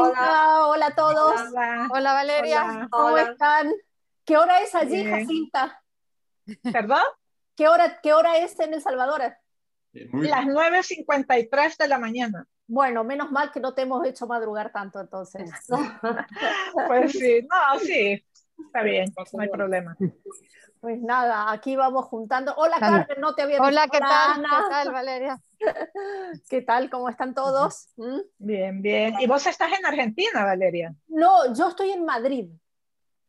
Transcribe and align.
Jacinta, 0.00 0.66
hola, 0.66 0.86
a 0.86 0.94
todos. 0.94 1.40
Hola, 1.90 2.12
Valeria. 2.12 2.88
¿Cómo 2.90 3.16
están? 3.18 3.72
¿Qué 4.24 4.36
hora 4.36 4.62
es 4.62 4.74
allí, 4.74 5.04
Jacinta? 5.04 5.82
¿Perdón? 6.72 7.02
¿Qué 7.56 7.68
hora, 7.68 8.00
¿Qué 8.00 8.12
hora 8.12 8.38
es 8.38 8.58
en 8.60 8.74
El 8.74 8.82
Salvador? 8.82 9.22
Las 9.92 10.44
9.53 10.46 11.76
de 11.76 11.88
la 11.88 11.98
mañana. 11.98 12.46
Bueno, 12.66 13.02
menos 13.02 13.32
mal 13.32 13.50
que 13.50 13.58
no 13.58 13.74
te 13.74 13.82
hemos 13.82 14.06
hecho 14.06 14.28
madrugar 14.28 14.70
tanto 14.70 15.00
entonces. 15.00 15.50
pues 16.86 17.12
sí, 17.12 17.46
no, 17.50 17.80
sí, 17.80 18.24
está 18.66 18.82
bien, 18.82 19.12
no 19.32 19.42
hay 19.42 19.48
problema. 19.48 19.96
Pues 20.80 20.98
nada, 20.98 21.52
aquí 21.52 21.76
vamos 21.76 22.06
juntando. 22.06 22.54
Hola 22.56 22.78
Carmen, 22.80 23.06
no 23.18 23.34
te 23.34 23.42
había 23.42 23.56
visto. 23.56 23.68
Hola, 23.68 23.86
¿qué 23.92 23.98
tal? 23.98 24.42
¿Qué 24.42 24.70
tal, 24.70 24.92
Valeria? 24.92 25.40
¿Qué 26.48 26.62
tal? 26.62 26.88
¿Cómo 26.88 27.10
están 27.10 27.34
todos? 27.34 27.92
¿Mm? 27.98 28.20
Bien, 28.38 28.80
bien. 28.80 29.14
¿Y 29.20 29.26
vos 29.26 29.46
estás 29.46 29.70
en 29.78 29.84
Argentina, 29.84 30.42
Valeria? 30.42 30.94
No, 31.08 31.52
yo 31.52 31.68
estoy 31.68 31.90
en 31.90 32.06
Madrid. 32.06 32.48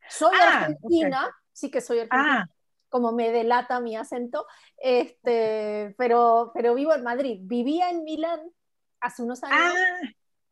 Soy 0.07 0.37
ah, 0.41 0.59
argentina, 0.59 1.29
sí 1.51 1.69
que 1.69 1.81
soy 1.81 1.99
argentina, 1.99 2.47
ah. 2.49 2.55
como 2.87 3.11
me 3.11 3.31
delata 3.31 3.81
mi 3.81 3.97
acento, 3.97 4.47
este, 4.77 5.93
pero, 5.97 6.51
pero 6.53 6.73
vivo 6.73 6.93
en 6.93 7.03
Madrid. 7.03 7.39
Vivía 7.41 7.89
en 7.89 8.05
Milán 8.05 8.39
hace 9.01 9.23
unos 9.23 9.43
años 9.43 9.75
ah. 9.77 10.07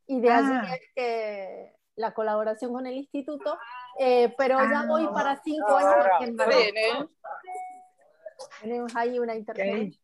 y 0.05 0.19
de 0.19 0.31
allí 0.31 0.73
es 0.73 0.81
que 0.95 1.78
la 1.99 2.13
colaboración 2.13 2.73
con 2.73 2.87
el 2.87 2.95
instituto 2.95 3.57
eh, 4.01 4.33
pero 4.37 4.57
ya 4.59 4.85
voy 4.87 5.05
ah. 5.07 5.13
para 5.13 5.41
cinco 5.43 5.75
años 5.75 6.05
aquí 6.15 6.23
en. 6.23 6.39
¿eh? 6.77 7.07
Tenemos 8.61 8.95
ahí 8.95 9.19
una 9.19 9.35
interferencia. 9.35 10.01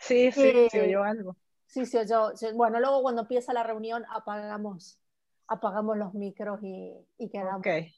Sí, 0.00 0.32
sí, 0.32 0.42
eh, 0.42 0.68
se 0.70 0.82
oyó 0.82 1.04
algo. 1.04 1.36
Sí, 1.66 1.84
sí, 1.84 1.98
oyó. 1.98 2.32
Bueno, 2.54 2.80
luego 2.80 3.02
cuando 3.02 3.22
empieza 3.22 3.52
la 3.52 3.62
reunión 3.62 4.06
apagamos, 4.08 4.98
apagamos 5.46 5.98
los 5.98 6.14
micros 6.14 6.60
y, 6.62 6.94
y 7.18 7.28
quedamos. 7.28 7.58
Okay. 7.58 7.94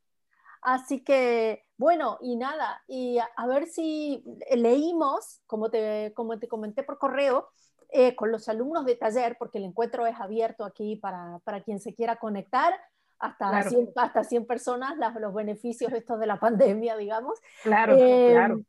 Así 0.62 1.04
que, 1.04 1.64
bueno, 1.76 2.18
y 2.20 2.34
nada, 2.34 2.82
y 2.88 3.18
a, 3.18 3.46
ver 3.46 3.66
si 3.68 4.24
leímos, 4.50 5.40
como 5.46 5.70
te, 5.70 6.12
como 6.14 6.36
te 6.40 6.48
comenté 6.48 6.82
por 6.82 6.98
correo, 6.98 7.50
con 8.16 8.32
los 8.32 8.48
alumnos 8.48 8.84
de 8.84 8.96
taller, 8.96 9.36
porque 9.38 9.58
el 9.58 9.64
encuentro 9.64 10.06
es 10.06 10.18
abierto 10.18 10.64
aquí 10.64 10.96
para, 10.96 11.38
para 11.44 11.62
quien 11.62 11.78
se 11.78 11.94
quiera 11.94 12.16
conectar 12.16 12.74
hasta, 13.18 13.62
100, 13.62 13.90
hasta 13.96 14.24
100 14.24 14.46
personas 14.46 14.94
los 15.20 15.34
beneficios 15.34 15.92
estos 15.92 16.18
de 16.18 16.26
la 16.26 16.38
pandemia, 16.40 16.96
digamos. 16.96 17.40
Claro, 17.62 17.94
eh, 17.96 18.30
claro. 18.32 18.62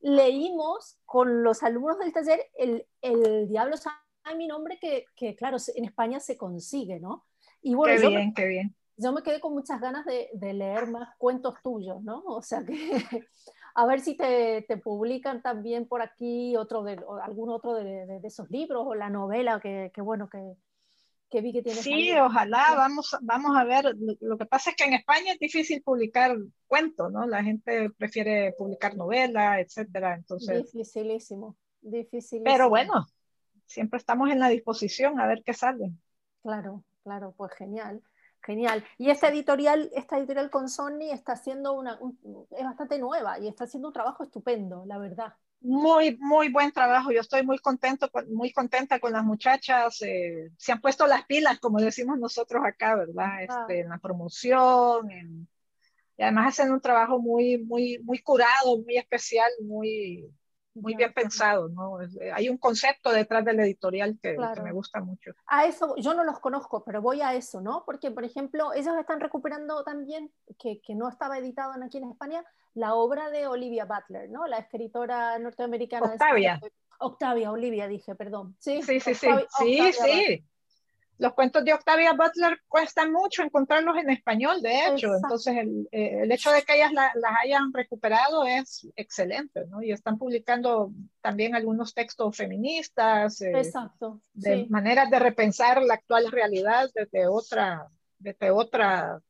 Leímos 0.00 0.98
con 1.04 1.42
los 1.42 1.62
alumnos 1.62 1.98
del 1.98 2.12
taller 2.12 2.40
el, 2.56 2.86
el 3.02 3.48
Diablo 3.48 3.76
sabe 3.76 3.96
mi 4.36 4.46
nombre 4.46 4.78
que, 4.80 5.04
que, 5.14 5.36
claro, 5.36 5.58
en 5.74 5.84
España 5.84 6.20
se 6.20 6.36
consigue, 6.36 7.00
¿no? 7.00 7.26
Y 7.62 7.74
bueno, 7.74 8.00
qué 8.00 8.08
bien, 8.08 8.28
me, 8.28 8.34
qué 8.34 8.46
bien. 8.46 8.74
Yo 8.96 9.12
me 9.12 9.22
quedé 9.22 9.40
con 9.40 9.52
muchas 9.52 9.80
ganas 9.80 10.04
de, 10.06 10.30
de, 10.34 10.52
leer 10.54 10.86
más 10.86 11.10
cuentos 11.18 11.54
tuyos, 11.62 12.02
¿no? 12.02 12.22
O 12.26 12.42
sea 12.42 12.64
que 12.64 12.74
a 13.74 13.86
ver 13.86 14.00
si 14.00 14.16
te, 14.16 14.62
te 14.62 14.76
publican 14.78 15.42
también 15.42 15.86
por 15.86 16.00
aquí 16.00 16.56
otro 16.56 16.82
de, 16.82 16.98
algún 17.22 17.50
otro 17.50 17.74
de, 17.74 18.06
de, 18.06 18.20
esos 18.24 18.50
libros 18.50 18.84
o 18.86 18.94
la 18.94 19.10
novela 19.10 19.60
que, 19.60 19.90
que 19.94 20.00
bueno, 20.00 20.28
que, 20.28 20.54
que 21.30 21.40
vi 21.40 21.52
que 21.52 21.62
tiene. 21.62 21.80
Sí, 21.80 22.12
ojalá, 22.18 22.74
vamos, 22.76 23.16
vamos 23.22 23.56
a 23.56 23.64
ver. 23.64 23.94
Lo 24.20 24.36
que 24.36 24.46
pasa 24.46 24.70
es 24.70 24.76
que 24.76 24.84
en 24.84 24.94
España 24.94 25.32
es 25.32 25.38
difícil 25.38 25.82
publicar 25.82 26.36
cuentos, 26.66 27.10
¿no? 27.12 27.26
La 27.26 27.42
gente 27.42 27.90
prefiere 27.90 28.52
publicar 28.58 28.96
novelas, 28.96 29.60
etcétera. 29.60 30.16
Entonces. 30.16 30.72
Dificilísimo, 30.72 31.56
dificilísimo. 31.80 32.44
Pero 32.44 32.68
bueno, 32.68 33.06
siempre 33.64 33.98
estamos 33.98 34.30
en 34.30 34.40
la 34.40 34.48
disposición 34.48 35.20
a 35.20 35.26
ver 35.26 35.42
qué 35.44 35.54
sale. 35.54 35.92
Claro, 36.42 36.84
claro, 37.04 37.32
pues 37.36 37.52
genial. 37.54 38.02
Genial. 38.42 38.84
Y 38.98 39.10
esta 39.10 39.28
editorial, 39.28 39.90
esta 39.94 40.18
editorial 40.18 40.50
con 40.50 40.68
Sony 40.68 41.12
está 41.12 41.32
haciendo 41.32 41.74
una, 41.74 42.00
es 42.56 42.64
bastante 42.64 42.98
nueva 42.98 43.38
y 43.38 43.46
está 43.46 43.64
haciendo 43.64 43.88
un 43.88 43.94
trabajo 43.94 44.24
estupendo, 44.24 44.84
la 44.86 44.98
verdad 44.98 45.34
muy, 45.60 46.16
muy 46.18 46.48
buen 46.48 46.72
trabajo. 46.72 47.12
Yo 47.12 47.20
estoy 47.20 47.44
muy 47.44 47.58
contento, 47.58 48.10
muy 48.28 48.52
contenta 48.52 48.98
con 48.98 49.12
las 49.12 49.24
muchachas. 49.24 50.00
Eh, 50.02 50.50
se 50.56 50.72
han 50.72 50.80
puesto 50.80 51.06
las 51.06 51.24
pilas, 51.26 51.58
como 51.58 51.80
decimos 51.80 52.18
nosotros 52.18 52.62
acá, 52.64 52.96
¿verdad? 52.96 53.42
Este, 53.42 53.80
en 53.80 53.90
la 53.90 53.98
promoción. 53.98 55.10
y 56.16 56.22
además 56.22 56.48
hacen 56.48 56.72
un 56.72 56.80
trabajo 56.80 57.18
muy, 57.18 57.58
muy, 57.58 57.98
muy 58.02 58.20
curado, 58.20 58.78
muy 58.84 58.96
especial, 58.96 59.50
muy, 59.62 60.30
muy 60.74 60.94
bien 60.94 61.12
pensado, 61.12 61.68
¿no? 61.68 62.00
Eh, 62.00 62.30
hay 62.32 62.48
un 62.48 62.58
concepto 62.58 63.10
detrás 63.10 63.44
del 63.44 63.60
editorial 63.60 64.18
que, 64.22 64.36
me 64.62 64.72
gusta 64.72 65.00
mucho. 65.00 65.32
A 65.46 65.66
eso, 65.66 65.96
yo 65.96 66.14
no 66.14 66.24
los 66.24 66.38
conozco, 66.38 66.84
pero 66.84 67.02
voy 67.02 67.20
a 67.20 67.34
eso, 67.34 67.60
¿no? 67.60 67.84
Porque, 67.84 68.10
por 68.10 68.24
ejemplo, 68.24 68.72
ellos 68.72 68.94
están 68.98 69.20
recuperando 69.20 69.82
también, 69.84 70.32
que, 70.58 70.80
que 70.80 70.94
no 70.94 71.08
estaba 71.08 71.38
editado 71.38 71.72
aquí 71.82 71.98
en 71.98 72.10
España, 72.10 72.44
la 72.74 72.94
obra 72.94 73.30
de 73.30 73.46
Olivia 73.46 73.84
Butler, 73.84 74.30
¿no? 74.30 74.46
La 74.46 74.58
escritora 74.58 75.38
norteamericana. 75.38 76.06
Octavia. 76.06 76.60
Octavia, 77.00 77.50
Olivia, 77.50 77.88
dije, 77.88 78.14
perdón. 78.14 78.54
Sí, 78.58 78.82
sí, 78.82 79.00
sí, 79.00 79.14
sí. 79.14 79.28
sí, 79.58 79.92
sí. 79.92 80.44
Los 81.20 81.34
cuentos 81.34 81.62
de 81.64 81.74
Octavia 81.74 82.14
Butler 82.14 82.58
cuestan 82.66 83.12
mucho 83.12 83.42
encontrarlos 83.42 83.98
en 83.98 84.08
español, 84.08 84.62
de 84.62 84.86
hecho. 84.86 85.14
Entonces, 85.14 85.54
el, 85.58 85.86
eh, 85.92 86.22
el, 86.22 86.32
hecho 86.32 86.50
de 86.50 86.62
que 86.62 86.76
ellas 86.76 86.92
las 86.94 87.32
hayan 87.44 87.72
recuperado 87.74 88.46
es 88.46 88.88
excelente, 88.96 89.66
¿no? 89.66 89.82
Y 89.82 89.92
están 89.92 90.16
publicando 90.16 90.92
también 91.20 91.54
algunos 91.54 91.92
textos 91.92 92.34
feministas. 92.34 93.38
Eh, 93.42 93.52
Exacto. 93.54 94.22
De 94.32 94.66
maneras 94.70 95.10
de 95.10 95.18
repensar 95.18 95.82
la 95.82 95.94
actual 95.94 96.32
realidad 96.32 96.88
desde 96.94 97.26
otra, 97.28 97.86
desde 98.18 98.50
otra 98.50 99.20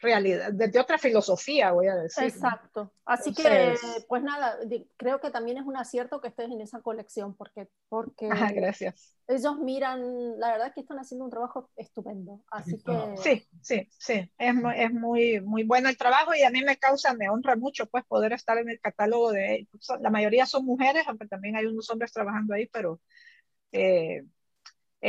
realidad, 0.00 0.52
desde 0.52 0.78
otra 0.78 0.98
filosofía, 0.98 1.72
voy 1.72 1.86
a 1.86 1.96
decir. 1.96 2.24
Exacto. 2.24 2.92
Así 3.04 3.32
que, 3.32 3.74
pues 4.08 4.22
nada, 4.22 4.58
creo 4.96 5.20
que 5.20 5.30
también 5.30 5.58
es 5.58 5.64
un 5.64 5.76
acierto 5.76 6.20
que 6.20 6.28
estés 6.28 6.50
en 6.50 6.60
esa 6.60 6.80
colección, 6.80 7.34
porque, 7.34 7.68
porque 7.88 8.28
gracias. 8.28 9.16
ellos 9.28 9.58
miran, 9.58 10.38
la 10.38 10.52
verdad 10.52 10.72
que 10.74 10.80
están 10.80 10.98
haciendo 10.98 11.24
un 11.24 11.30
trabajo 11.30 11.70
estupendo. 11.76 12.42
Así 12.50 12.78
que... 12.78 13.14
Sí, 13.16 13.46
sí, 13.62 13.88
sí, 13.98 14.32
es, 14.38 14.54
es 14.76 14.92
muy, 14.92 15.40
muy 15.40 15.64
bueno 15.64 15.88
el 15.88 15.96
trabajo 15.96 16.34
y 16.34 16.42
a 16.42 16.50
mí 16.50 16.62
me 16.62 16.76
causa, 16.76 17.14
me 17.14 17.30
honra 17.30 17.56
mucho 17.56 17.86
pues 17.86 18.04
poder 18.04 18.32
estar 18.32 18.58
en 18.58 18.68
el 18.68 18.80
catálogo 18.80 19.32
de, 19.32 19.68
la 20.00 20.10
mayoría 20.10 20.46
son 20.46 20.64
mujeres, 20.64 21.04
aunque 21.06 21.26
también 21.26 21.56
hay 21.56 21.66
unos 21.66 21.88
hombres 21.90 22.12
trabajando 22.12 22.54
ahí, 22.54 22.66
pero... 22.66 23.00
Eh, 23.72 24.22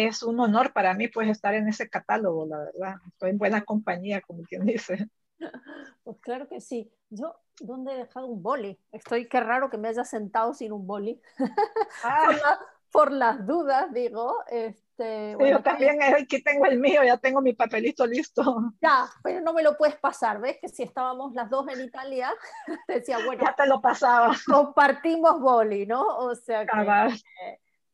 es 0.05 0.21
un 0.21 0.39
honor 0.39 0.73
para 0.73 0.93
mí 0.93 1.07
pues 1.07 1.27
estar 1.27 1.55
en 1.55 1.67
ese 1.67 1.89
catálogo, 1.89 2.45
la 2.45 2.59
verdad. 2.59 2.95
Estoy 3.07 3.31
en 3.31 3.39
buena 3.39 3.63
compañía, 3.63 4.21
como 4.21 4.43
quien 4.43 4.65
dice. 4.65 5.09
Pues 6.03 6.17
claro 6.21 6.47
que 6.47 6.61
sí. 6.61 6.91
Yo, 7.09 7.35
¿dónde 7.59 7.93
he 7.93 7.97
dejado 7.97 8.25
un 8.25 8.41
boli? 8.41 8.79
Estoy, 8.91 9.27
qué 9.27 9.39
raro 9.39 9.69
que 9.69 9.77
me 9.77 9.89
haya 9.89 10.03
sentado 10.03 10.53
sin 10.53 10.71
un 10.71 10.87
boli. 10.87 11.21
Ah. 12.03 12.57
por, 12.91 13.11
las 13.11 13.45
dudas, 13.45 13.93
digo. 13.93 14.37
Este, 14.49 15.35
yo 15.39 15.61
también 15.61 16.01
aquí 16.01 16.41
tengo 16.41 16.65
el 16.65 16.79
mío, 16.79 17.03
ya 17.03 17.17
tengo 17.17 17.41
mi 17.41 17.53
papelito 17.53 18.07
listo. 18.07 18.73
Ya, 18.81 19.07
pero 19.21 19.41
no 19.41 19.53
me 19.53 19.61
lo 19.61 19.77
puedes 19.77 19.97
pasar, 19.97 20.39
¿ves? 20.39 20.57
Que 20.59 20.69
si 20.69 20.81
estábamos 20.81 21.33
las 21.33 21.49
dos 21.49 21.67
en 21.67 21.81
Italia, 21.81 22.33
decía, 22.87 23.19
bueno. 23.23 23.43
Ya 23.43 23.53
te 23.53 23.67
lo 23.67 23.79
pasaba. 23.81 24.31
Compartimos 24.45 25.39
boli, 25.39 25.85
¿no? 25.85 26.01
O 26.01 26.33
sea 26.33 26.65
que 26.65 27.19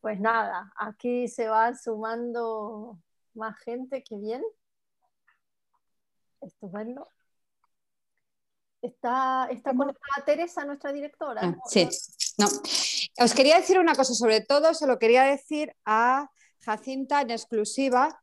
pues 0.03 0.19
nada, 0.19 0.73
aquí 0.75 1.29
se 1.29 1.47
va 1.47 1.73
sumando 1.77 2.99
más 3.35 3.57
gente, 3.59 4.03
qué 4.03 4.17
bien. 4.17 4.43
Estupendo. 6.41 7.07
Está, 8.81 9.47
está 9.49 9.73
conectada 9.73 10.25
Teresa, 10.25 10.65
nuestra 10.65 10.91
directora. 10.91 11.39
Ah, 11.41 11.55
sí, 11.69 11.87
no. 12.37 12.47
Os 13.23 13.33
quería 13.33 13.55
decir 13.55 13.79
una 13.79 13.95
cosa, 13.95 14.13
sobre 14.13 14.41
todo 14.41 14.73
se 14.73 14.87
lo 14.87 14.99
quería 14.99 15.23
decir 15.23 15.73
a 15.85 16.29
Jacinta 16.59 17.21
en 17.21 17.31
exclusiva, 17.31 18.21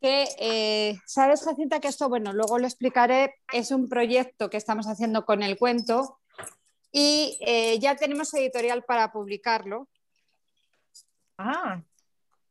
que, 0.00 0.26
eh, 0.40 0.98
¿sabes, 1.06 1.44
Jacinta? 1.44 1.78
Que 1.78 1.86
esto, 1.86 2.08
bueno, 2.08 2.32
luego 2.32 2.58
lo 2.58 2.66
explicaré, 2.66 3.36
es 3.52 3.70
un 3.70 3.88
proyecto 3.88 4.50
que 4.50 4.56
estamos 4.56 4.86
haciendo 4.86 5.24
con 5.24 5.44
el 5.44 5.56
cuento 5.56 6.18
y 6.90 7.38
eh, 7.46 7.78
ya 7.78 7.94
tenemos 7.94 8.34
editorial 8.34 8.82
para 8.82 9.12
publicarlo. 9.12 9.88
Ah. 11.38 11.82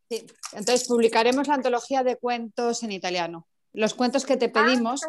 Sí, 0.10 0.26
entonces 0.54 0.88
publicaremos 0.88 1.48
la 1.48 1.56
antología 1.56 2.04
de 2.04 2.18
cuentos 2.18 2.84
en 2.84 2.92
italiano. 2.92 3.48
Los 3.74 3.94
cuentos 3.94 4.26
que 4.26 4.38
te 4.38 4.48
ah, 4.48 4.52
pedimos, 4.54 5.02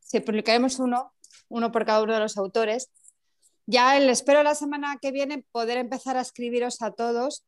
sí, 0.00 0.20
publicaremos 0.20 0.78
uno, 0.78 1.12
uno 1.48 1.70
por 1.70 1.84
cada 1.84 2.02
uno 2.02 2.14
de 2.14 2.20
los 2.20 2.38
autores. 2.38 2.90
Ya 3.66 3.96
el, 3.96 4.08
espero 4.08 4.42
la 4.42 4.54
semana 4.54 4.98
que 5.00 5.12
viene 5.12 5.44
poder 5.52 5.78
empezar 5.78 6.16
a 6.16 6.22
escribiros 6.22 6.80
a 6.82 6.92
todos 6.92 7.44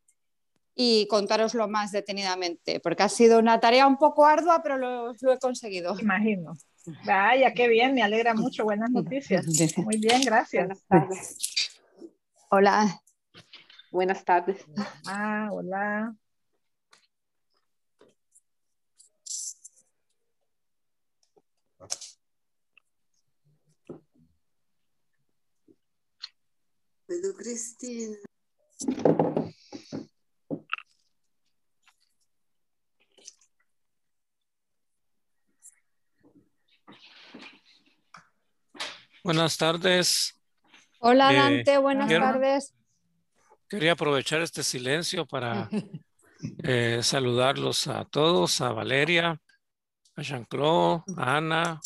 y 0.74 1.06
contároslo 1.08 1.68
más 1.68 1.90
detenidamente, 1.92 2.80
porque 2.80 3.02
ha 3.02 3.08
sido 3.08 3.38
una 3.38 3.60
tarea 3.60 3.86
un 3.86 3.96
poco 3.96 4.26
ardua, 4.26 4.62
pero 4.62 4.76
lo, 4.76 5.14
lo 5.18 5.32
he 5.32 5.38
conseguido. 5.38 5.98
Imagino. 5.98 6.54
Vaya, 7.04 7.52
qué 7.52 7.68
bien, 7.68 7.94
me 7.94 8.02
alegra 8.02 8.34
mucho. 8.34 8.64
Buenas 8.64 8.90
noticias. 8.90 9.46
Muy 9.78 9.98
bien, 9.98 10.22
gracias. 10.22 10.84
Hola. 12.50 13.00
Buenas 13.96 14.26
tardes. 14.26 14.62
Ah, 15.06 15.48
hola. 15.50 16.14
Cristina. 27.38 28.18
Buenas 39.24 39.56
tardes. 39.56 40.38
Hola 40.98 41.32
eh, 41.32 41.36
Dante, 41.36 41.78
buenas 41.78 42.10
tardes. 42.10 42.75
Quería 43.68 43.92
aprovechar 43.92 44.40
este 44.42 44.62
silencio 44.62 45.26
para 45.26 45.68
eh, 46.62 47.00
saludarlos 47.02 47.88
a 47.88 48.04
todos, 48.04 48.60
a 48.60 48.72
Valeria, 48.72 49.40
a 50.14 50.22
Jean-Claude, 50.22 51.02
a 51.16 51.36
Ana, 51.36 51.80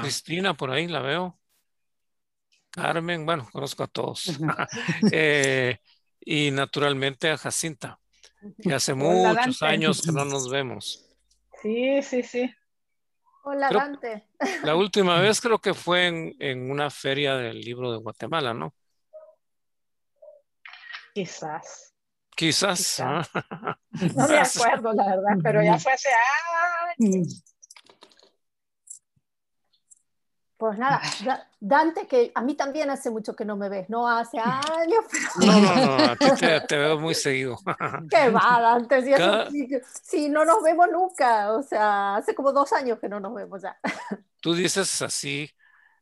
Cristina, 0.00 0.54
por 0.54 0.70
ahí 0.70 0.86
la 0.86 1.00
veo. 1.00 1.38
Carmen, 2.70 3.26
bueno, 3.26 3.48
conozco 3.52 3.82
a 3.82 3.88
todos. 3.88 4.24
Eh, 5.12 5.78
y 6.20 6.50
naturalmente 6.50 7.30
a 7.30 7.38
Jacinta, 7.38 7.98
que 8.62 8.74
hace 8.74 8.94
muchos 8.94 9.62
años 9.62 10.02
que 10.02 10.12
no 10.12 10.24
nos 10.24 10.48
vemos. 10.50 11.06
Sí, 11.62 12.02
sí, 12.02 12.22
sí. 12.22 12.54
Hola, 13.42 13.70
Dante. 13.70 14.28
La 14.62 14.76
última 14.76 15.18
vez 15.18 15.40
creo 15.40 15.58
que 15.58 15.74
fue 15.74 16.06
en, 16.06 16.36
en, 16.38 16.70
una 16.70 16.90
feria 16.90 17.36
del 17.36 17.60
libro 17.60 17.90
de 17.90 17.98
Guatemala, 17.98 18.52
¿no? 18.52 18.74
Quizás. 21.14 21.94
Quizás. 22.36 23.00
¿ah? 23.00 23.22
No 24.14 24.28
me 24.28 24.38
acuerdo, 24.38 24.92
la 24.92 25.04
verdad, 25.04 25.38
pero 25.42 25.62
ya 25.62 25.78
fue 25.78 25.92
hace 25.92 26.08
años. 26.98 27.44
Pues 30.60 30.76
nada, 30.76 31.00
Dante, 31.58 32.06
que 32.06 32.32
a 32.34 32.42
mí 32.42 32.54
también 32.54 32.90
hace 32.90 33.08
mucho 33.08 33.34
que 33.34 33.46
no 33.46 33.56
me 33.56 33.70
ves, 33.70 33.88
no 33.88 34.06
hace 34.06 34.38
años. 34.38 35.04
No, 35.38 35.58
no, 35.58 35.74
no, 35.74 36.04
a 36.04 36.16
ti 36.16 36.26
te, 36.68 36.76
veo 36.76 37.00
muy 37.00 37.14
seguido. 37.14 37.56
Qué 38.10 38.28
va, 38.28 38.60
Dante, 38.60 39.02
si, 40.02 40.28
no 40.28 40.44
nos 40.44 40.62
vemos 40.62 40.88
nunca, 40.92 41.52
o 41.54 41.62
sea, 41.62 42.16
hace 42.16 42.34
como 42.34 42.52
dos 42.52 42.74
años 42.74 42.98
que 42.98 43.08
no 43.08 43.20
nos 43.20 43.34
vemos 43.34 43.62
ya. 43.62 43.78
Tú 44.42 44.52
dices 44.52 45.00
así. 45.00 45.50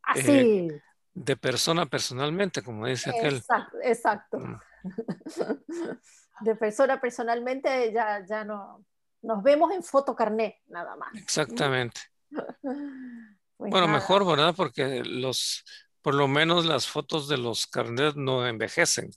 Así. 0.03 0.31
Eh, 0.31 0.81
de 1.13 1.37
persona 1.37 1.85
personalmente, 1.85 2.61
como 2.61 2.85
dice 2.85 3.11
aquel. 3.11 3.37
Exacto, 3.37 3.77
exacto. 3.81 4.39
Mm. 4.39 4.59
De 6.41 6.55
persona 6.55 7.01
personalmente 7.01 7.91
ya, 7.91 8.25
ya 8.25 8.43
no, 8.45 8.85
nos 9.21 9.43
vemos 9.43 9.71
en 9.73 9.83
fotocarnet, 9.83 10.55
nada 10.67 10.95
más. 10.95 11.13
Exactamente. 11.15 12.01
Pues 13.59 13.71
bueno, 13.71 13.89
mejor, 13.89 14.25
¿verdad? 14.25 14.53
Porque 14.55 15.03
los, 15.03 15.65
por 16.01 16.15
lo 16.15 16.29
menos 16.29 16.65
las 16.65 16.87
fotos 16.87 17.27
de 17.27 17.37
los 17.37 17.67
carnets 17.67 18.15
no 18.15 18.47
envejecen, 18.47 19.11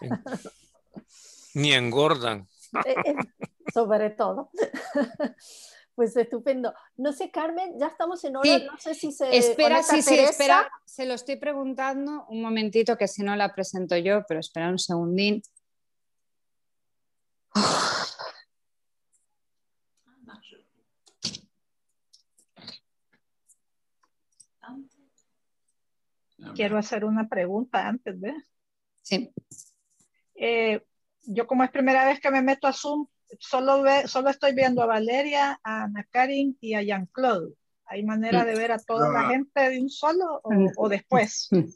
ni 1.54 1.72
engordan. 1.74 2.48
Eh, 2.84 2.96
eh, 3.04 3.14
sobre 3.72 4.10
todo. 4.10 4.50
Pues 5.98 6.16
estupendo. 6.16 6.72
No 6.96 7.12
sé, 7.12 7.28
Carmen, 7.28 7.76
ya 7.76 7.88
estamos 7.88 8.22
en 8.22 8.36
hora, 8.36 8.56
no 8.70 8.78
sé 8.78 8.94
si 8.94 9.10
se. 9.10 9.36
Espera, 9.36 9.82
sí, 9.82 10.00
sí, 10.00 10.16
espera, 10.16 10.70
se 10.84 11.04
lo 11.06 11.14
estoy 11.14 11.34
preguntando 11.40 12.24
un 12.28 12.40
momentito 12.40 12.96
que 12.96 13.08
si 13.08 13.24
no 13.24 13.34
la 13.34 13.52
presento 13.52 13.96
yo, 13.96 14.22
pero 14.28 14.38
espera 14.38 14.68
un 14.68 14.78
segundín. 14.78 15.42
Quiero 26.54 26.78
hacer 26.78 27.04
una 27.04 27.28
pregunta 27.28 27.88
antes 27.88 28.20
de. 28.20 28.34
Sí. 29.02 29.32
Eh, 30.36 30.80
yo 31.22 31.48
como 31.48 31.64
es 31.64 31.72
primera 31.72 32.04
vez 32.04 32.20
que 32.20 32.30
me 32.30 32.42
meto 32.42 32.68
a 32.68 32.72
Zoom, 32.72 33.08
solo, 33.38 33.82
ve, 33.82 34.06
solo 34.06 34.30
estoy 34.30 34.54
viendo 34.54 34.82
a 34.82 34.86
Valeria, 34.86 35.60
a 35.62 35.84
Ana 35.84 36.06
Karin 36.10 36.56
y 36.60 36.74
a 36.74 36.82
Jean-Claude. 36.82 37.54
¿Hay 37.86 38.04
manera 38.04 38.44
de 38.44 38.54
ver 38.54 38.72
a 38.72 38.78
toda 38.78 39.10
la 39.10 39.28
gente 39.28 39.70
de 39.70 39.80
un 39.80 39.88
solo 39.88 40.42
o, 40.42 40.88
después? 40.88 41.48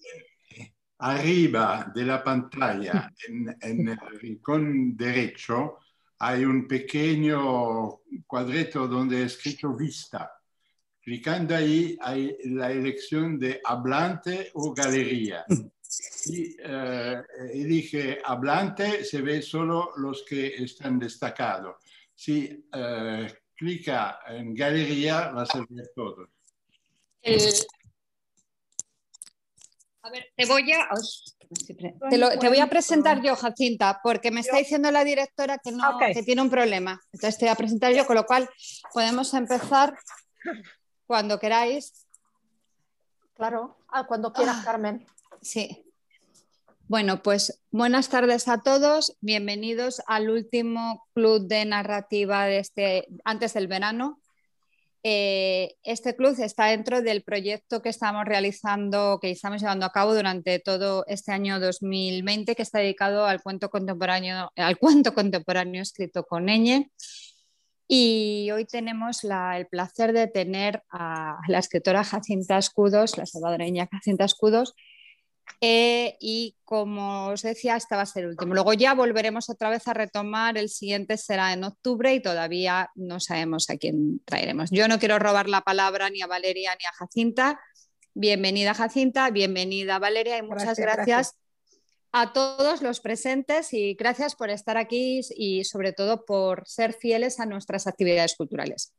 Arriba 0.98 1.90
de 1.94 2.04
la 2.04 2.22
pantalla, 2.22 3.10
en, 3.26 3.56
en, 3.60 3.88
el 3.88 4.20
rincón 4.20 4.96
derecho, 4.96 5.78
hay 6.18 6.44
un 6.44 6.68
pequeño 6.68 8.00
cuadrito 8.26 8.86
donde 8.86 9.24
es 9.24 9.32
escrito 9.32 9.74
vista. 9.74 10.30
Clicando 11.00 11.56
ahí 11.56 11.98
hay 12.00 12.36
la 12.44 12.70
elección 12.70 13.38
de 13.38 13.60
hablante 13.64 14.50
o 14.54 14.72
galería. 14.72 15.44
Y 16.26 16.56
eh, 16.58 17.22
elige 17.52 18.18
hablante, 18.24 19.04
se 19.04 19.20
ve 19.20 19.42
solo 19.42 19.92
los 19.96 20.24
que 20.24 20.46
están 20.62 20.98
destacados. 20.98 21.76
Si 22.14 22.68
eh, 22.72 23.34
clica 23.54 24.20
en 24.28 24.54
galería, 24.54 25.30
va 25.30 25.42
a 25.42 25.46
ser 25.46 25.66
todo. 25.94 26.28
A 30.02 30.10
ver, 30.10 30.32
te 30.36 30.46
voy 30.46 30.72
a... 30.72 30.88
Te, 32.08 32.48
voy 32.48 32.60
a 32.60 32.66
presentar 32.66 33.20
yo, 33.20 33.36
Jacinta, 33.36 34.00
porque 34.02 34.30
me 34.30 34.40
está 34.40 34.56
diciendo 34.56 34.90
la 34.90 35.04
directora 35.04 35.58
que, 35.58 35.70
no, 35.70 35.98
que 35.98 36.22
tiene 36.22 36.40
un 36.40 36.48
problema. 36.48 36.98
Entonces 37.12 37.38
te 37.38 37.44
voy 37.44 37.52
a 37.52 37.56
presentar 37.56 37.92
yo, 37.92 38.06
con 38.06 38.16
lo 38.16 38.24
cual 38.24 38.48
podemos 38.94 39.34
empezar 39.34 39.94
cuando 41.06 41.38
queráis. 41.38 42.06
Claro, 43.34 43.76
ah, 43.88 44.06
cuando 44.06 44.32
quieras, 44.32 44.56
ah. 44.60 44.64
Carmen. 44.64 45.06
Sí. 45.42 45.84
Bueno, 46.86 47.20
pues 47.20 47.60
buenas 47.72 48.08
tardes 48.08 48.46
a 48.46 48.62
todos. 48.62 49.16
Bienvenidos 49.20 50.00
al 50.06 50.30
último 50.30 51.04
club 51.14 51.48
de 51.48 51.64
narrativa 51.64 52.46
de 52.46 52.58
este, 52.58 53.08
antes 53.24 53.54
del 53.54 53.66
verano. 53.66 54.20
Eh, 55.02 55.74
este 55.82 56.14
club 56.14 56.36
está 56.38 56.66
dentro 56.66 57.02
del 57.02 57.24
proyecto 57.24 57.82
que 57.82 57.88
estamos 57.88 58.24
realizando, 58.24 59.18
que 59.20 59.32
estamos 59.32 59.60
llevando 59.60 59.84
a 59.84 59.90
cabo 59.90 60.14
durante 60.14 60.60
todo 60.60 61.04
este 61.08 61.32
año 61.32 61.58
2020, 61.58 62.54
que 62.54 62.62
está 62.62 62.78
dedicado 62.78 63.26
al 63.26 63.42
cuento 63.42 63.68
contemporáneo, 63.68 64.52
al 64.54 64.78
cuento 64.78 65.12
contemporáneo 65.12 65.82
escrito 65.82 66.22
con 66.22 66.46
ñ. 66.46 66.88
Y 67.88 68.48
hoy 68.52 68.64
tenemos 68.64 69.24
el 69.24 69.66
placer 69.66 70.12
de 70.12 70.28
tener 70.28 70.84
a 70.88 71.40
la 71.48 71.58
escritora 71.58 72.04
Jacinta 72.04 72.58
Escudos, 72.58 73.18
la 73.18 73.26
salvadoreña 73.26 73.88
Jacinta 73.90 74.24
Escudos, 74.24 74.74
eh, 75.60 76.16
y 76.20 76.56
como 76.64 77.28
os 77.28 77.42
decía, 77.42 77.76
este 77.76 77.94
va 77.94 78.02
a 78.02 78.06
ser 78.06 78.24
el 78.24 78.30
último. 78.30 78.54
Luego 78.54 78.72
ya 78.72 78.94
volveremos 78.94 79.48
otra 79.48 79.70
vez 79.70 79.86
a 79.86 79.94
retomar, 79.94 80.58
el 80.58 80.68
siguiente 80.68 81.16
será 81.16 81.52
en 81.52 81.64
octubre 81.64 82.12
y 82.14 82.20
todavía 82.20 82.90
no 82.94 83.20
sabemos 83.20 83.70
a 83.70 83.76
quién 83.76 84.20
traeremos. 84.24 84.70
Yo 84.70 84.88
no 84.88 84.98
quiero 84.98 85.18
robar 85.18 85.48
la 85.48 85.60
palabra 85.60 86.10
ni 86.10 86.20
a 86.20 86.26
Valeria 86.26 86.74
ni 86.78 86.84
a 86.84 86.92
Jacinta. 86.92 87.60
Bienvenida 88.14 88.74
Jacinta, 88.74 89.30
bienvenida 89.30 89.98
Valeria 89.98 90.36
y 90.38 90.42
muchas 90.42 90.78
gracias, 90.78 91.36
a 92.12 92.32
todos 92.34 92.82
los 92.82 93.00
presentes 93.00 93.72
y 93.72 93.94
gracias 93.94 94.34
por 94.34 94.50
estar 94.50 94.76
aquí 94.76 95.20
y 95.34 95.64
sobre 95.64 95.92
todo 95.92 96.26
por 96.26 96.68
ser 96.68 96.92
fieles 96.92 97.40
a 97.40 97.46
nuestras 97.46 97.86
actividades 97.86 98.34
culturales. 98.36 98.92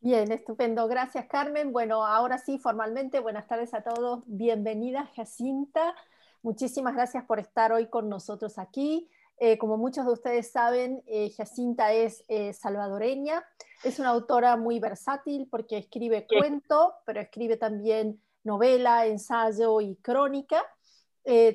Bien, 0.00 0.30
estupendo. 0.30 0.86
Gracias, 0.86 1.26
Carmen. 1.26 1.72
Bueno, 1.72 2.06
ahora 2.06 2.38
sí, 2.38 2.58
formalmente, 2.58 3.18
buenas 3.18 3.48
tardes 3.48 3.74
a 3.74 3.82
todos. 3.82 4.22
Bienvenida, 4.26 5.10
Jacinta. 5.16 5.92
Muchísimas 6.42 6.94
gracias 6.94 7.24
por 7.24 7.40
estar 7.40 7.72
hoy 7.72 7.88
con 7.88 8.08
nosotros 8.08 8.58
aquí. 8.58 9.10
Eh, 9.40 9.58
como 9.58 9.76
muchos 9.76 10.06
de 10.06 10.12
ustedes 10.12 10.52
saben, 10.52 11.02
eh, 11.06 11.32
Jacinta 11.36 11.92
es 11.92 12.24
eh, 12.28 12.52
salvadoreña. 12.52 13.44
Es 13.82 13.98
una 13.98 14.10
autora 14.10 14.56
muy 14.56 14.78
versátil 14.78 15.48
porque 15.50 15.78
escribe 15.78 16.28
cuento, 16.28 16.94
pero 17.04 17.20
escribe 17.20 17.56
también 17.56 18.22
novela, 18.44 19.04
ensayo 19.06 19.80
y 19.80 19.96
crónica. 19.96 20.62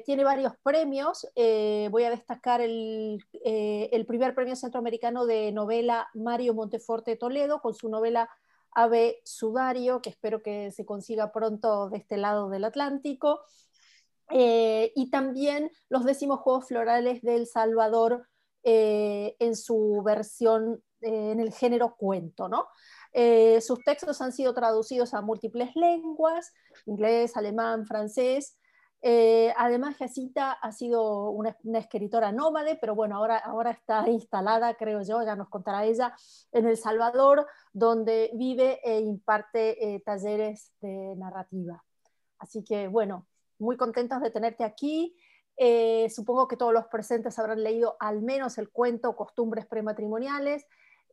Tiene 0.05 0.23
varios 0.23 0.53
premios. 0.61 1.27
voy 1.35 2.03
a 2.03 2.09
destacar 2.11 2.61
el, 2.61 3.17
el, 3.43 4.05
primer 4.05 4.35
premio 4.35 4.55
centroamericano 4.55 5.25
de 5.25 5.51
novela 5.51 6.09
Mario 6.13 6.53
Monteforte 6.53 7.15
Toledo 7.15 7.59
con 7.59 7.73
su 7.73 7.89
novela 7.89 8.29
Ave 8.75 9.21
Sudario, 9.23 10.01
que 10.01 10.09
espero 10.09 10.41
que 10.41 10.71
se 10.71 10.85
consiga 10.85 11.31
pronto 11.31 11.89
de 11.89 11.97
este 11.97 12.17
lado 12.17 12.49
del 12.49 12.65
Atlántico. 12.65 13.41
Eh, 14.29 14.91
y 14.95 15.09
también 15.09 15.69
los 15.89 16.05
décimos 16.05 16.39
Juegos 16.39 16.67
Florales 16.67 17.21
del 17.21 17.45
Salvador 17.45 18.27
eh, 18.63 19.35
en 19.39 19.55
su 19.55 20.01
versión 20.03 20.83
eh, 21.01 21.31
en 21.31 21.39
el 21.39 21.53
género 21.53 21.95
cuento. 21.95 22.47
¿no? 22.47 22.67
sus 23.61 23.77
textos 23.85 24.21
han 24.21 24.31
sido 24.31 24.55
traducidos 24.55 25.13
a 25.13 25.21
múltiples 25.21 25.75
lenguas, 25.75 26.51
inglés, 26.87 27.37
alemán, 27.37 27.85
francés, 27.85 28.57
eh, 29.05 29.53
además, 29.57 29.97
Jacinta 29.97 30.53
ha 30.53 30.71
sido 30.71 31.29
una, 31.29 31.55
escritora 31.77 32.31
nómade, 32.31 32.77
pero 32.77 32.95
bueno, 32.95 33.17
ahora, 33.17 33.37
ahora 33.37 33.71
está 33.71 34.09
instalada, 34.09 34.75
creo 34.75 35.01
yo, 35.03 35.21
ya 35.23 35.35
nos 35.35 35.49
contará 35.49 35.85
ella, 35.85 36.15
en 36.53 36.65
El 36.65 36.77
Salvador, 36.77 37.45
donde 37.73 38.31
vive 38.33 38.79
e 38.83 38.99
imparte 39.01 39.95
eh, 39.95 39.99
talleres 40.05 40.71
de 40.81 41.15
narrativa. 41.17 41.83
Así 42.39 42.63
que 42.63 42.87
bueno, 42.87 43.27
muy 43.59 43.77
contentos 43.77 44.21
de 44.21 44.31
tenerte 44.31 44.63
aquí. 44.63 45.15
Eh, 45.57 46.09
supongo 46.09 46.47
que 46.47 46.57
todos 46.57 46.73
los 46.73 46.87
presentes 46.87 47.37
habrán 47.39 47.63
leído 47.63 47.95
al 47.99 48.21
menos 48.21 48.57
el 48.57 48.69
cuento 48.69 49.15
Costumbres 49.15 49.65
prematrimoniales. 49.65 50.65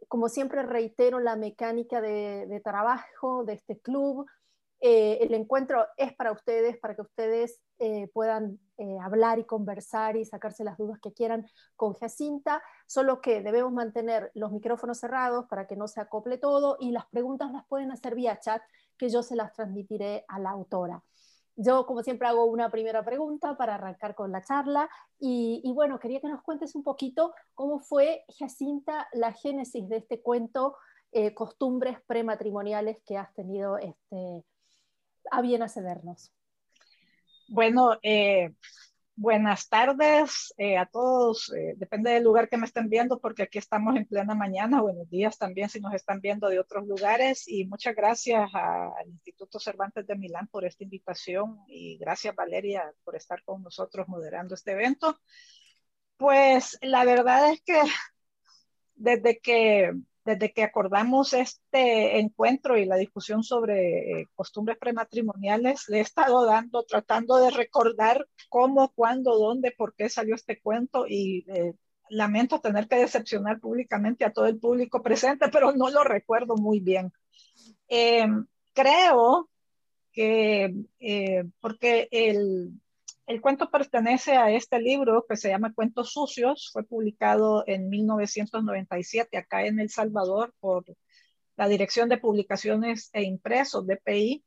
Como 0.08 0.28
siempre 0.28 0.62
reitero 0.62 1.20
la 1.20 1.36
mecánica 1.36 2.00
de, 2.00 2.60
trabajo 2.64 3.44
de 3.44 3.54
este 3.54 3.78
club. 3.78 4.26
Eh, 4.80 5.18
el 5.20 5.34
encuentro 5.34 5.86
es 5.96 6.14
para 6.14 6.32
ustedes, 6.32 6.78
para 6.78 6.94
que 6.94 7.02
ustedes 7.02 7.60
eh, 7.78 8.08
puedan 8.12 8.58
hablar 9.02 9.38
y 9.38 9.44
conversar 9.44 10.16
y 10.16 10.24
sacarse 10.24 10.64
las 10.64 10.78
dudas 10.78 10.98
que 11.00 11.12
quieran 11.12 11.46
con 11.76 11.92
Jacinta, 11.92 12.62
solo 12.86 13.20
que 13.20 13.42
debemos 13.42 13.72
mantener 13.72 14.30
los 14.32 14.52
micrófonos 14.52 15.00
cerrados 15.00 15.44
para 15.50 15.66
que 15.66 15.76
no 15.76 15.86
se 15.86 16.00
acople 16.00 16.38
todo 16.38 16.78
y 16.80 16.90
las 16.90 17.04
preguntas 17.10 17.52
las 17.52 17.66
pueden 17.66 17.92
hacer 17.92 18.14
vía 18.14 18.40
chat, 18.40 18.62
que 18.96 19.10
yo 19.10 19.22
se 19.22 19.36
las 19.36 19.52
transmitiré 19.52 20.24
a 20.28 20.38
la 20.38 20.50
autora. 20.50 21.02
Yo, 21.62 21.84
como 21.84 22.02
siempre, 22.02 22.26
hago 22.26 22.46
una 22.46 22.70
primera 22.70 23.04
pregunta 23.04 23.54
para 23.58 23.74
arrancar 23.74 24.14
con 24.14 24.32
la 24.32 24.42
charla. 24.42 24.88
Y, 25.18 25.70
bueno, 25.74 25.98
quería 25.98 26.18
que 26.18 26.28
nos 26.28 26.42
cuentes 26.42 26.74
un 26.74 26.82
poquito 26.82 27.34
cómo 27.54 27.80
fue, 27.80 28.24
Jacinta, 28.38 29.08
la 29.12 29.32
génesis 29.32 29.86
de 29.88 29.98
este 29.98 30.22
cuento, 30.22 30.76
eh, 31.12 31.34
Costumbres 31.34 31.98
prematrimoniales 32.06 33.02
que 33.04 33.18
has 33.18 33.34
tenido 33.34 33.76
este, 33.76 34.42
a 35.30 35.42
bien 35.42 35.62
accedernos. 35.62 36.32
Bueno, 37.48 37.98
eh, 38.02 38.50
Buenas 39.22 39.68
tardes 39.68 40.54
eh, 40.56 40.78
a 40.78 40.86
todos. 40.86 41.52
Eh, 41.52 41.74
depende 41.76 42.10
del 42.10 42.24
lugar 42.24 42.48
que 42.48 42.56
me 42.56 42.64
estén 42.64 42.88
viendo, 42.88 43.20
porque 43.20 43.42
aquí 43.42 43.58
estamos 43.58 43.94
en 43.94 44.06
plena 44.06 44.34
mañana. 44.34 44.80
Buenos 44.80 45.10
días 45.10 45.36
también 45.36 45.68
si 45.68 45.78
nos 45.78 45.92
están 45.92 46.22
viendo 46.22 46.48
de 46.48 46.58
otros 46.58 46.86
lugares. 46.86 47.46
Y 47.46 47.66
muchas 47.66 47.94
gracias 47.94 48.48
al 48.54 49.06
Instituto 49.10 49.60
Cervantes 49.60 50.06
de 50.06 50.16
Milán 50.16 50.48
por 50.48 50.64
esta 50.64 50.84
invitación. 50.84 51.58
Y 51.68 51.98
gracias, 51.98 52.34
Valeria, 52.34 52.90
por 53.04 53.14
estar 53.14 53.42
con 53.42 53.62
nosotros 53.62 54.08
moderando 54.08 54.54
este 54.54 54.72
evento. 54.72 55.20
Pues 56.16 56.78
la 56.80 57.04
verdad 57.04 57.52
es 57.52 57.60
que 57.60 57.78
desde 58.94 59.38
que 59.38 59.92
desde 60.24 60.52
que 60.52 60.62
acordamos 60.62 61.32
este 61.32 62.18
encuentro 62.18 62.76
y 62.76 62.84
la 62.84 62.96
discusión 62.96 63.42
sobre 63.42 64.20
eh, 64.20 64.28
costumbres 64.34 64.78
prematrimoniales, 64.78 65.88
le 65.88 65.98
he 65.98 66.00
estado 66.00 66.44
dando, 66.44 66.82
tratando 66.84 67.38
de 67.38 67.50
recordar 67.50 68.26
cómo, 68.48 68.92
cuándo, 68.94 69.38
dónde, 69.38 69.72
por 69.72 69.94
qué 69.94 70.08
salió 70.08 70.34
este 70.34 70.60
cuento 70.60 71.06
y 71.08 71.44
eh, 71.48 71.74
lamento 72.10 72.60
tener 72.60 72.88
que 72.88 72.96
decepcionar 72.96 73.60
públicamente 73.60 74.24
a 74.24 74.32
todo 74.32 74.46
el 74.46 74.58
público 74.58 75.02
presente, 75.02 75.48
pero 75.48 75.72
no 75.72 75.90
lo 75.90 76.04
recuerdo 76.04 76.56
muy 76.56 76.80
bien. 76.80 77.12
Eh, 77.88 78.26
creo 78.74 79.48
que, 80.12 80.74
porque 81.60 82.08
el, 82.10 82.72
el 83.30 83.40
cuento 83.40 83.70
pertenece 83.70 84.36
a 84.36 84.50
este 84.50 84.80
libro 84.80 85.24
que 85.28 85.36
se 85.36 85.50
llama 85.50 85.72
Cuentos 85.72 86.12
Sucios, 86.12 86.70
fue 86.72 86.82
publicado 86.82 87.62
en 87.68 87.88
1997 87.88 89.38
acá 89.38 89.64
en 89.66 89.78
El 89.78 89.88
Salvador 89.88 90.52
por 90.58 90.84
la 91.56 91.68
Dirección 91.68 92.08
de 92.08 92.18
Publicaciones 92.18 93.08
e 93.12 93.22
Impresos, 93.22 93.86
DPI. 93.86 94.44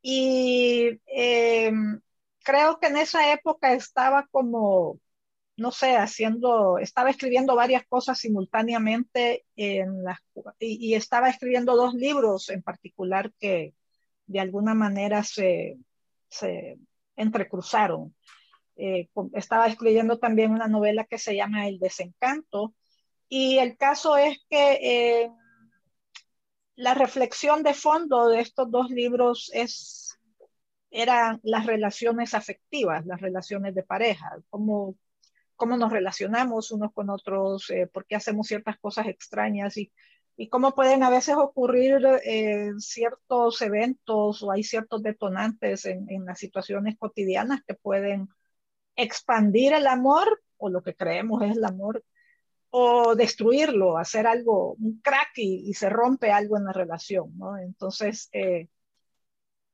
Y 0.00 1.00
em, 1.06 2.00
creo 2.42 2.78
que 2.80 2.86
en 2.86 2.96
esa 2.96 3.30
época 3.30 3.74
estaba 3.74 4.26
como, 4.30 4.98
no 5.58 5.70
sé, 5.70 5.96
haciendo, 5.96 6.78
estaba 6.78 7.10
escribiendo 7.10 7.54
varias 7.56 7.84
cosas 7.86 8.18
simultáneamente 8.18 9.44
en 9.54 10.02
las, 10.02 10.18
y, 10.58 10.92
y 10.92 10.94
estaba 10.94 11.28
escribiendo 11.28 11.76
dos 11.76 11.92
libros 11.94 12.48
en 12.48 12.62
particular 12.62 13.32
que 13.38 13.74
de 14.26 14.40
alguna 14.40 14.74
manera 14.74 15.24
se, 15.24 15.76
se 16.30 16.78
entrecruzaron. 17.22 18.14
Eh, 18.76 19.08
estaba 19.34 19.66
escribiendo 19.66 20.18
también 20.18 20.50
una 20.50 20.66
novela 20.66 21.04
que 21.04 21.18
se 21.18 21.36
llama 21.36 21.68
El 21.68 21.78
desencanto 21.78 22.74
y 23.28 23.58
el 23.58 23.76
caso 23.76 24.16
es 24.16 24.44
que 24.50 24.72
eh, 24.82 25.32
la 26.76 26.94
reflexión 26.94 27.62
de 27.62 27.74
fondo 27.74 28.28
de 28.28 28.40
estos 28.40 28.70
dos 28.70 28.90
libros 28.90 29.50
es, 29.54 30.18
eran 30.90 31.40
las 31.42 31.66
relaciones 31.66 32.34
afectivas, 32.34 33.06
las 33.06 33.20
relaciones 33.20 33.74
de 33.74 33.82
pareja, 33.84 34.36
cómo, 34.50 34.96
cómo 35.56 35.76
nos 35.76 35.92
relacionamos 35.92 36.72
unos 36.72 36.92
con 36.92 37.08
otros, 37.08 37.70
eh, 37.70 37.86
por 37.86 38.04
qué 38.06 38.16
hacemos 38.16 38.48
ciertas 38.48 38.78
cosas 38.78 39.06
extrañas 39.06 39.76
y 39.76 39.92
y 40.42 40.48
cómo 40.48 40.74
pueden 40.74 41.04
a 41.04 41.10
veces 41.10 41.36
ocurrir 41.36 42.04
eh, 42.24 42.72
ciertos 42.78 43.62
eventos 43.62 44.42
o 44.42 44.50
hay 44.50 44.64
ciertos 44.64 45.00
detonantes 45.00 45.84
en, 45.84 46.24
las 46.24 46.40
situaciones 46.40 46.96
cotidianas 46.98 47.60
que 47.64 47.74
pueden 47.74 48.28
expandir 48.96 49.72
el 49.72 49.86
amor 49.86 50.42
o 50.56 50.68
lo 50.68 50.82
que 50.82 50.96
creemos 50.96 51.42
es 51.42 51.56
el 51.56 51.64
amor 51.64 52.04
o 52.70 53.14
destruirlo, 53.14 53.96
hacer 53.98 54.26
algo, 54.26 54.72
un 54.72 55.00
crack 55.00 55.30
y, 55.36 55.70
y 55.70 55.74
se 55.74 55.88
rompe 55.88 56.32
algo 56.32 56.56
en 56.56 56.64
la 56.64 56.72
relación, 56.72 57.38
¿no? 57.38 57.56
Entonces, 57.56 58.28
eh, 58.32 58.66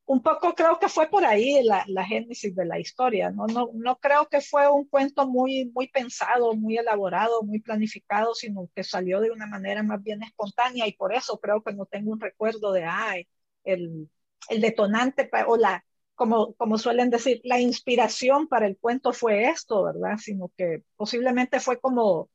un 0.08 0.22
poco 0.22 0.54
creo 0.54 0.78
que 0.80 0.88
fue 0.88 1.08
por 1.08 1.24
ahí 1.26 1.62
la, 1.64 1.84
la 1.88 2.04
génesis 2.06 2.54
de 2.56 2.64
la 2.66 2.78
historia, 2.80 3.30
¿no? 3.30 3.46
¿no? 3.46 3.70
No 3.74 3.98
creo 3.98 4.28
que 4.28 4.40
fue 4.40 4.68
un 4.70 4.86
cuento 4.88 5.28
muy, 5.28 5.70
muy 5.74 5.88
pensado, 5.88 6.54
muy 6.54 6.78
elaborado, 6.78 7.42
muy 7.42 7.60
planificado, 7.60 8.34
sino 8.34 8.70
que 8.74 8.84
salió 8.84 9.20
de 9.20 9.30
una 9.30 9.46
manera 9.46 9.82
más 9.82 10.02
bien 10.02 10.22
espontánea 10.22 10.86
y 10.86 10.94
por 10.94 11.14
eso 11.14 11.38
creo 11.40 11.62
que 11.62 11.74
no 11.74 11.86
tengo 11.86 12.12
un 12.12 12.20
recuerdo 12.20 12.72
de, 12.72 12.84
ay, 12.86 13.28
el, 13.64 14.10
el 14.48 14.60
detonante 14.62 15.30
o 15.46 15.56
la, 15.58 15.84
como, 16.14 16.54
como 16.54 16.78
suelen 16.78 17.10
decir, 17.10 17.40
la 17.44 17.60
inspiración 17.60 18.48
para 18.48 18.66
el 18.66 18.78
cuento 18.78 19.12
fue 19.12 19.44
esto, 19.50 19.84
¿verdad? 19.84 20.16
Sino 20.18 20.50
que 20.56 20.84
posiblemente 20.96 21.60
fue 21.60 21.80
como 21.80 22.30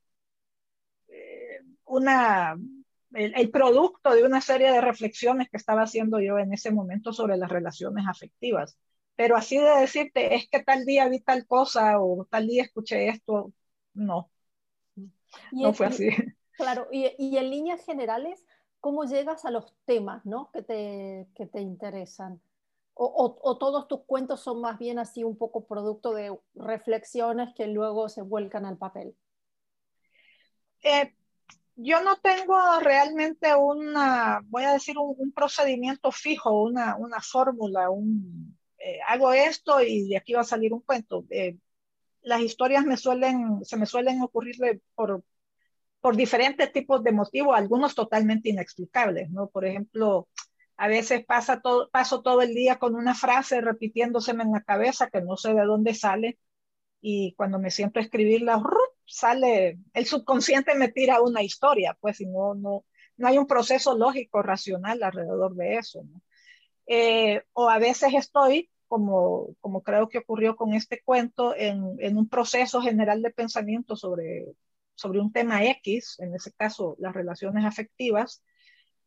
eh, 1.07 1.59
una 1.85 2.55
el, 3.13 3.51
producto 3.51 4.13
de 4.13 4.23
una 4.23 4.41
serie 4.41 4.71
de 4.71 4.81
reflexiones 4.81 5.49
que 5.49 5.57
estaba 5.57 5.83
haciendo 5.83 6.19
yo 6.19 6.37
en 6.37 6.53
ese 6.53 6.71
momento 6.71 7.13
sobre 7.13 7.37
las 7.37 7.49
relaciones 7.49 8.05
afectivas. 8.07 8.77
Pero 9.15 9.35
así 9.35 9.57
de 9.57 9.79
decirte, 9.79 10.35
es 10.35 10.49
que 10.49 10.63
tal 10.63 10.85
día 10.85 11.07
vi 11.07 11.19
tal 11.19 11.45
cosa 11.45 12.01
o 12.01 12.25
tal 12.25 12.47
día 12.47 12.63
escuché 12.63 13.09
esto, 13.09 13.53
no. 13.93 14.29
no 15.51 15.73
fue 15.73 15.87
así. 15.87 16.09
Claro, 16.55 16.87
y, 16.91 17.11
y, 17.17 17.37
en 17.37 17.49
líneas 17.49 17.83
generales, 17.83 18.45
¿cómo 18.79 19.05
llegas 19.05 19.43
a 19.45 19.51
los 19.51 19.73
temas 19.85 20.25
¿no? 20.25 20.51
que, 20.51 20.61
te, 20.61 21.27
que 21.35 21.45
te 21.47 21.61
interesan? 21.61 22.41
O, 22.95 23.05
o, 23.05 23.39
o, 23.41 23.57
todos 23.57 23.87
tus 23.87 24.01
cuentos 24.05 24.41
son 24.41 24.61
más 24.61 24.77
bien 24.77 24.99
así 24.99 25.23
un 25.23 25.35
poco 25.35 25.65
producto 25.65 26.13
de 26.13 26.37
reflexiones 26.53 27.53
que 27.55 27.65
luego 27.65 28.07
se 28.07 28.21
vuelcan 28.21 28.65
al 28.65 28.77
papel? 28.77 29.15
Eh, 30.83 31.11
yo 31.75 32.03
no 32.03 32.17
tengo 32.17 32.55
realmente 32.81 33.55
una, 33.55 34.41
voy 34.45 34.63
a 34.63 34.73
decir, 34.73 34.97
un, 34.97 35.31
procedimiento 35.31 36.11
fijo, 36.11 36.63
una, 36.63 36.95
fórmula, 37.21 37.89
un, 37.89 38.57
eh, 38.77 38.99
hago 39.07 39.33
esto 39.33 39.81
y 39.81 40.09
de 40.09 40.17
aquí 40.17 40.33
va 40.33 40.41
a 40.41 40.45
salir 40.45 40.73
un 40.73 40.81
cuento. 40.81 41.25
Eh, 41.29 41.57
las 42.21 42.41
historias 42.41 42.85
me 42.85 42.97
suelen, 42.97 43.63
se 43.65 43.77
me 43.77 43.85
suelen 43.85 44.21
ocurrir 44.21 44.55
por, 44.95 45.23
diferentes 46.15 46.71
tipos 46.71 47.03
de 47.03 47.11
motivos, 47.13 47.57
algunos 47.57 47.95
totalmente 47.95 48.49
inexplicables, 48.49 49.29
¿no? 49.31 49.47
Por 49.47 49.65
ejemplo, 49.65 50.27
a 50.77 50.87
veces 50.87 51.25
pasa 51.25 51.61
todo, 51.61 51.89
paso 51.89 52.21
todo 52.21 52.41
el 52.41 52.53
día 52.53 52.77
con 52.77 52.95
una 52.95 53.15
frase 53.15 53.61
repitiéndoseme 53.61 54.43
en 54.43 54.51
la 54.51 54.61
cabeza 54.63 55.09
que 55.09 55.21
no 55.21 55.37
sé 55.37 55.53
de 55.53 55.63
dónde 55.63 55.93
sale 55.93 56.39
y 57.01 57.33
cuando 57.35 57.59
me 57.59 57.71
siento 57.71 57.99
a 57.99 58.03
escribirla, 58.03 58.61
sale, 59.05 59.79
el 59.93 60.05
subconsciente 60.05 60.75
me 60.75 60.89
tira 60.89 61.21
una 61.21 61.43
historia, 61.43 61.97
pues, 61.99 62.21
y 62.21 62.25
no, 62.25 62.55
no, 62.55 62.83
hay 63.23 63.37
un 63.37 63.47
proceso 63.47 63.97
lógico, 63.97 64.41
racional 64.41 65.01
alrededor 65.03 65.55
de 65.55 65.75
eso. 65.77 66.03
Eh, 66.87 67.43
o 67.53 67.69
a 67.69 67.79
veces 67.79 68.13
estoy, 68.13 68.69
como, 68.87 69.55
como 69.61 69.81
creo 69.81 70.09
que 70.09 70.19
ocurrió 70.19 70.55
con 70.55 70.73
este 70.73 71.01
cuento, 71.03 71.55
en, 71.55 71.95
en, 71.99 72.17
un 72.17 72.29
proceso 72.29 72.81
general 72.81 73.21
de 73.21 73.31
pensamiento 73.31 73.95
sobre, 73.95 74.45
sobre 74.95 75.19
un 75.19 75.31
tema 75.31 75.63
X, 75.65 76.17
en 76.19 76.35
ese 76.35 76.51
caso 76.53 76.95
las 76.99 77.13
relaciones 77.13 77.65
afectivas, 77.65 78.43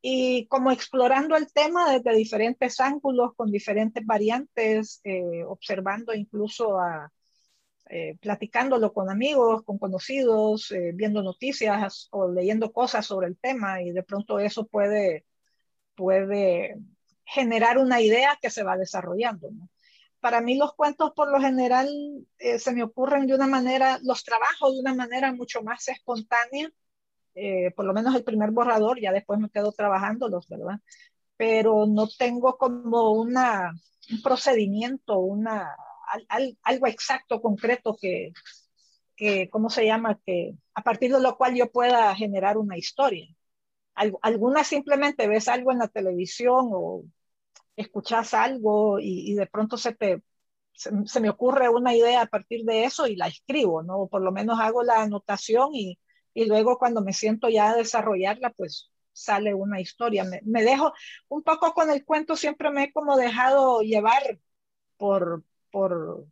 y 0.00 0.46
como 0.46 0.70
explorando 0.70 1.36
el 1.36 1.52
tema 1.52 1.92
desde 1.92 2.16
diferentes 2.16 2.80
ángulos, 2.80 3.34
con 3.34 3.50
diferentes 3.50 4.04
variantes, 4.06 5.00
eh, 5.04 5.44
observando 5.44 6.14
incluso 6.14 6.78
a, 6.78 7.12
eh, 7.88 8.16
platicándolo 8.20 8.92
con 8.92 9.10
amigos, 9.10 9.62
con 9.62 9.78
conocidos, 9.78 10.72
eh, 10.72 10.90
viendo 10.92 11.22
noticias 11.22 12.08
o 12.10 12.28
leyendo 12.28 12.72
cosas 12.72 13.06
sobre 13.06 13.28
el 13.28 13.36
tema 13.36 13.80
y 13.80 13.92
de 13.92 14.02
pronto 14.02 14.40
eso 14.40 14.66
puede, 14.66 15.24
puede 15.94 16.76
generar 17.24 17.78
una 17.78 18.00
idea 18.00 18.38
que 18.42 18.50
se 18.50 18.64
va 18.64 18.76
desarrollando. 18.76 19.50
Para 20.18 20.40
mí 20.40 20.56
los 20.56 20.74
cuentos 20.74 21.12
por 21.14 21.30
lo 21.30 21.40
general 21.40 21.88
eh, 22.38 22.58
se 22.58 22.72
me 22.72 22.82
ocurren 22.82 23.26
de 23.28 23.34
una 23.34 23.46
manera, 23.46 24.00
los 24.02 24.24
trabajo 24.24 24.72
de 24.72 24.80
una 24.80 24.94
manera 24.94 25.32
mucho 25.32 25.62
más 25.62 25.86
espontánea, 25.88 26.70
por 27.76 27.84
lo 27.84 27.92
menos 27.92 28.14
el 28.14 28.24
primer 28.24 28.50
borrador, 28.50 28.98
ya 28.98 29.12
después 29.12 29.38
me 29.38 29.50
quedo 29.50 29.70
trabajándolos, 29.70 30.48
¿verdad? 30.48 30.80
Pero 31.36 31.86
no 31.86 32.08
tengo 32.08 32.56
como 32.56 33.12
una, 33.12 33.74
procedimiento, 34.22 35.18
una, 35.18 35.76
algo 36.62 36.86
exacto, 36.86 37.40
concreto 37.40 37.96
que, 38.00 38.32
que, 39.16 39.48
¿cómo 39.50 39.70
se 39.70 39.86
llama? 39.86 40.20
Que 40.25 40.54
a 40.75 40.82
partir 40.82 41.12
de 41.12 41.20
lo 41.20 41.36
cual 41.36 41.54
yo 41.54 41.70
pueda 41.72 42.14
generar 42.14 42.58
una 42.58 42.76
historia. 42.76 43.28
Algunas 43.94 44.66
simplemente 44.66 45.26
ves 45.26 45.48
algo 45.48 45.72
en 45.72 45.78
la 45.78 45.88
televisión 45.88 46.68
o 46.72 47.04
escuchas 47.76 48.34
algo 48.34 48.98
y, 49.00 49.34
de 49.34 49.46
pronto 49.46 49.78
se 49.78 49.94
te 49.94 50.22
se, 50.75 51.20
me 51.20 51.30
ocurre 51.30 51.70
una 51.70 51.94
idea 51.94 52.22
a 52.22 52.26
partir 52.26 52.64
de 52.64 52.84
eso 52.84 53.06
y 53.06 53.16
la 53.16 53.28
escribo, 53.28 53.82
¿no? 53.82 54.00
O 54.02 54.08
por 54.08 54.22
lo 54.22 54.32
menos 54.32 54.60
hago 54.60 54.82
la 54.82 55.02
anotación 55.02 55.75
y, 55.75 55.98
y 56.34 56.46
luego 56.46 56.78
cuando 56.78 57.00
me 57.02 57.14
siento 57.14 57.48
ya 57.48 57.70
a 57.70 57.76
desarrollarla, 57.76 58.50
pues 58.50 58.90
sale 59.12 59.54
una 59.54 59.80
historia. 59.80 60.25
Me, 60.25 60.40
me, 60.44 60.62
dejo 60.62 60.92
un 61.28 61.42
poco 61.42 61.72
con 61.72 61.90
el 61.90 62.04
cuento, 62.04 62.36
siempre 62.36 62.70
me 62.70 62.84
he 62.84 62.92
como 62.92 63.16
dejado 63.16 63.80
llevar 63.80 64.38
por, 64.98 65.44
por, 65.70 66.26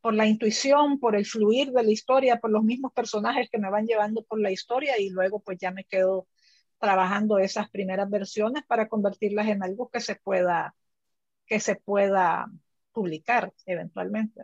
por 0.00 0.14
la 0.14 0.26
intuición, 0.26 0.98
por 1.00 1.16
el 1.16 1.26
fluir 1.26 1.72
de 1.72 1.82
la 1.82 1.90
historia, 1.90 2.40
por 2.40 2.50
los 2.50 2.62
mismos 2.64 2.92
personajes 2.92 3.48
que 3.50 3.58
me 3.58 3.70
van 3.70 3.86
llevando 3.86 4.22
por 4.24 4.40
la 4.40 4.50
historia 4.50 5.00
y 5.00 5.10
luego 5.10 5.40
pues 5.40 5.58
ya 5.58 5.70
me 5.70 5.84
quedo 5.84 6.26
trabajando 6.78 7.38
esas 7.38 7.70
primeras 7.70 8.10
versiones 8.10 8.64
para 8.66 8.88
convertirlas 8.88 9.48
en 9.48 9.62
algo 9.62 9.88
que 9.88 10.00
se 10.00 10.16
pueda, 10.16 10.74
que 11.46 11.60
se 11.60 11.76
pueda 11.76 12.46
publicar 12.92 13.52
eventualmente. 13.66 14.42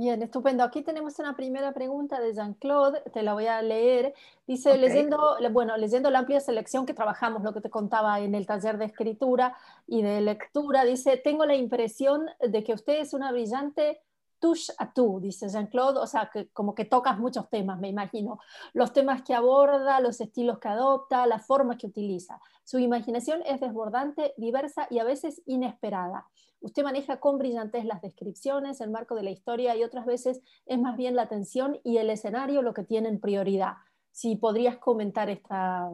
Bien, 0.00 0.22
estupendo. 0.22 0.62
Aquí 0.62 0.82
tenemos 0.82 1.18
una 1.18 1.34
primera 1.34 1.74
pregunta 1.74 2.20
de 2.20 2.32
Jean-Claude, 2.32 3.02
te 3.12 3.24
la 3.24 3.32
voy 3.32 3.46
a 3.46 3.60
leer. 3.62 4.14
Dice, 4.46 4.78
leyendo, 4.78 5.36
bueno, 5.50 5.76
leyendo 5.76 6.08
la 6.08 6.20
amplia 6.20 6.38
selección 6.38 6.86
que 6.86 6.94
trabajamos, 6.94 7.42
lo 7.42 7.52
que 7.52 7.60
te 7.60 7.68
contaba 7.68 8.20
en 8.20 8.36
el 8.36 8.46
taller 8.46 8.78
de 8.78 8.84
escritura 8.84 9.56
y 9.88 10.02
de 10.02 10.20
lectura, 10.20 10.84
dice, 10.84 11.16
tengo 11.16 11.46
la 11.46 11.56
impresión 11.56 12.26
de 12.38 12.62
que 12.62 12.74
usted 12.74 13.00
es 13.00 13.12
una 13.12 13.32
brillante 13.32 14.00
touche 14.38 14.72
a 14.78 14.92
tú, 14.92 15.20
dice 15.20 15.48
Jean-Claude, 15.48 16.00
o 16.00 16.06
sea, 16.06 16.30
que 16.32 16.48
como 16.48 16.74
que 16.74 16.84
tocas 16.84 17.18
muchos 17.18 17.48
temas, 17.50 17.78
me 17.78 17.88
imagino. 17.88 18.38
Los 18.72 18.92
temas 18.92 19.22
que 19.22 19.34
aborda, 19.34 20.00
los 20.00 20.20
estilos 20.20 20.58
que 20.58 20.68
adopta, 20.68 21.26
la 21.26 21.38
forma 21.38 21.76
que 21.76 21.86
utiliza. 21.86 22.40
Su 22.64 22.78
imaginación 22.78 23.42
es 23.46 23.60
desbordante, 23.60 24.34
diversa 24.36 24.86
y 24.90 24.98
a 24.98 25.04
veces 25.04 25.42
inesperada. 25.46 26.26
Usted 26.60 26.82
maneja 26.82 27.20
con 27.20 27.38
brillantez 27.38 27.84
las 27.84 28.02
descripciones, 28.02 28.80
el 28.80 28.90
marco 28.90 29.14
de 29.14 29.22
la 29.22 29.30
historia 29.30 29.76
y 29.76 29.84
otras 29.84 30.06
veces 30.06 30.42
es 30.66 30.78
más 30.78 30.96
bien 30.96 31.16
la 31.16 31.22
atención 31.22 31.78
y 31.84 31.98
el 31.98 32.10
escenario 32.10 32.62
lo 32.62 32.74
que 32.74 32.84
tienen 32.84 33.20
prioridad. 33.20 33.74
Si 34.10 34.36
podrías 34.36 34.78
comentar 34.78 35.30
esta, 35.30 35.88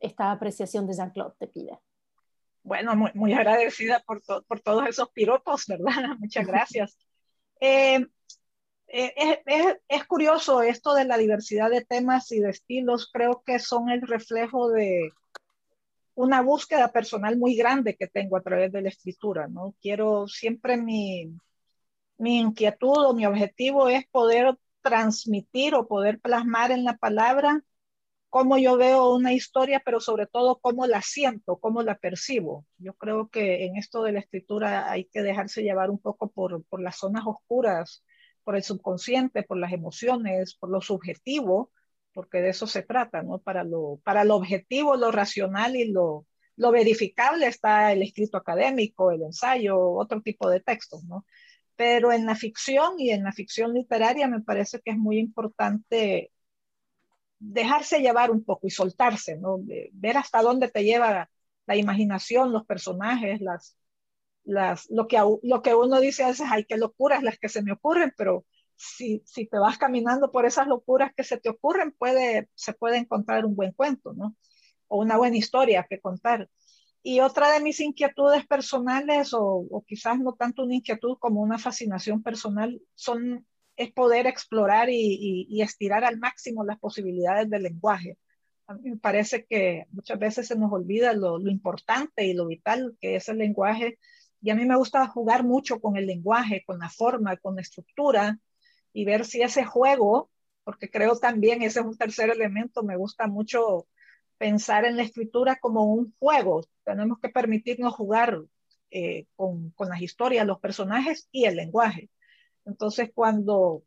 esta 0.00 0.32
apreciación 0.32 0.86
de 0.86 0.94
Jean-Claude, 0.94 1.34
te 1.38 1.46
pide. 1.46 1.78
Bueno, 2.62 2.94
muy, 2.96 3.10
muy 3.14 3.32
agradecida 3.32 4.00
por, 4.00 4.20
por 4.44 4.60
todos 4.60 4.86
esos 4.88 5.10
piropos, 5.10 5.66
¿verdad? 5.66 5.84
Muchas 6.18 6.46
gracias. 6.46 6.98
Eh, 7.60 8.06
eh, 8.88 9.12
es, 9.46 9.76
es, 9.88 10.06
curioso 10.06 10.62
esto 10.62 10.94
de 10.94 11.04
la 11.04 11.16
diversidad 11.16 11.70
de 11.70 11.84
temas 11.84 12.32
y 12.32 12.40
de 12.40 12.50
estilos, 12.50 13.08
creo 13.12 13.42
que 13.46 13.58
son 13.58 13.90
el 13.90 14.02
reflejo 14.02 14.68
de, 14.70 15.10
una 16.20 16.42
búsqueda 16.42 16.92
personal 16.92 17.36
muy 17.38 17.56
grande 17.56 17.96
que 17.96 18.06
tengo 18.06 18.36
a 18.36 18.42
través 18.42 18.72
de 18.72 18.82
la 18.82 18.90
escritura, 18.90 19.48
¿no? 19.48 19.74
Quiero 19.80 20.28
siempre 20.28 20.76
mi, 20.76 21.32
mi 22.18 22.40
inquietud 22.40 23.06
o 23.06 23.14
mi 23.14 23.26
objetivo 23.26 23.88
es 23.88 24.06
poder 24.08 24.56
transmitir 24.82 25.74
o 25.74 25.86
poder 25.88 26.20
plasmar 26.20 26.72
en 26.72 26.84
la 26.84 26.96
palabra 26.96 27.62
cómo 28.30 28.58
yo 28.58 28.76
veo 28.76 29.14
una 29.14 29.32
historia, 29.32 29.82
pero 29.84 30.00
sobre 30.00 30.26
todo 30.26 30.60
cómo 30.60 30.86
la 30.86 31.02
siento, 31.02 31.58
cómo 31.58 31.82
la 31.82 31.98
percibo. 31.98 32.64
Yo 32.78 32.94
creo 32.94 33.28
que 33.28 33.66
en 33.66 33.76
esto 33.76 34.02
de 34.04 34.12
la 34.12 34.20
escritura 34.20 34.90
hay 34.90 35.06
que 35.06 35.22
dejarse 35.22 35.62
llevar 35.62 35.90
un 35.90 35.98
poco 35.98 36.30
por, 36.30 36.64
por 36.66 36.80
las 36.80 36.96
zonas 36.98 37.24
oscuras, 37.26 38.04
por 38.44 38.56
el 38.56 38.62
subconsciente, 38.62 39.42
por 39.42 39.58
las 39.58 39.72
emociones, 39.72 40.54
por 40.54 40.70
lo 40.70 40.80
subjetivo, 40.80 41.72
porque 42.14 42.40
de 42.40 42.50
eso 42.50 42.66
se 42.66 42.82
trata, 42.82 43.22
¿no? 43.22 43.38
Para 43.40 43.64
lo, 43.64 44.00
para 44.04 44.24
lo 44.24 44.36
objetivo, 44.36 44.96
lo 44.96 45.10
racional 45.12 45.76
y 45.76 45.90
lo, 45.90 46.26
lo 46.56 46.70
verificable 46.72 47.46
está 47.46 47.92
el 47.92 48.02
escrito 48.02 48.36
académico, 48.38 49.10
el 49.10 49.22
ensayo, 49.22 49.78
otro 49.80 50.20
tipo 50.22 50.48
de 50.48 50.60
textos, 50.60 51.04
¿no? 51.04 51.24
Pero 51.76 52.12
en 52.12 52.26
la 52.26 52.36
ficción 52.36 52.94
y 52.98 53.10
en 53.10 53.24
la 53.24 53.32
ficción 53.32 53.74
literaria 53.74 54.28
me 54.28 54.42
parece 54.42 54.80
que 54.80 54.92
es 54.92 54.98
muy 54.98 55.18
importante 55.18 56.30
dejarse 57.40 58.00
llevar 58.00 58.30
un 58.30 58.44
poco 58.44 58.66
y 58.66 58.70
soltarse, 58.70 59.38
¿no? 59.38 59.58
ver 59.92 60.16
hasta 60.18 60.42
dónde 60.42 60.68
te 60.68 60.84
lleva 60.84 61.30
la 61.66 61.76
imaginación, 61.76 62.52
los 62.52 62.66
personajes, 62.66 63.40
las, 63.40 63.76
las, 64.44 64.88
lo, 64.90 65.08
que, 65.08 65.18
lo 65.42 65.62
que 65.62 65.74
uno 65.74 66.00
dice 66.00 66.22
a 66.22 66.28
veces, 66.28 66.46
ay, 66.50 66.64
qué 66.66 66.76
locuras 66.76 67.22
las 67.22 67.38
que 67.38 67.48
se 67.48 67.62
me 67.62 67.72
ocurren, 67.72 68.12
pero 68.16 68.44
si, 68.76 69.22
si, 69.26 69.46
te 69.46 69.58
vas 69.58 69.78
caminando 69.78 70.30
por 70.32 70.46
esas 70.46 70.66
locuras 70.66 71.12
que 71.14 71.24
se 71.24 71.38
te 71.38 71.48
ocurren, 71.50 71.92
puede, 71.92 72.48
se 72.54 72.72
puede 72.74 72.98
encontrar 72.98 73.44
un 73.46 73.54
buen 73.56 73.72
cuento, 73.72 74.12
¿no? 74.14 74.36
O 74.88 75.00
una 75.00 75.16
buena 75.16 75.36
historia 75.36 75.86
que 75.88 76.00
contar. 76.00 76.48
Y 77.02 77.20
otra 77.20 77.50
de 77.52 77.60
mis 77.60 77.80
inquietudes 77.80 78.46
personales, 78.46 79.32
o, 79.32 79.66
o 79.70 79.84
quizás 79.86 80.18
no 80.18 80.34
tanto 80.34 80.64
una 80.64 80.74
inquietud 80.74 81.16
como 81.18 81.40
una 81.40 81.58
fascinación 81.58 82.22
personal, 82.22 82.80
son, 82.94 83.46
es 83.80 83.90
poder 83.92 84.26
explorar 84.26 84.90
y, 84.90 85.46
y, 85.48 85.62
estirar 85.62 86.04
al 86.04 86.18
máximo 86.18 86.64
las 86.64 86.78
posibilidades 86.78 87.48
del 87.48 87.62
lenguaje. 87.62 88.18
A 88.66 88.74
mí 88.74 88.90
me 88.90 88.98
parece 88.98 89.46
que 89.46 89.86
muchas 89.90 90.18
veces 90.18 90.48
se 90.48 90.56
nos 90.56 90.70
olvida 90.70 91.14
lo, 91.14 91.38
lo 91.38 91.50
importante 91.50 92.26
y 92.26 92.34
lo 92.34 92.46
vital 92.46 92.94
que 93.00 93.16
es 93.16 93.30
el 93.30 93.38
lenguaje. 93.38 93.98
Y 94.42 94.50
a 94.50 94.54
mí 94.54 94.66
me 94.66 94.76
gusta 94.76 95.06
jugar 95.06 95.44
mucho 95.44 95.80
con 95.80 95.96
el 95.96 96.06
lenguaje, 96.06 96.62
con 96.66 96.78
la 96.78 96.90
forma, 96.90 97.38
con 97.38 97.56
la 97.56 97.62
estructura, 97.62 98.38
y 98.92 99.06
ver 99.06 99.24
si 99.24 99.40
ese 99.40 99.64
juego, 99.64 100.30
porque 100.62 100.90
creo 100.90 101.16
también, 101.16 101.62
ese 101.62 101.80
es 101.80 101.86
un 101.86 101.96
tercer 101.96 102.28
elemento, 102.28 102.82
me 102.82 102.96
gusta 102.96 103.28
mucho 103.28 103.86
pensar 104.36 104.84
en 104.84 104.98
la 104.98 105.04
escritura 105.04 105.56
como 105.58 105.84
un 105.84 106.14
juego. 106.18 106.66
Tenemos 106.84 107.18
que 107.18 107.30
permitirnos 107.30 107.94
jugar 107.94 108.42
eh, 108.90 109.24
con, 109.36 109.70
con 109.70 109.88
las 109.88 110.02
historias, 110.02 110.46
los 110.46 110.60
personajes 110.60 111.28
y 111.32 111.46
el 111.46 111.56
lenguaje. 111.56 112.10
Entonces, 112.64 113.10
cuando, 113.14 113.82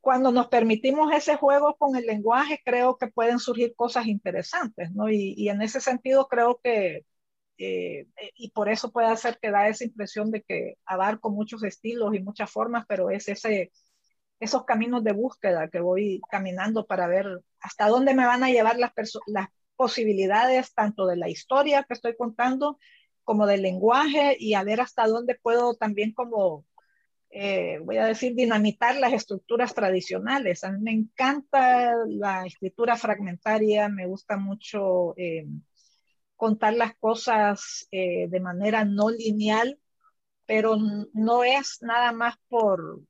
cuando 0.00 0.32
nos 0.32 0.48
permitimos 0.48 1.12
ese 1.12 1.36
juego 1.36 1.76
con 1.76 1.96
el 1.96 2.06
lenguaje, 2.06 2.60
creo 2.64 2.96
que 2.96 3.08
pueden 3.08 3.38
surgir 3.38 3.74
cosas 3.74 4.06
interesantes, 4.06 4.90
¿no? 4.92 5.10
Y, 5.10 5.34
y 5.36 5.48
en 5.50 5.60
ese 5.62 5.80
sentido 5.80 6.26
creo 6.28 6.60
que 6.62 7.04
eh, 7.58 8.08
y 8.36 8.50
por 8.52 8.68
eso 8.70 8.92
puede 8.92 9.08
hacer 9.08 9.38
que 9.40 9.50
da 9.52 9.68
esa 9.68 9.84
impresión 9.84 10.30
de 10.32 10.42
que 10.42 10.76
abarco 10.86 11.30
muchos 11.30 11.64
estilos 11.64 12.14
y 12.14 12.20
muchas 12.22 12.50
formas, 12.50 12.86
pero 12.88 13.10
es 13.10 13.28
ese, 13.28 13.72
esos 14.40 14.64
caminos 14.64 15.04
de 15.04 15.12
búsqueda 15.12 15.68
que 15.68 15.80
voy 15.80 16.20
caminando 16.30 16.86
para 16.86 17.06
ver 17.08 17.26
hasta 17.60 17.88
dónde 17.88 18.14
me 18.14 18.26
van 18.26 18.44
a 18.44 18.50
llevar 18.50 18.78
las, 18.78 18.92
las 19.26 19.48
posibilidades 19.76 20.74
tanto 20.74 21.06
de 21.06 21.16
la 21.16 21.28
historia 21.28 21.84
que 21.84 21.94
estoy 21.94 22.16
contando 22.16 22.78
como 23.24 23.46
del 23.46 23.62
lenguaje 23.62 24.36
y 24.40 24.54
a 24.54 24.64
ver 24.64 24.80
hasta 24.80 25.06
dónde 25.06 25.36
puedo 25.40 25.74
también 25.76 26.12
como, 26.12 26.64
eh, 27.30 27.78
voy 27.84 27.96
a 27.98 28.06
decir, 28.06 28.34
dinamitar 28.34 28.96
las 28.96 29.12
estructuras 29.12 29.74
tradicionales. 29.74 30.64
A 30.64 30.72
mí 30.72 30.80
me 30.82 30.92
encanta 30.92 31.94
la 32.06 32.44
escritura 32.46 32.96
fragmentaria, 32.96 33.88
me 33.88 34.06
gusta 34.06 34.36
mucho 34.36 35.14
eh, 35.16 35.46
contar 36.36 36.74
las 36.74 36.96
cosas 36.96 37.86
eh, 37.92 38.26
de 38.28 38.40
manera 38.40 38.84
no 38.84 39.10
lineal, 39.10 39.78
pero 40.46 40.76
no 41.12 41.44
es 41.44 41.78
nada 41.82 42.12
más 42.12 42.36
por 42.48 43.00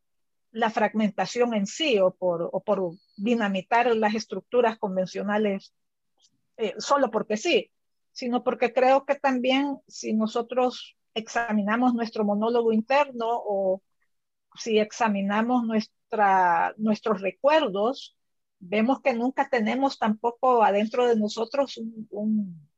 la 0.53 0.69
fragmentación 0.69 1.55
en 1.55 1.67
sí 1.67 1.99
o 1.99 2.11
por, 2.11 2.51
o 2.53 2.61
por 2.61 2.91
dinamitar 3.17 3.95
las 3.97 4.15
estructuras 4.15 4.79
convencionales 4.79 5.73
eh, 6.57 6.75
solo 6.79 7.11
porque 7.11 7.39
sí, 7.39 7.71
sino 8.13 8.45
porque 8.45 8.73
creo 8.73 9.07
que 9.07 9.15
también 9.15 9.79
si 9.89 10.13
nosotros 10.13 10.97
examinamos 11.15 11.95
nuestro 11.95 12.25
monólogo 12.25 12.73
interno 12.73 13.27
o 13.29 13.81
si 14.57 14.79
examinamos 14.79 15.65
nuestra, 15.65 16.75
nuestros 16.79 17.21
recuerdos, 17.21 18.17
vemos 18.59 19.01
que 19.01 19.15
nunca 19.15 19.49
tenemos 19.49 19.99
tampoco 19.99 20.63
adentro 20.63 21.07
de 21.07 21.17
nosotros 21.17 21.81
un 22.11 22.71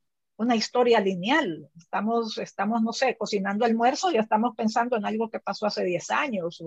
una 0.43 0.57
historia 0.57 1.01
lineal. 1.01 1.71
Estamos, 1.79 2.39
estamos, 2.39 2.83
no 2.83 2.93
sé, 2.93 3.17
cocinando 3.17 3.65
almuerzo 3.65 4.11
y 4.11 4.17
estamos 4.17 4.55
pensando 4.57 4.97
en 4.97 5.07
algo 5.07 5.31
que 5.31 5.41
pasó 5.41 5.67
hace 5.67 5.85
10 5.85 6.11
años. 6.11 6.63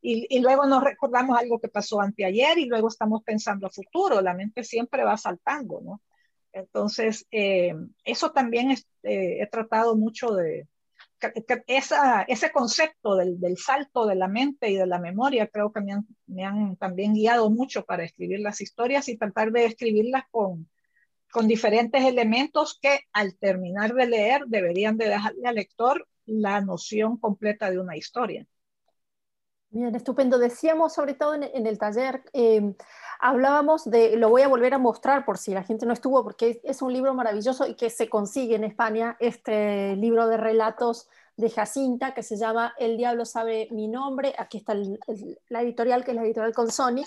y, 0.00 0.38
luego 0.40 0.66
nos 0.66 0.84
recordamos 0.84 1.38
algo 1.38 1.58
que 1.58 1.68
pasó 1.68 2.00
anteayer 2.00 2.58
y 2.58 2.66
luego 2.66 2.88
estamos 2.88 3.22
pensando 3.24 3.66
a 3.66 3.70
futuro. 3.70 4.20
La 4.20 4.34
mente 4.34 4.62
siempre 4.64 5.04
va 5.04 5.16
saltando, 5.16 5.80
¿no? 5.80 6.02
Entonces, 6.52 7.26
eh, 7.30 7.74
eso 8.04 8.30
también 8.32 8.70
eh, 8.70 8.78
he 9.02 9.46
tratado 9.48 9.96
mucho 9.96 10.32
de... 10.34 10.68
esa, 11.66 12.22
ese 12.22 12.52
concepto 12.52 13.16
del, 13.16 13.40
del, 13.40 13.56
salto 13.56 14.06
de 14.06 14.14
la 14.14 14.28
mente 14.28 14.70
y 14.70 14.76
de 14.76 14.86
la 14.86 14.98
memoria 14.98 15.46
creo 15.48 15.72
que 15.72 15.80
me 15.80 15.92
han, 15.92 16.06
me 16.26 16.44
han 16.44 16.76
también 16.76 17.14
guiado 17.14 17.50
mucho 17.50 17.84
para 17.84 18.04
escribir 18.04 18.40
las 18.40 18.60
historias 18.60 19.08
y 19.08 19.16
tratar 19.16 19.50
de 19.52 19.64
escribirlas 19.64 20.24
con, 20.30 20.68
con 21.30 21.48
diferentes 21.48 22.04
elementos 22.04 22.78
que 22.80 23.00
al 23.12 23.36
terminar 23.36 23.94
de 23.94 24.06
leer 24.06 24.44
deberían 24.46 24.96
de 24.96 25.08
dejarle 25.08 25.46
al 25.46 25.54
lector 25.56 26.06
la 26.24 26.60
noción 26.60 27.16
completa 27.16 27.70
de 27.70 27.78
una 27.78 27.96
historia. 27.96 28.46
Bien, 29.70 29.94
estupendo. 29.94 30.38
Decíamos 30.38 30.94
sobre 30.94 31.12
todo 31.12 31.34
en, 31.34 31.66
el 31.66 31.78
taller, 31.78 32.22
em, 32.32 32.74
hablábamos 33.20 33.84
de, 33.90 34.16
lo 34.16 34.30
voy 34.30 34.40
a 34.40 34.48
volver 34.48 34.72
a 34.72 34.78
mostrar 34.78 35.26
por 35.26 35.36
si 35.36 35.52
la 35.52 35.62
gente 35.62 35.84
no 35.84 35.92
estuvo, 35.92 36.24
porque 36.24 36.60
es, 36.64 36.80
un 36.80 36.90
libro 36.90 37.12
maravilloso 37.12 37.66
y 37.66 37.74
que 37.74 37.90
se 37.90 38.08
consigue 38.08 38.54
en 38.54 38.64
España, 38.64 39.16
este 39.20 39.94
libro 39.96 40.26
de 40.26 40.38
relatos 40.38 41.08
de 41.36 41.50
Jacinta 41.50 42.14
que 42.14 42.22
se 42.22 42.36
llama 42.36 42.74
El 42.78 42.96
diablo 42.96 43.26
sabe 43.26 43.68
mi 43.70 43.88
nombre. 43.88 44.34
Aquí 44.38 44.56
está 44.58 44.74
la 44.74 45.62
editorial, 45.62 46.02
que 46.02 46.12
es 46.12 46.16
la 46.16 46.24
editorial 46.24 46.54
con 46.54 46.70
Sony. 46.70 47.04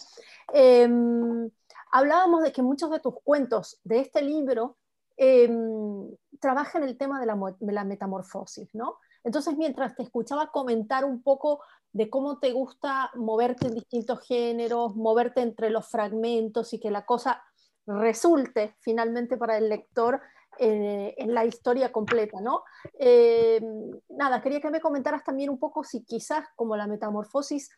Em, 0.54 1.50
hablábamos 1.92 2.44
de 2.44 2.52
que 2.52 2.62
muchos 2.62 2.92
de 2.92 3.00
tus 3.00 3.16
cuentos 3.24 3.80
de 3.84 4.02
este 4.02 4.22
libro 4.22 4.78
em, 5.18 6.08
trabajan 6.40 6.84
el 6.84 6.96
tema 6.96 7.20
de 7.20 7.26
la, 7.26 7.36
de 7.60 7.74
la 7.74 7.84
metamorfosis, 7.84 8.70
¿no? 8.76 8.98
Entonces, 9.24 9.58
mientras 9.58 9.96
te 9.96 10.04
escuchaba 10.04 10.52
comentar 10.52 11.06
un 11.06 11.22
poco 11.22 11.62
de 11.94 12.10
cómo 12.10 12.40
te 12.40 12.52
gusta 12.52 13.12
moverte 13.16 13.68
en 13.68 13.76
distintos 13.76 14.22
géneros, 14.26 14.96
moverte 14.96 15.42
entre 15.42 15.70
los 15.70 15.88
fragmentos 15.90 16.74
y 16.74 16.80
que 16.80 16.92
la 16.92 17.06
cosa 17.06 17.44
resulte 17.86 18.76
finalmente 18.80 19.38
para 19.38 19.58
el 19.58 19.70
lector 19.70 20.22
eh, 20.60 21.16
en 21.18 21.34
la 21.34 21.46
historia 21.46 21.92
completa, 21.92 22.40
¿no? 22.42 22.64
Eh, 23.00 23.62
nada, 24.10 24.42
quería 24.42 24.62
que 24.62 24.70
me 24.70 24.82
comentaras 24.82 25.24
también 25.24 25.50
un 25.50 25.58
poco 25.58 25.84
si 25.84 26.04
quizás 26.04 26.46
como 26.56 26.76
la 26.76 26.88
metamorfosis 26.88 27.70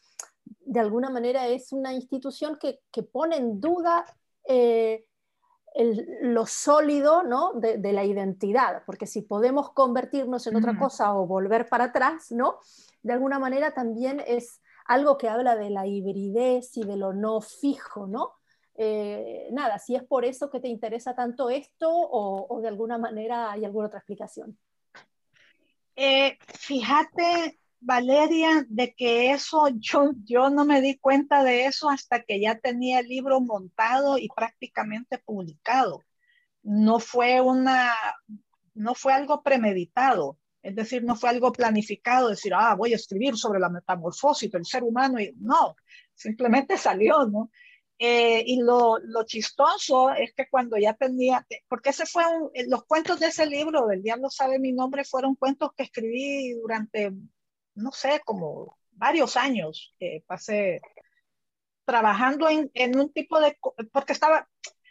de 0.65 0.79
alguna 0.79 1.09
manera 1.09 1.47
es 1.47 1.71
una 1.71 1.93
institución 1.93 2.57
que, 2.59 2.79
pone 3.03 3.37
en 3.37 3.61
duda 3.61 4.05
eh, 4.47 5.05
lo 5.75 6.45
sólido 6.45 7.23
¿no? 7.23 7.53
de, 7.53 7.93
la 7.93 8.03
identidad, 8.03 8.83
porque 8.85 9.07
si 9.07 9.21
podemos 9.21 9.71
convertirnos 9.71 10.45
en 10.47 10.55
otra 10.55 10.77
cosa 10.77 11.15
o 11.15 11.25
volver 11.25 11.67
para 11.67 11.85
atrás, 11.85 12.31
¿no? 12.31 12.59
de 13.01 13.13
alguna 13.13 13.39
manera 13.39 13.73
también 13.73 14.21
es 14.25 14.61
algo 14.85 15.17
que 15.17 15.29
habla 15.29 15.55
de 15.55 15.69
la 15.69 15.87
hibridez 15.87 16.77
y 16.77 16.83
de 16.83 16.97
lo 16.97 17.13
no 17.13 17.41
fijo, 17.41 18.07
¿no? 18.07 18.33
Eh, 18.75 19.49
nada, 19.51 19.77
si 19.77 19.95
es 19.95 20.03
por 20.03 20.25
eso 20.25 20.49
que 20.49 20.59
te 20.59 20.67
interesa 20.67 21.15
tanto 21.15 21.49
esto 21.49 21.89
o, 21.89 22.59
de 22.61 22.67
alguna 22.67 22.97
manera 22.97 23.51
hay 23.51 23.65
alguna 23.65 23.87
otra 23.87 23.99
explicación. 23.99 24.57
Eh, 25.95 26.37
fíjate, 26.47 27.59
Valeria, 27.85 28.65
de 28.69 28.93
que 28.93 29.31
eso 29.31 29.67
yo, 29.79 30.11
yo 30.23 30.49
no 30.49 30.65
me 30.65 30.81
di 30.81 30.97
cuenta 30.97 31.43
de 31.43 31.65
eso 31.65 31.89
hasta 31.89 32.23
que 32.23 32.39
ya 32.39 32.59
tenía 32.59 32.99
el 32.99 33.07
libro 33.07 33.41
montado 33.41 34.17
y 34.17 34.29
prácticamente 34.29 35.17
publicado. 35.19 36.01
No 36.63 36.99
fue 36.99 37.41
una, 37.41 37.93
no 38.73 38.95
fue 38.95 39.13
algo 39.13 39.43
premeditado. 39.43 40.39
Es 40.61 40.75
decir, 40.75 41.03
no 41.03 41.17
fue 41.17 41.29
algo 41.29 41.51
planificado, 41.51 42.29
decir, 42.29 42.53
ah, 42.55 42.73
voy 42.75 42.93
a 42.93 42.95
escribir 42.95 43.35
sobre 43.35 43.59
la 43.59 43.67
metamorfosis 43.69 44.49
del 44.49 44.65
ser 44.65 44.83
humano. 44.83 45.19
Y 45.19 45.33
no, 45.39 45.75
simplemente 46.13 46.77
salió, 46.77 47.25
¿no? 47.25 47.51
Eh, 47.99 48.43
y 48.45 48.61
lo, 48.61 48.97
lo, 48.99 49.23
chistoso 49.23 50.11
es 50.11 50.33
que 50.33 50.47
cuando 50.49 50.77
ya 50.77 50.93
tenía, 50.93 51.45
porque 51.67 51.91
ese 51.91 52.05
fue 52.05 52.23
un, 52.27 52.49
los 52.67 52.85
cuentos 52.85 53.19
de 53.19 53.27
ese 53.27 53.45
libro, 53.45 53.87
del 53.87 54.01
Diablo 54.01 54.29
sabe 54.29 54.59
mi 54.59 54.73
nombre, 54.73 55.03
fueron 55.03 55.35
cuentos 55.35 55.71
que 55.77 55.83
escribí 55.83 56.53
durante, 56.53 57.13
no 57.75 57.91
sé, 57.91 58.21
como 58.25 58.77
varios 58.91 59.37
años. 59.37 59.93
que 59.99 60.23
pasé 60.27 60.81
trabajando 61.85 62.49
en, 62.49 62.71
en, 62.73 62.97
un 62.97 63.11
tipo 63.11 63.39
de, 63.41 63.57
porque 63.91 64.13
estaba, 64.13 64.47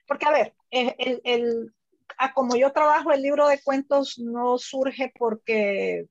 porque 0.06 0.26
a 0.26 0.30
ver, 0.30 0.54
el, 0.70 1.20
el, 1.24 1.74
Ah, 2.18 2.32
como 2.34 2.56
yo 2.56 2.72
trabajo 2.72 3.12
el 3.12 3.22
libro 3.22 3.48
de 3.48 3.60
cuentos 3.60 4.18
no 4.18 4.58
surge 4.58 5.12
porque 5.18 6.06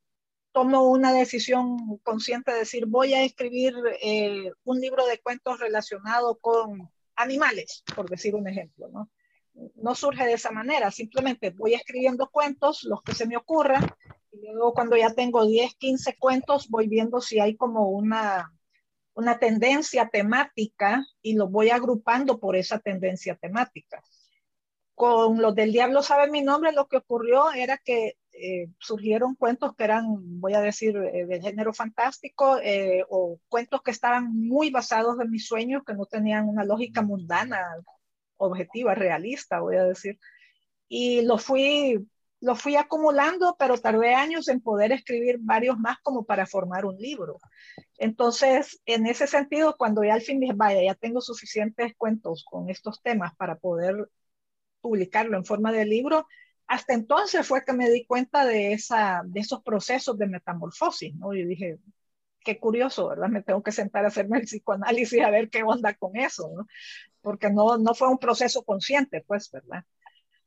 tomo 0.52 0.84
una 0.90 1.14
decisión 1.14 2.00
consciente 2.04 2.52
de 2.52 2.60
decir 2.60 2.86
voy 2.86 3.14
a 3.14 3.24
escribir 3.24 3.74
eh, 4.02 4.52
un 4.64 4.80
libro 4.80 5.06
de 5.06 5.20
cuentos 5.20 5.60
relacionado 5.60 6.38
con 6.40 6.90
animales, 7.16 7.84
por 7.96 8.10
decir 8.10 8.36
un 8.36 8.48
ejemplo, 8.48 8.90
¿no? 8.90 9.10
No 9.76 9.96
surge 9.96 10.26
de 10.26 10.34
esa 10.34 10.52
manera, 10.52 10.92
simplemente 10.92 11.52
voy 11.52 11.74
escribiendo 11.74 12.30
cuentos, 12.30 12.84
los 12.84 13.02
que 13.04 13.14
se 13.14 13.28
me 13.28 13.38
ocurran, 13.38 13.86
y 14.32 14.52
luego 14.52 14.74
cuando 14.74 14.98
ya 14.98 15.14
tengo 15.14 15.46
10, 15.46 15.76
15 15.76 16.18
cuentos, 16.18 16.70
voy 16.70 16.88
viendo 16.88 17.22
si 17.22 17.40
hay 17.40 17.56
como 17.56 17.90
una, 17.90 18.52
una 19.14 19.40
tendencia 19.40 20.10
temática 20.10 21.06
y 21.22 21.36
los 21.36 21.52
voy 21.52 21.70
agrupando 21.70 22.40
por 22.40 22.56
esa 22.56 22.80
tendencia 22.80 23.36
temática 23.36 24.02
con 25.02 25.42
los 25.42 25.56
del 25.56 25.72
Diablo 25.72 26.04
sabe 26.04 26.30
mi 26.30 26.44
nombre, 26.44 26.72
lo 26.74 26.88
que 26.88 26.98
ocurrió 26.98 27.52
era 27.54 27.80
que 27.80 28.18
eh, 28.34 28.68
surgieron 28.78 29.34
cuentos 29.34 29.76
que 29.76 29.84
eran, 29.84 30.06
voy 30.40 30.54
a 30.54 30.62
decir, 30.62 30.96
eh, 30.96 31.26
de 31.26 31.42
género 31.42 31.74
fantástico 31.74 32.60
eh, 32.62 33.04
o 33.10 33.40
cuentos 33.50 33.82
que 33.82 33.90
estaban 33.90 34.32
muy 34.32 34.70
basados 34.70 35.20
en 35.20 35.32
mis 35.32 35.48
sueños, 35.48 35.82
que 35.88 35.96
no 35.96 36.06
tenían 36.06 36.48
una 36.48 36.66
lógica 36.66 37.02
mundana, 37.02 37.66
objetiva, 38.38 38.94
realista, 38.94 39.62
voy 39.62 39.78
a 39.78 39.86
decir. 39.86 40.20
Y 40.88 41.24
lo 41.24 41.40
fui, 41.40 42.08
lo 42.42 42.56
fui 42.56 42.76
acumulando, 42.76 43.56
pero 43.58 43.78
tardé 43.78 44.16
años 44.16 44.48
en 44.48 44.62
poder 44.62 44.92
escribir 44.92 45.38
varios 45.40 45.78
más 45.78 46.00
como 46.02 46.26
para 46.26 46.48
formar 46.48 46.86
un 46.86 46.98
libro. 46.98 47.40
Entonces, 47.98 48.82
en 48.86 49.06
ese 49.06 49.28
sentido, 49.28 49.76
cuando 49.78 50.04
ya 50.04 50.16
al 50.16 50.22
fin 50.22 50.40
dije, 50.40 50.54
vaya, 50.56 50.82
ya 50.84 50.96
tengo 50.96 51.22
suficientes 51.22 51.94
cuentos 51.98 52.44
con 52.44 52.70
estos 52.70 53.02
temas 53.04 53.36
para 53.36 53.56
poder 53.58 54.10
publicarlo 54.82 55.38
en 55.38 55.46
forma 55.46 55.72
de 55.72 55.86
libro, 55.86 56.28
hasta 56.68 56.94
entonces 56.94 57.48
fue 57.48 57.64
que 57.64 57.74
me 57.74 57.90
di 57.92 58.06
cuenta 58.06 58.46
de, 58.46 58.74
esa, 58.74 59.22
de 59.26 59.42
esos 59.42 59.62
procesos 59.62 60.18
de 60.18 60.28
metamorfosis, 60.28 61.14
¿no? 61.16 61.34
Y 61.36 61.46
dije, 61.46 61.78
qué 62.44 62.60
curioso, 62.60 63.10
¿verdad? 63.10 63.30
Me 63.30 63.44
tengo 63.44 63.62
que 63.62 63.72
sentar 63.72 64.04
a 64.06 64.08
hacerme 64.08 64.40
el 64.40 64.46
psicoanálisis 64.46 65.22
a 65.22 65.30
ver 65.30 65.50
qué 65.50 65.62
onda 65.64 65.94
con 65.94 66.16
eso, 66.16 66.50
¿no? 66.56 66.66
Porque 67.22 67.52
no, 67.52 67.78
no 67.78 67.94
fue 67.94 68.08
un 68.10 68.18
proceso 68.18 68.64
consciente, 68.64 69.24
pues, 69.28 69.52
¿verdad? 69.52 69.84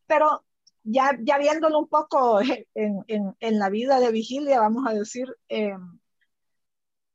Pero 0.07 0.44
ya, 0.85 1.18
ya 1.20 1.38
viéndolo 1.38 1.79
un 1.81 1.88
poco 1.88 2.40
en, 2.75 3.05
en, 3.09 3.59
la 3.59 3.68
vida 3.70 4.01
de 4.01 4.12
vigilia, 4.12 4.61
vamos 4.61 4.87
a 4.87 4.94
decir, 4.94 5.27
eh, 5.49 5.75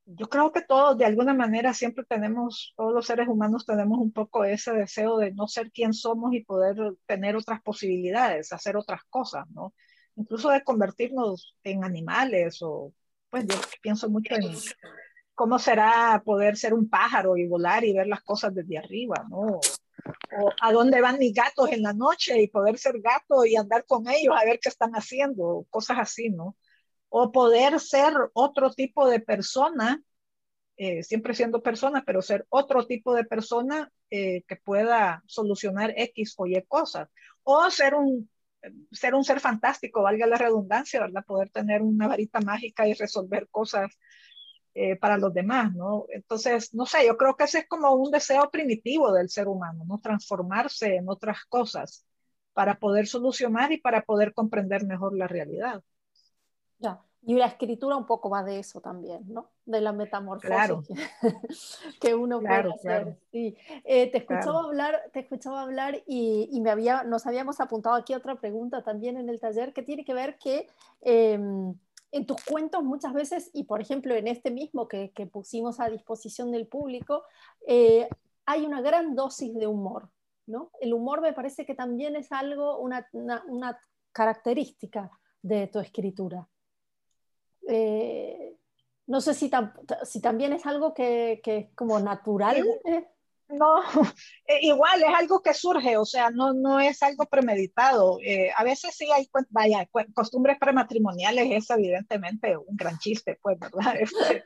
yo 0.05 0.27
creo 0.27 0.51
que 0.51 0.61
todos, 0.61 0.97
de 0.97 1.05
alguna 1.05 1.33
manera, 1.35 1.73
siempre 1.73 2.03
tenemos, 2.03 2.73
todos 2.75 2.93
los 2.93 3.05
seres 3.05 3.27
humanos 3.27 3.65
tenemos 3.65 3.99
un 3.99 4.11
poco 4.11 4.43
ese 4.43 4.73
deseo 4.73 5.17
de 5.17 5.31
no 5.31 5.47
ser 5.47 5.71
quien 5.71 5.93
somos 5.93 6.33
y 6.33 6.43
poder 6.43 6.75
tener 7.05 7.35
otras 7.35 7.61
posibilidades, 7.61 8.51
hacer 8.51 8.75
otras 8.75 9.01
cosas, 9.09 9.45
¿no? 9.51 9.73
Incluso 10.15 10.49
de 10.49 10.63
convertirnos 10.63 11.55
en 11.63 11.83
animales 11.83 12.59
o, 12.61 12.91
pues 13.29 13.45
yo 13.45 13.55
pienso 13.81 14.09
mucho 14.09 14.33
en 14.33 14.55
cómo 15.35 15.59
será 15.59 16.21
poder 16.25 16.57
ser 16.57 16.73
un 16.73 16.89
pájaro 16.89 17.37
y 17.37 17.47
volar 17.47 17.85
y 17.85 17.93
ver 17.93 18.07
las 18.07 18.23
cosas 18.23 18.53
desde 18.53 18.79
arriba, 18.79 19.25
¿no? 19.29 19.59
O 20.41 20.51
a 20.61 20.71
dónde 20.71 21.01
van 21.01 21.19
mis 21.19 21.33
gatos 21.33 21.71
en 21.71 21.81
la 21.81 21.93
noche 21.93 22.41
y 22.41 22.47
poder 22.47 22.77
ser 22.77 22.99
gato 23.01 23.45
y 23.45 23.55
andar 23.55 23.85
con 23.85 24.07
ellos 24.07 24.35
a 24.37 24.45
ver 24.45 24.59
qué 24.59 24.69
están 24.69 24.91
haciendo, 24.93 25.65
cosas 25.69 25.97
así, 25.99 26.29
¿no? 26.29 26.55
o 27.09 27.31
poder 27.31 27.79
ser 27.79 28.13
otro 28.33 28.71
tipo 28.71 29.09
de 29.09 29.19
persona, 29.19 30.01
eh, 30.77 31.03
siempre 31.03 31.33
siendo 31.33 31.61
persona, 31.61 32.03
pero 32.05 32.21
ser 32.21 32.45
otro 32.49 32.85
tipo 32.87 33.13
de 33.13 33.25
persona 33.25 33.91
eh, 34.09 34.43
que 34.47 34.55
pueda 34.55 35.23
solucionar 35.25 35.93
X 35.97 36.35
o 36.37 36.45
Y 36.47 36.61
cosas, 36.67 37.09
o 37.43 37.69
ser 37.69 37.95
un, 37.95 38.29
ser 38.91 39.15
un 39.15 39.23
ser 39.23 39.39
fantástico, 39.39 40.03
valga 40.03 40.27
la 40.27 40.37
redundancia, 40.37 41.01
¿verdad? 41.01 41.25
Poder 41.25 41.49
tener 41.49 41.81
una 41.81 42.07
varita 42.07 42.39
mágica 42.41 42.87
y 42.87 42.93
resolver 42.93 43.49
cosas 43.49 43.91
eh, 44.81 44.95
para 44.95 45.17
los 45.17 45.33
demás, 45.33 45.73
¿no? 45.75 46.05
Entonces, 46.07 46.73
no 46.73 46.85
sé, 46.85 47.05
yo 47.05 47.17
creo 47.17 47.35
que 47.35 47.43
ese 47.43 47.59
es 47.59 47.67
como 47.67 47.91
un 47.95 48.11
deseo 48.11 48.49
primitivo 48.49 49.11
del 49.11 49.27
ser 49.27 49.49
humano, 49.49 49.83
¿no? 49.85 49.99
Transformarse 49.99 50.95
en 50.95 51.09
otras 51.09 51.43
cosas 51.49 52.05
para 52.53 52.79
poder 52.79 53.05
solucionar 53.05 53.73
y 53.73 53.81
para 53.81 54.03
poder 54.03 54.33
comprender 54.33 54.85
mejor 54.85 55.17
la 55.17 55.27
realidad. 55.27 55.83
Ya. 56.77 57.01
Y 57.23 57.35
la 57.35 57.47
escritura 57.47 57.97
un 57.97 58.05
poco 58.05 58.29
va 58.29 58.41
de 58.41 58.59
eso 58.59 58.79
también, 58.79 59.25
¿no? 59.27 59.49
De 59.65 59.81
la 59.81 59.91
metamorfosis 59.91 60.97
que, 61.99 62.15
uno 62.15 62.39
puede 62.39 62.71
hacer. 62.73 63.17
Sí. 63.33 63.57
Eh, 63.83 64.09
te, 64.09 64.19
escuchaba 64.19 64.63
hablar, 64.63 65.01
te 65.11 65.19
escuchaba 65.19 65.63
hablar 65.63 66.01
y, 66.07 66.47
y, 66.53 66.61
me 66.61 66.69
había, 66.69 67.03
nos 67.03 67.27
habíamos 67.27 67.59
apuntado 67.59 67.95
aquí 67.95 68.13
otra 68.13 68.35
pregunta 68.35 68.81
también 68.81 69.17
en 69.17 69.27
el 69.27 69.41
taller 69.41 69.73
que 69.73 69.83
tiene 69.83 70.05
que 70.05 70.13
ver 70.13 70.37
que 70.37 70.67
em, 71.01 71.75
en 72.11 72.25
tus 72.25 72.43
cuentos 72.43 72.83
muchas 72.83 73.13
veces, 73.13 73.49
y 73.53 73.63
por 73.63 73.81
ejemplo 73.81 74.15
en 74.15 74.27
este 74.27 74.51
mismo 74.51 74.87
que, 74.87 75.11
que 75.11 75.27
pusimos 75.27 75.79
a 75.79 75.89
disposición 75.89 76.51
del 76.51 76.67
público, 76.67 77.23
eh, 77.67 78.07
hay 78.45 78.65
una 78.65 78.81
gran 78.81 79.15
dosis 79.15 79.53
de 79.55 79.67
humor. 79.67 80.09
¿no? 80.47 80.71
El 80.81 80.93
humor 80.93 81.21
me 81.21 81.33
parece 81.33 81.65
que 81.65 81.75
también 81.75 82.15
es 82.15 82.31
algo, 82.31 82.79
una, 82.79 83.07
una, 83.13 83.43
una 83.47 83.79
característica 84.11 85.11
de 85.41 85.67
tu 85.67 85.79
escritura. 85.79 86.47
Eh, 87.67 88.57
no 89.05 89.21
sé 89.21 89.33
si, 89.33 89.51
si, 90.03 90.21
también 90.21 90.53
es 90.53 90.65
algo 90.65 90.93
que, 90.93 91.39
que 91.43 91.57
es 91.57 91.75
como 91.75 91.99
natural. 91.99 92.63
No, 93.49 93.81
eh, 94.47 94.59
igual 94.61 95.01
es 95.01 95.13
algo 95.15 95.41
que 95.41 95.53
surge, 95.53 95.97
o 95.97 96.05
sea, 96.05 96.29
no, 96.29 96.53
no 96.53 96.79
es 96.79 97.01
algo 97.03 97.25
premeditado. 97.25 98.19
Eh, 98.23 98.51
a 98.55 98.63
veces 98.63 98.95
sí 98.95 99.07
hay, 99.11 99.27
vaya, 99.49 99.87
costumbres 100.13 100.57
prematrimoniales, 100.59 101.47
es 101.51 101.69
evidentemente 101.69 102.55
un 102.57 102.75
gran 102.75 102.97
chiste, 102.99 103.37
pues, 103.41 103.57
¿verdad? 103.59 103.95
Este, 103.99 104.43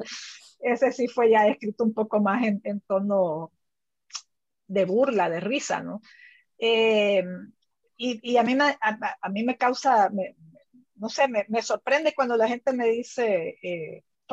ese 0.62 0.92
sí 0.94 1.08
fue 1.08 1.30
ya 1.30 1.48
escrito 1.48 1.84
un 1.84 1.94
poco 1.94 2.22
más 2.22 2.44
en, 2.46 2.82
tono 2.88 3.52
de 4.68 4.86
burla, 4.86 5.30
de 5.30 5.42
risa, 5.42 5.82
¿no? 5.82 6.02
Eh, 6.58 7.24
y, 7.98 8.32
y, 8.32 8.38
a, 8.38 8.44
mí 8.44 8.56
me, 8.56 8.78
a, 8.80 9.30
mí 9.30 9.44
me 9.44 9.58
causa, 9.58 10.10
no 10.96 11.10
sé, 11.10 11.28
me, 11.28 11.46
me, 11.50 11.62
sorprende 11.62 12.14
cuando 12.16 12.38
la 12.38 12.48
gente 12.48 12.72
me 12.72 12.88
dice, 12.88 13.58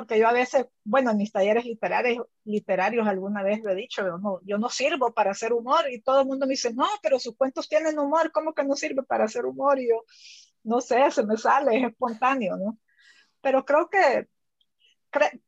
porque 0.01 0.19
yo 0.19 0.27
a 0.27 0.33
veces, 0.33 0.65
bueno, 0.83 1.11
en 1.11 1.19
mis 1.19 1.31
talleres 1.31 1.67
literarios, 1.67 2.27
literarios 2.45 3.07
alguna 3.07 3.43
vez 3.43 3.61
lo 3.63 3.71
he 3.71 3.75
dicho, 3.75 4.01
yo 4.01 4.17
no, 4.17 4.41
yo 4.45 4.57
no 4.57 4.71
sirvo 4.71 5.13
para 5.13 5.33
hacer 5.33 5.53
humor 5.53 5.91
y 5.91 6.01
todo 6.01 6.23
el 6.23 6.27
mundo 6.27 6.47
me 6.47 6.53
dice, 6.53 6.73
no, 6.73 6.87
pero 7.03 7.19
sus 7.19 7.37
cuentos 7.37 7.69
tienen 7.69 7.99
humor, 7.99 8.33
¿cómo 8.33 8.55
que 8.55 8.65
no 8.65 8.77
sirve 8.77 9.03
para 9.03 9.25
hacer 9.25 9.45
humor? 9.45 9.79
Y 9.79 9.91
yo, 9.91 10.03
no 10.65 10.81
sé, 10.81 11.11
se 11.11 11.23
me 11.27 11.37
sale, 11.37 11.77
es 11.77 11.91
espontáneo, 11.91 12.57
¿no? 12.57 12.79
Pero 13.43 13.67
creo 13.67 13.91
que 13.91 14.27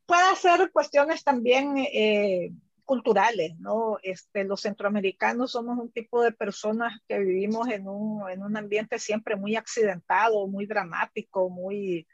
puede 0.04 0.36
ser 0.36 0.70
cuestiones 0.70 1.24
también 1.24 1.78
eh, 1.78 2.52
culturales, 2.84 3.58
¿no? 3.58 3.96
Este, 4.02 4.44
los 4.44 4.60
centroamericanos 4.60 5.52
somos 5.52 5.78
un 5.78 5.90
tipo 5.90 6.22
de 6.22 6.32
personas 6.32 7.00
que 7.08 7.18
vivimos 7.20 7.70
en 7.70 7.88
un, 7.88 8.28
en 8.30 8.42
un 8.42 8.54
ambiente 8.54 8.98
siempre 8.98 9.34
muy 9.34 9.56
accidentado, 9.56 10.46
muy 10.46 10.66
dramático, 10.66 11.48
muy... 11.48 12.06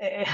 Eh, 0.00 0.24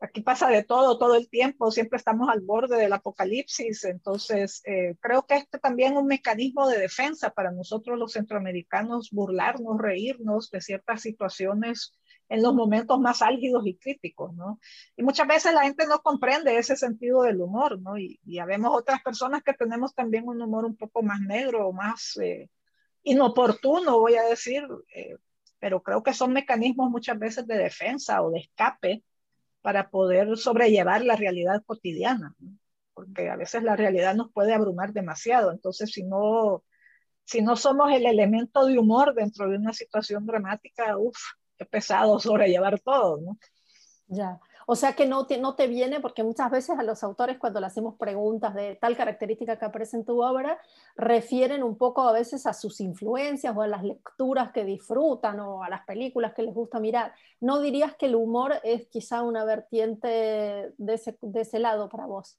aquí 0.00 0.22
pasa 0.22 0.48
de 0.48 0.64
todo, 0.64 0.98
todo 0.98 1.14
el 1.14 1.28
tiempo, 1.28 1.70
siempre 1.70 1.98
estamos 1.98 2.28
al 2.30 2.40
borde 2.40 2.76
del 2.78 2.92
apocalipsis, 2.92 3.84
entonces 3.84 4.62
eh, 4.64 4.96
creo 5.00 5.26
que 5.26 5.36
este 5.36 5.58
también 5.58 5.92
es 5.92 5.98
un 5.98 6.06
mecanismo 6.06 6.66
de 6.66 6.78
defensa 6.78 7.30
para 7.30 7.52
nosotros 7.52 7.98
los 7.98 8.12
centroamericanos, 8.12 9.10
burlarnos, 9.10 9.78
reírnos 9.78 10.50
de 10.50 10.62
ciertas 10.62 11.02
situaciones 11.02 11.94
en 12.30 12.42
los 12.42 12.54
momentos 12.54 12.98
más 12.98 13.22
álgidos 13.22 13.66
y 13.66 13.76
críticos, 13.76 14.34
¿no? 14.34 14.58
Y 14.96 15.02
muchas 15.02 15.26
veces 15.26 15.52
la 15.52 15.64
gente 15.64 15.86
no 15.86 16.00
comprende 16.00 16.56
ese 16.56 16.76
sentido 16.76 17.22
del 17.22 17.40
humor, 17.40 17.80
¿no? 17.80 17.98
Y, 17.98 18.20
y 18.24 18.38
habemos 18.38 18.70
otras 18.74 19.02
personas 19.02 19.42
que 19.42 19.52
tenemos 19.52 19.94
también 19.94 20.26
un 20.26 20.40
humor 20.40 20.64
un 20.64 20.76
poco 20.76 21.02
más 21.02 21.20
negro, 21.20 21.72
más 21.72 22.16
eh, 22.22 22.48
inoportuno, 23.02 23.98
voy 23.98 24.14
a 24.14 24.22
decir, 24.22 24.62
eh, 24.94 25.16
pero 25.58 25.82
creo 25.82 26.02
que 26.02 26.14
son 26.14 26.32
mecanismos 26.32 26.90
muchas 26.90 27.18
veces 27.18 27.46
de 27.46 27.58
defensa 27.58 28.22
o 28.22 28.30
de 28.30 28.40
escape 28.40 29.02
para 29.62 29.90
poder 29.90 30.36
sobrellevar 30.36 31.04
la 31.04 31.16
realidad 31.16 31.62
cotidiana, 31.64 32.34
porque 32.94 33.28
a 33.28 33.36
veces 33.36 33.62
la 33.62 33.76
realidad 33.76 34.14
nos 34.14 34.32
puede 34.32 34.54
abrumar 34.54 34.92
demasiado. 34.92 35.52
Entonces, 35.52 35.90
si 35.92 36.02
no, 36.02 36.64
si 37.24 37.42
no 37.42 37.56
somos 37.56 37.92
el 37.92 38.06
elemento 38.06 38.66
de 38.66 38.78
humor 38.78 39.14
dentro 39.14 39.48
de 39.48 39.56
una 39.56 39.72
situación 39.72 40.26
dramática, 40.26 40.96
uff, 40.96 41.18
qué 41.56 41.66
pesado 41.66 42.18
sobrellevar 42.18 42.80
todo, 42.80 43.20
¿no? 43.20 43.38
Ya. 44.08 44.40
O 44.72 44.76
sea 44.76 44.92
que 44.92 45.04
no 45.04 45.26
te, 45.26 45.36
no 45.36 45.56
te 45.56 45.66
viene, 45.66 45.98
porque 45.98 46.22
muchas 46.22 46.48
veces 46.48 46.78
a 46.78 46.84
los 46.84 47.02
autores 47.02 47.38
cuando 47.38 47.58
le 47.58 47.66
hacemos 47.66 47.96
preguntas 47.96 48.54
de 48.54 48.76
tal 48.76 48.96
característica 48.96 49.58
que 49.58 49.64
aparece 49.64 49.96
en 49.96 50.04
tu 50.04 50.22
obra, 50.22 50.60
refieren 50.94 51.64
un 51.64 51.76
poco 51.76 52.08
a 52.08 52.12
veces 52.12 52.46
a 52.46 52.52
sus 52.52 52.80
influencias 52.80 53.52
o 53.56 53.62
a 53.62 53.66
las 53.66 53.82
lecturas 53.82 54.52
que 54.52 54.64
disfrutan 54.64 55.40
o 55.40 55.64
a 55.64 55.68
las 55.68 55.84
películas 55.86 56.34
que 56.34 56.44
les 56.44 56.54
gusta 56.54 56.78
mirar. 56.78 57.12
¿No 57.40 57.58
dirías 57.58 57.96
que 57.96 58.06
el 58.06 58.14
humor 58.14 58.60
es 58.62 58.86
quizá 58.86 59.22
una 59.22 59.44
vertiente 59.44 60.06
de 60.78 60.94
ese, 60.94 61.18
de 61.20 61.40
ese 61.40 61.58
lado 61.58 61.88
para 61.88 62.06
vos? 62.06 62.38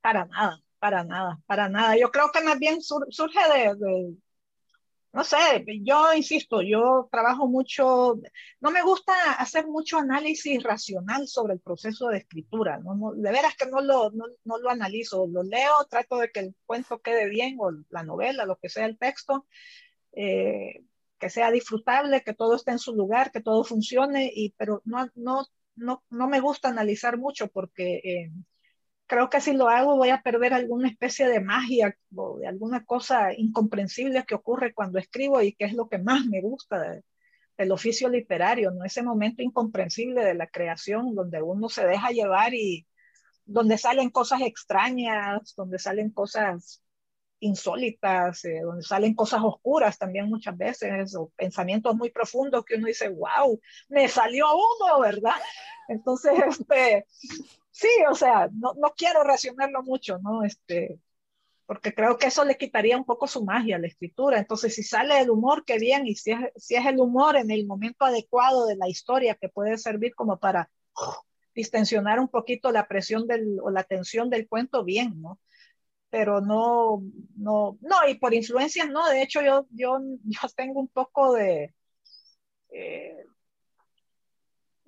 Para 0.00 0.24
nada, 0.24 0.58
para 0.78 1.04
nada, 1.04 1.38
para 1.44 1.68
nada. 1.68 1.98
Yo 1.98 2.10
creo 2.10 2.30
que 2.32 2.40
más 2.40 2.58
bien 2.58 2.80
surge 2.80 3.40
de, 3.52 4.16
no 5.12 5.24
sé, 5.24 5.36
yo 5.82 6.14
insisto, 6.14 6.62
yo 6.62 7.08
trabajo 7.12 7.46
mucho, 7.46 8.18
no 8.60 8.70
me 8.70 8.82
gusta 8.82 9.12
hacer 9.38 9.66
mucho 9.66 9.98
análisis 9.98 10.62
racional 10.62 11.28
sobre 11.28 11.54
el 11.54 11.60
proceso 11.60 12.08
de 12.08 12.18
escritura, 12.18 12.78
no, 12.78 13.12
de 13.14 13.30
veras 13.30 13.54
que 13.56 13.66
no 13.66 13.82
lo, 13.82 14.10
no, 14.10 14.24
no, 14.44 14.58
lo 14.58 14.70
analizo, 14.70 15.26
lo 15.26 15.42
leo, 15.42 15.84
trato 15.90 16.16
de 16.18 16.30
que 16.30 16.40
el 16.40 16.54
cuento 16.64 17.00
quede 17.00 17.28
bien 17.28 17.56
o 17.60 17.70
la 17.90 18.04
novela, 18.04 18.46
lo 18.46 18.56
que 18.56 18.70
sea 18.70 18.86
el 18.86 18.98
texto, 18.98 19.46
eh, 20.12 20.82
que 21.18 21.28
sea 21.30 21.50
disfrutable, 21.50 22.22
que 22.22 22.34
todo 22.34 22.56
esté 22.56 22.70
en 22.72 22.78
su 22.78 22.94
lugar, 22.94 23.32
que 23.32 23.42
todo 23.42 23.64
funcione, 23.64 24.30
y, 24.34 24.54
pero 24.56 24.80
no, 24.86 25.10
no, 25.14 25.46
no, 25.76 26.02
no 26.08 26.28
me 26.28 26.40
gusta 26.40 26.68
analizar 26.68 27.18
mucho 27.18 27.48
porque... 27.48 27.96
Eh, 28.04 28.32
creo 29.06 29.28
que 29.30 29.40
si 29.40 29.52
lo 29.52 29.68
hago 29.68 29.96
voy 29.96 30.10
a 30.10 30.22
perder 30.22 30.54
alguna 30.54 30.88
especie 30.88 31.28
de 31.28 31.40
magia 31.40 31.96
o 32.14 32.38
de 32.38 32.46
alguna 32.46 32.84
cosa 32.84 33.32
incomprensible 33.32 34.24
que 34.24 34.34
ocurre 34.34 34.74
cuando 34.74 34.98
escribo 34.98 35.40
y 35.42 35.52
que 35.52 35.64
es 35.66 35.74
lo 35.74 35.88
que 35.88 35.98
más 35.98 36.24
me 36.26 36.40
gusta 36.40 37.02
del 37.58 37.72
oficio 37.72 38.08
literario, 38.08 38.70
¿no? 38.70 38.84
Ese 38.84 39.02
momento 39.02 39.42
incomprensible 39.42 40.24
de 40.24 40.34
la 40.34 40.46
creación 40.46 41.14
donde 41.14 41.42
uno 41.42 41.68
se 41.68 41.86
deja 41.86 42.10
llevar 42.10 42.54
y 42.54 42.86
donde 43.44 43.78
salen 43.78 44.10
cosas 44.10 44.40
extrañas, 44.42 45.54
donde 45.56 45.78
salen 45.78 46.10
cosas 46.10 46.82
insólitas, 47.42 48.44
eh, 48.44 48.60
donde 48.62 48.82
salen 48.82 49.14
cosas 49.14 49.42
oscuras 49.42 49.98
también 49.98 50.28
muchas 50.28 50.56
veces, 50.56 51.14
o 51.16 51.30
pensamientos 51.36 51.94
muy 51.96 52.10
profundos 52.10 52.64
que 52.64 52.76
uno 52.76 52.86
dice, 52.86 53.08
wow, 53.08 53.60
me 53.88 54.08
salió 54.08 54.46
uno, 54.54 55.00
¿verdad? 55.00 55.34
Entonces, 55.88 56.32
este, 56.48 57.06
sí, 57.72 57.88
o 58.10 58.14
sea, 58.14 58.48
no, 58.52 58.74
no 58.74 58.94
quiero 58.96 59.24
racionarlo 59.24 59.82
mucho, 59.82 60.18
¿no? 60.18 60.44
Este, 60.44 61.00
porque 61.66 61.94
creo 61.94 62.18
que 62.18 62.26
eso 62.28 62.44
le 62.44 62.58
quitaría 62.58 62.96
un 62.98 63.04
poco 63.04 63.26
su 63.26 63.44
magia 63.44 63.76
a 63.76 63.78
la 63.78 63.88
escritura. 63.88 64.38
Entonces, 64.38 64.74
si 64.74 64.82
sale 64.82 65.20
el 65.20 65.30
humor, 65.30 65.64
qué 65.64 65.78
bien, 65.78 66.06
y 66.06 66.14
si 66.16 66.32
es, 66.32 66.38
si 66.56 66.76
es 66.76 66.86
el 66.86 67.00
humor 67.00 67.36
en 67.36 67.50
el 67.50 67.66
momento 67.66 68.04
adecuado 68.04 68.66
de 68.66 68.76
la 68.76 68.88
historia 68.88 69.36
que 69.36 69.48
puede 69.48 69.78
servir 69.78 70.14
como 70.14 70.38
para 70.38 70.70
distensionar 71.54 72.20
un 72.20 72.28
poquito 72.28 72.72
la 72.72 72.88
presión 72.88 73.26
del, 73.26 73.58
o 73.62 73.70
la 73.70 73.84
tensión 73.84 74.30
del 74.30 74.48
cuento, 74.48 74.84
bien, 74.84 75.20
¿no? 75.20 75.40
Pero 76.10 76.40
no, 76.40 77.02
no, 77.36 77.78
no, 77.80 78.08
y 78.08 78.16
por 78.16 78.34
influencias 78.34 78.88
no, 78.88 79.08
de 79.08 79.22
hecho 79.22 79.40
yo, 79.42 79.66
yo, 79.70 79.98
yo 80.24 80.40
tengo 80.56 80.80
un 80.80 80.88
poco 80.88 81.32
de, 81.34 81.74
eh, 82.70 83.16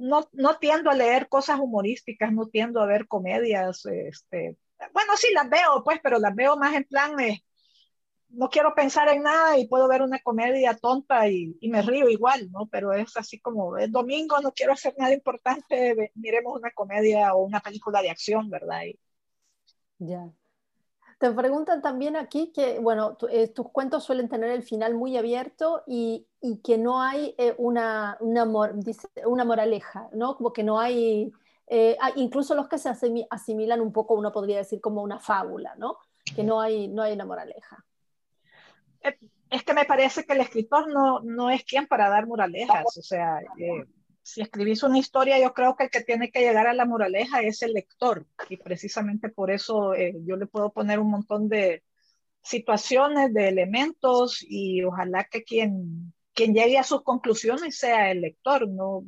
no, 0.05 0.29
no 0.33 0.59
tiendo 0.59 0.91
a 0.91 0.95
leer 0.95 1.29
cosas 1.29 1.59
humorísticas, 1.59 2.33
no 2.33 2.47
tiendo 2.49 2.81
a 2.81 2.87
ver 2.87 3.09
comedias, 3.09 3.87
este, 3.87 4.57
bueno, 4.93 5.17
sí 5.17 5.29
las 5.33 5.49
veo, 5.49 5.83
pues, 5.83 6.01
pero 6.03 6.19
las 6.19 6.35
veo 6.35 6.57
más 6.57 6.75
en 6.75 6.85
plan, 6.85 7.13
no 8.29 8.51
quiero 8.51 8.75
pensar 8.75 9.09
en 9.09 9.23
nada 9.23 9.59
y 9.59 9.67
puedo 9.67 9.89
ver 9.89 10.03
una 10.03 10.19
comedia 10.19 10.77
tonta 10.77 11.29
y, 11.29 11.57
me 11.63 11.83
río 11.83 12.09
igual, 12.09 12.51
¿no? 12.51 12.67
Pero 12.67 12.93
es 12.93 13.17
así 13.17 13.41
como, 13.41 13.79
es 13.79 13.91
domingo, 13.91 14.41
no 14.41 14.53
quiero 14.53 14.73
hacer 14.73 14.95
nada 14.99 15.15
importante, 15.15 16.13
miremos 16.15 16.59
una 16.59 16.71
comedia 16.73 17.35
o 17.35 17.45
una 17.45 17.61
película 17.61 18.03
de 18.03 18.11
acción, 18.11 18.51
¿verdad? 18.51 18.83
Ya. 19.99 20.31
Te 21.19 21.31
preguntan 21.31 21.81
también 21.81 22.17
aquí 22.17 22.53
que, 22.53 22.79
bueno, 22.79 23.17
eh, 23.31 23.49
tus 23.49 23.71
cuentos 23.71 24.05
suelen 24.05 24.29
tener 24.29 24.51
el 24.51 24.63
final 24.63 24.95
muy 24.95 25.17
abierto 25.17 25.83
y, 25.87 26.27
y 26.41 26.59
que 26.59 26.77
no 26.77 27.01
hay 27.01 27.35
eh, 27.39 27.55
una, 27.59 28.17
una, 28.21 28.45
una, 29.25 29.45
moraleja, 29.45 30.09
¿no? 30.13 30.37
Como 30.37 30.53
que 30.53 30.63
no 30.63 30.79
hay, 30.81 31.33
eh, 31.67 31.97
incluso 32.17 32.55
los 32.55 32.69
que 32.69 32.79
se 32.79 32.91
asimilan 33.31 33.81
un 33.81 33.93
poco, 33.93 34.15
uno 34.15 34.33
podría 34.33 34.59
decir 34.59 34.81
como 34.81 35.03
una 35.03 35.19
fábula, 35.19 35.75
¿no? 35.77 35.99
Que 36.35 36.43
no 36.43 36.61
hay, 36.61 36.89
no 36.89 37.03
hay 37.03 37.13
una 37.13 37.25
moraleja. 37.25 37.85
Es 39.51 39.63
que 39.63 39.75
me 39.75 39.85
parece 39.85 40.25
que 40.25 40.33
el 40.33 40.41
escritor 40.41 40.89
no, 40.89 41.21
no 41.21 41.51
es 41.51 41.65
quien 41.65 41.87
para 41.87 42.09
dar 42.09 42.27
moralejas, 42.27 42.85
o 42.85 43.03
sea, 43.03 43.41
si 44.25 44.41
escribís 44.41 44.83
una 44.83 44.99
historia, 44.99 45.39
yo 45.39 45.53
creo 45.55 45.77
que 45.77 45.85
el 45.85 45.91
que 45.91 46.01
tiene 46.03 46.31
que 46.31 46.41
llegar 46.41 46.67
a 46.67 46.75
la 46.75 46.87
moraleja 46.87 47.43
es 47.43 47.63
el 47.63 47.75
lector. 47.75 48.27
Y 48.49 48.57
precisamente 48.57 49.29
por 49.29 49.51
eso 49.51 49.95
eh, 49.95 50.15
yo 50.27 50.37
le 50.37 50.47
puedo 50.47 50.73
poner 50.73 50.99
un 50.99 51.11
montón 51.11 51.49
de 51.49 51.85
situaciones, 52.43 53.35
de 53.35 53.49
elementos 53.49 54.39
y 54.49 54.83
ojalá 54.83 55.25
que 55.25 55.45
quien, 55.45 56.15
quien 56.33 56.55
llegue 56.55 56.79
a 56.79 56.85
sus 56.85 57.03
conclusiones 57.03 57.79
sea 57.79 58.11
el 58.11 58.23
lector, 58.23 58.69
no, 58.69 59.05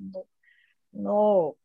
no, 0.92 1.56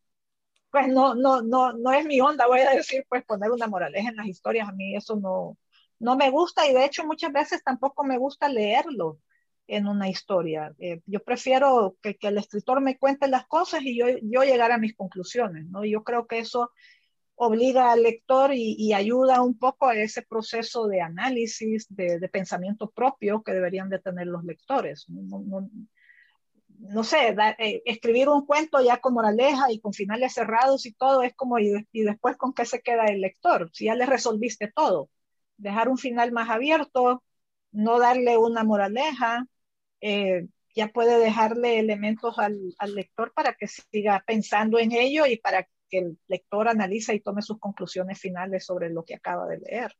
pues 0.72 0.88
no, 0.88 1.16
no, 1.16 1.42
no, 1.42 1.74
no 1.74 1.92
es 1.94 2.06
mi 2.06 2.22
onda, 2.22 2.48
voy 2.48 2.62
a 2.62 2.72
decir, 2.72 3.06
pues 3.10 3.26
poner 3.26 3.52
una 3.52 3.68
moraleja 3.68 4.10
en 4.10 4.16
las 4.18 4.28
historias, 4.28 4.70
a 4.70 4.74
mí 4.74 4.96
eso 4.96 5.18
no, 5.18 5.58
no 6.00 6.16
me 6.18 6.30
gusta 6.32 6.68
y 6.68 6.74
de 6.74 6.86
hecho 6.86 7.06
muchas 7.06 7.34
veces 7.34 7.64
tampoco 7.64 8.04
me 8.06 8.18
gusta 8.18 8.50
leerlo 8.50 9.20
en 9.72 9.88
una 9.88 10.10
historia. 10.10 10.74
Eh, 10.80 11.02
yo 11.06 11.24
prefiero 11.24 11.96
que, 12.02 12.18
que, 12.18 12.28
el 12.28 12.38
escritor 12.38 12.82
me 12.82 12.98
cuente 12.98 13.30
las 13.30 13.48
cosas 13.48 13.82
y 13.84 13.98
yo, 13.98 14.06
yo 14.22 14.44
llegar 14.44 14.72
a 14.74 14.78
mis 14.78 14.96
conclusiones, 14.96 15.66
¿no? 15.68 15.86
Yo 15.86 16.04
creo 16.04 16.28
que 16.28 16.40
eso 16.40 16.72
obliga 17.36 17.92
al 17.92 18.04
lector 18.04 18.54
y, 18.54 18.76
y 18.78 18.94
ayuda 18.94 19.42
un 19.42 19.58
poco 19.58 19.88
a 19.88 19.96
ese 19.96 20.24
proceso 20.24 20.88
de 20.88 21.02
análisis, 21.02 21.88
de, 21.90 22.20
de, 22.20 22.30
pensamiento 22.30 22.92
propio 22.92 23.44
que 23.44 23.54
deberían 23.54 23.90
de 23.90 24.00
tener 24.00 24.28
los 24.28 24.44
lectores. 24.44 25.06
No, 25.08 25.40
no, 25.40 25.70
no 26.80 27.04
sé, 27.06 27.34
da, 27.34 27.52
eh, 27.58 27.82
escribir 27.86 28.28
un 28.28 28.46
cuento 28.46 28.82
ya 28.82 28.98
con 28.98 29.14
moraleja 29.14 29.72
y 29.72 29.80
con 29.80 29.94
finales 29.94 30.34
cerrados 30.34 30.86
y 30.86 30.92
todo 30.94 31.24
es 31.24 31.34
como, 31.34 31.60
y, 31.60 31.88
y 31.94 32.02
después 32.04 32.36
con 32.36 32.54
qué 32.54 32.66
se 32.66 32.82
queda 32.82 33.06
el 33.06 33.22
lector, 33.22 33.70
si 33.74 33.86
ya 33.86 33.96
le 33.96 34.06
resolviste 34.06 34.70
todo 34.76 35.10
dejar 35.58 35.90
un 35.90 35.98
final 35.98 36.32
más 36.32 36.50
abierto, 36.50 37.24
no 37.72 38.00
darle 38.00 38.38
una 38.38 38.64
moraleja, 38.64 39.46
eh, 40.02 40.48
ya 40.76 40.88
puede 40.88 41.18
dejarle 41.20 41.80
elementos 41.80 42.38
al, 42.40 42.58
al, 42.78 42.96
lector 42.96 43.34
para 43.34 43.54
que 43.54 43.68
siga 43.68 44.24
pensando 44.26 44.80
en 44.80 44.92
ello 44.92 45.26
y 45.26 45.38
para 45.38 45.68
que 45.90 45.98
el 46.00 46.20
lector 46.28 46.68
analice 46.68 47.14
y 47.14 47.20
tome 47.20 47.42
sus 47.42 47.60
conclusiones 47.60 48.20
finales 48.20 48.66
sobre 48.66 48.90
lo 48.90 49.04
que 49.04 49.16
acaba 49.16 49.48
de 49.48 49.60
leer. 49.60 49.96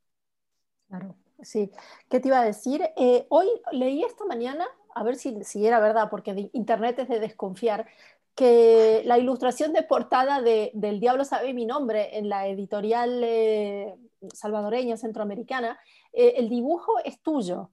Claro, 0.88 1.16
sí. 1.42 1.72
¿Qué 2.10 2.20
te 2.20 2.30
iba 2.30 2.42
a 2.42 2.46
decir? 2.46 2.82
Eh, 2.98 3.26
hoy 3.30 3.48
leí 3.72 4.04
esta 4.04 4.26
mañana, 4.26 4.68
a 4.96 5.04
ver 5.04 5.16
si, 5.16 5.44
si 5.44 5.66
era 5.66 5.80
verdad, 5.80 6.10
porque 6.10 6.50
Internet 6.54 7.00
es 7.00 7.10
de 7.10 7.20
desconfiar, 7.20 7.88
que 8.36 9.02
la 9.06 9.18
ilustración 9.18 9.74
de 9.74 9.84
portada 9.84 10.42
de, 10.42 10.72
del 10.74 11.00
Diablo 11.00 11.26
sabe 11.26 11.54
mi 11.54 11.66
nombre 11.66 12.18
en 12.18 12.30
la 12.30 12.48
editorial 12.48 13.22
eh, 13.24 13.96
salvadoreña, 14.34 14.98
centroamericana, 14.98 15.80
eh, 16.14 16.36
el 16.38 16.50
dibujo 16.50 16.94
es 17.04 17.22
tuyo. 17.22 17.72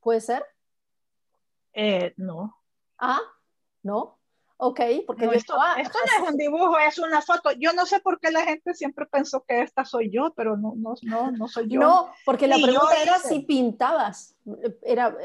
¿Puede 0.00 0.20
ser? 0.20 0.44
Eh, 1.72 2.14
no. 2.16 2.56
Ah, 2.98 3.20
no. 3.82 4.18
Ok, 4.62 4.80
porque 5.06 5.24
esto, 5.32 5.56
no 5.56 5.76
es 5.82 6.30
un 6.30 6.36
dibujo, 6.36 6.78
es 6.78 6.98
una 6.98 7.22
foto. 7.22 7.50
Yo 7.52 7.72
no 7.72 7.86
sé 7.86 8.00
por 8.00 8.20
qué 8.20 8.30
la 8.30 8.42
gente 8.42 8.74
siempre 8.74 9.06
pensó 9.06 9.42
que 9.48 9.62
esta 9.62 9.86
soy 9.86 10.10
yo, 10.10 10.34
pero 10.36 10.58
no, 10.58 10.74
no, 10.76 10.94
no, 11.02 11.30
no 11.32 11.48
soy 11.48 11.66
yo. 11.66 11.80
No, 11.80 12.12
porque 12.26 12.46
la 12.46 12.56
pregunta 12.56 13.02
era 13.02 13.18
si 13.18 13.40
pintabas. 13.40 14.36
Era, 14.82 15.16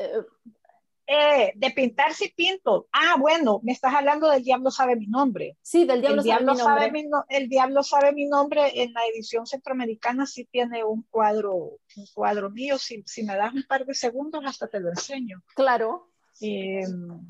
eh, 1.08 1.52
de 1.56 1.72
pintar 1.72 2.14
si 2.14 2.30
pinto. 2.30 2.88
Ah, 2.92 3.16
bueno, 3.20 3.60
me 3.64 3.74
estás 3.74 3.94
hablando 3.94 4.30
del 4.30 4.44
Diablo 4.44 4.72
sabe 4.72 4.96
mi 4.96 5.06
nombre. 5.06 5.58
Sí, 5.62 5.86
del 5.86 6.02
Diablo, 6.02 6.24
sabe, 6.56 6.92
mi 6.92 7.04
nombre. 7.04 7.38
el 7.38 7.48
Diablo 7.48 7.84
sabe 7.84 8.12
mi 8.12 8.26
nombre 8.26 8.82
en 8.82 8.94
la 8.94 9.02
edición 9.14 9.46
centroamericana 9.46 10.26
sí 10.26 10.46
tiene 10.46 10.84
un 10.84 11.04
cuadro, 11.12 11.54
un 11.56 12.06
cuadro 12.14 12.50
mío. 12.50 12.78
Si, 12.80 13.04
si 13.06 13.24
me 13.24 13.36
das 13.36 13.54
un 13.54 13.64
par 13.64 13.86
de 13.86 13.94
segundos 13.94 14.44
hasta 14.46 14.68
te 14.68 14.80
lo 14.80 14.90
enseño. 14.90 15.44
Claro. 15.56 16.10
Em, 16.42 17.26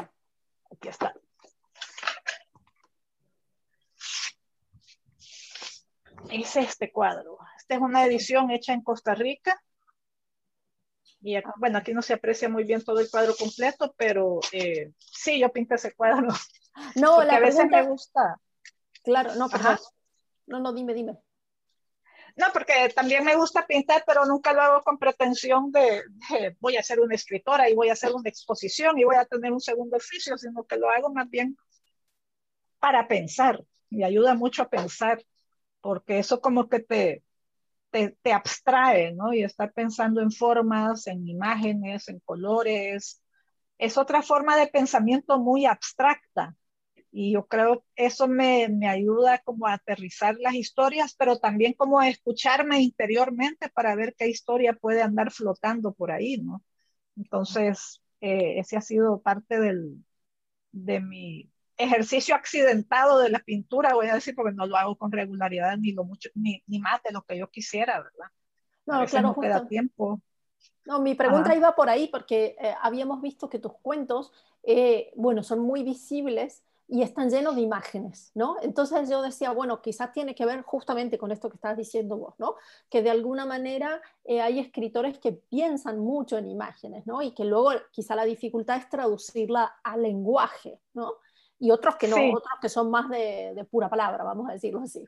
aquí 0.72 0.89
está. 0.89 1.13
Es 6.32 6.56
este 6.56 6.91
cuadro. 6.91 7.38
Esta 7.58 7.76
es 7.76 7.82
una 7.82 8.06
edición 8.06 8.52
hecha 8.52 8.74
en 8.74 8.82
Costa 8.82 9.13
Rica 9.15 9.62
y 11.26 11.36
bueno, 11.58 11.80
aquí 11.80 11.91
no 11.91 12.04
se 12.04 12.13
aprecia 12.13 12.48
muy 12.50 12.65
bien 12.65 12.84
todo 12.84 13.00
el 13.00 13.10
cuadro 13.10 13.36
completo, 13.36 13.96
pero 13.98 14.39
eh, 14.52 14.91
sí, 15.00 15.39
yo 15.39 15.52
pinté 15.52 15.74
ese 15.74 15.94
cuadro. 15.94 16.28
No, 16.96 17.24
la 17.24 17.38
a 17.38 17.39
veces 17.39 17.65
me 17.68 17.82
gusta. 17.84 18.39
Claro, 19.04 19.34
no, 19.36 19.50
perdón. 19.50 19.78
No, 20.46 20.60
no, 20.60 20.72
dime, 20.72 20.94
dime. 20.94 21.18
No, 22.36 22.48
porque 22.52 22.89
también 22.93 23.24
me 23.24 23.36
gusta 23.36 23.65
pintar, 23.65 24.04
pero 24.06 24.26
nunca 24.26 24.52
lo 24.52 24.62
hago 24.62 24.82
con 24.84 24.98
pretensión 24.98 25.71
de, 25.71 26.04
voy 26.60 26.76
a 26.76 26.84
ser 26.84 27.00
una 27.00 27.15
escritora 27.15 27.69
y 27.69 27.76
voy 27.76 27.89
a 27.89 27.93
hacer 27.93 28.13
una 28.13 28.30
exposición 28.30 29.00
y 29.00 29.06
voy 29.06 29.15
a 29.15 29.26
tener 29.26 29.54
un 29.54 29.62
segundo 29.62 29.95
oficio, 29.98 30.38
sino 30.38 30.65
que 30.65 30.78
lo 30.78 30.89
hago 30.89 31.13
más 31.13 31.30
bien 31.30 31.58
para 32.80 33.08
pensar. 33.08 33.63
Me 33.89 34.04
ayuda 34.06 34.36
mucho 34.36 34.63
a 34.63 34.69
pensar, 34.69 35.24
porque 35.80 36.19
eso 36.19 36.41
como 36.41 36.67
que 36.67 36.80
te, 36.82 37.24
te, 38.21 38.34
abstrae, 38.34 39.13
¿no? 39.13 39.34
Y 39.34 39.43
estar 39.43 39.71
pensando 39.71 40.21
en 40.21 40.32
formas, 40.32 41.08
en 41.08 41.28
imágenes, 41.28 42.10
en 42.10 42.19
colores. 42.19 43.21
Es 43.78 43.98
otra 43.98 44.21
forma 44.21 44.58
de 44.58 44.67
pensamiento 44.67 45.39
muy 45.39 45.65
abstracta. 45.65 46.56
Y 47.17 47.32
yo 47.32 47.47
creo 47.47 47.86
eso 47.95 48.28
me, 48.28 48.67
me 48.67 48.89
ayuda 48.89 49.39
como 49.45 49.67
a 49.67 49.73
aterrizar 49.75 50.36
las 50.38 50.54
historias, 50.54 51.15
pero 51.17 51.39
también 51.39 51.71
como 51.71 51.97
a 51.97 52.10
escucharme 52.10 52.82
interiormente 52.82 53.69
para 53.69 53.95
ver 53.95 54.13
qué 54.17 54.28
historia 54.28 54.73
puede 54.73 55.01
andar 55.01 55.32
flotando 55.32 55.93
por 55.93 56.12
ahí, 56.12 56.39
¿no? 56.41 56.62
Entonces, 57.15 58.01
eh, 58.19 58.60
ese 58.60 58.75
ha 58.75 58.82
sido 58.82 59.21
parte 59.21 59.62
del, 59.62 60.04
de 60.73 60.99
mi 60.99 61.49
ejercicio 61.78 62.36
accidentado 62.36 63.19
de 63.19 63.30
la 63.30 63.39
pintura, 63.39 63.93
voy 63.93 64.08
a 64.08 64.15
decir, 64.15 64.36
porque 64.36 64.54
no 64.54 64.65
lo 64.65 64.75
hago 64.75 64.97
con 64.97 65.13
regularidad 65.13 65.78
ni 65.78 65.93
lo 65.93 66.04
mucho, 66.04 66.30
ni, 66.36 66.63
ni 66.67 66.80
más 66.80 67.01
de 67.01 67.13
lo 67.13 67.21
que 67.21 67.38
yo 67.38 67.49
quisiera, 67.49 67.97
¿verdad? 67.97 68.28
No, 68.86 69.06
claro, 69.06 69.30
no 69.30 69.39
queda 69.39 69.65
tiempo. 69.69 70.21
No, 70.86 70.99
mi 70.99 71.15
pregunta 71.15 71.56
iba 71.56 71.75
por 71.75 71.89
ahí 71.89 72.10
porque 72.10 72.58
eh, 72.60 72.75
habíamos 72.82 73.21
visto 73.21 73.49
que 73.49 73.60
tus 73.60 73.73
cuentos, 73.82 74.34
eh, 74.63 75.13
bueno, 75.15 75.43
son 75.43 75.60
muy 75.62 75.82
visibles 75.82 76.65
y 76.88 77.02
están 77.02 77.30
llenos 77.30 77.56
de 77.56 77.62
imágenes, 77.62 78.32
¿no? 78.36 78.58
Entonces 78.62 79.10
yo 79.10 79.21
decía, 79.21 79.52
bueno, 79.52 79.82
quizás 79.82 80.12
tiene 80.12 80.36
que 80.36 80.45
ver 80.45 80.62
justamente 80.62 81.17
con 81.17 81.32
esto 81.32 81.50
que 81.50 81.56
estás 81.56 81.76
diciendo 81.76 82.17
vos, 82.17 82.36
¿no? 82.38 82.56
Que 82.89 83.02
de 83.02 83.10
alguna 83.10 83.45
manera 83.45 84.02
eh, 84.24 84.41
hay 84.41 84.60
escritores 84.60 85.17
que 85.17 85.32
piensan 85.32 86.00
mucho 86.00 86.38
en 86.38 86.48
imágenes, 86.48 87.08
¿no? 87.08 87.21
Y 87.21 87.34
que 87.34 87.43
luego 87.43 87.71
quizá 87.91 88.15
la 88.15 88.26
dificultad 88.26 88.78
es 88.78 88.89
traducirla 88.89 89.76
al 89.84 90.04
lenguaje, 90.04 90.80
¿no? 90.93 91.13
y 91.58 91.71
otros 91.71 91.95
que 91.95 92.08
no, 92.08 92.17
otros 92.17 92.60
que 92.62 92.69
son 92.69 92.91
más 92.91 93.10
de, 93.10 93.54
de, 93.56 93.63
pura 93.63 93.89
palabra, 93.89 94.24
vamos 94.24 94.50
a 94.50 94.54
decirlo 94.54 94.82
así. 94.82 95.06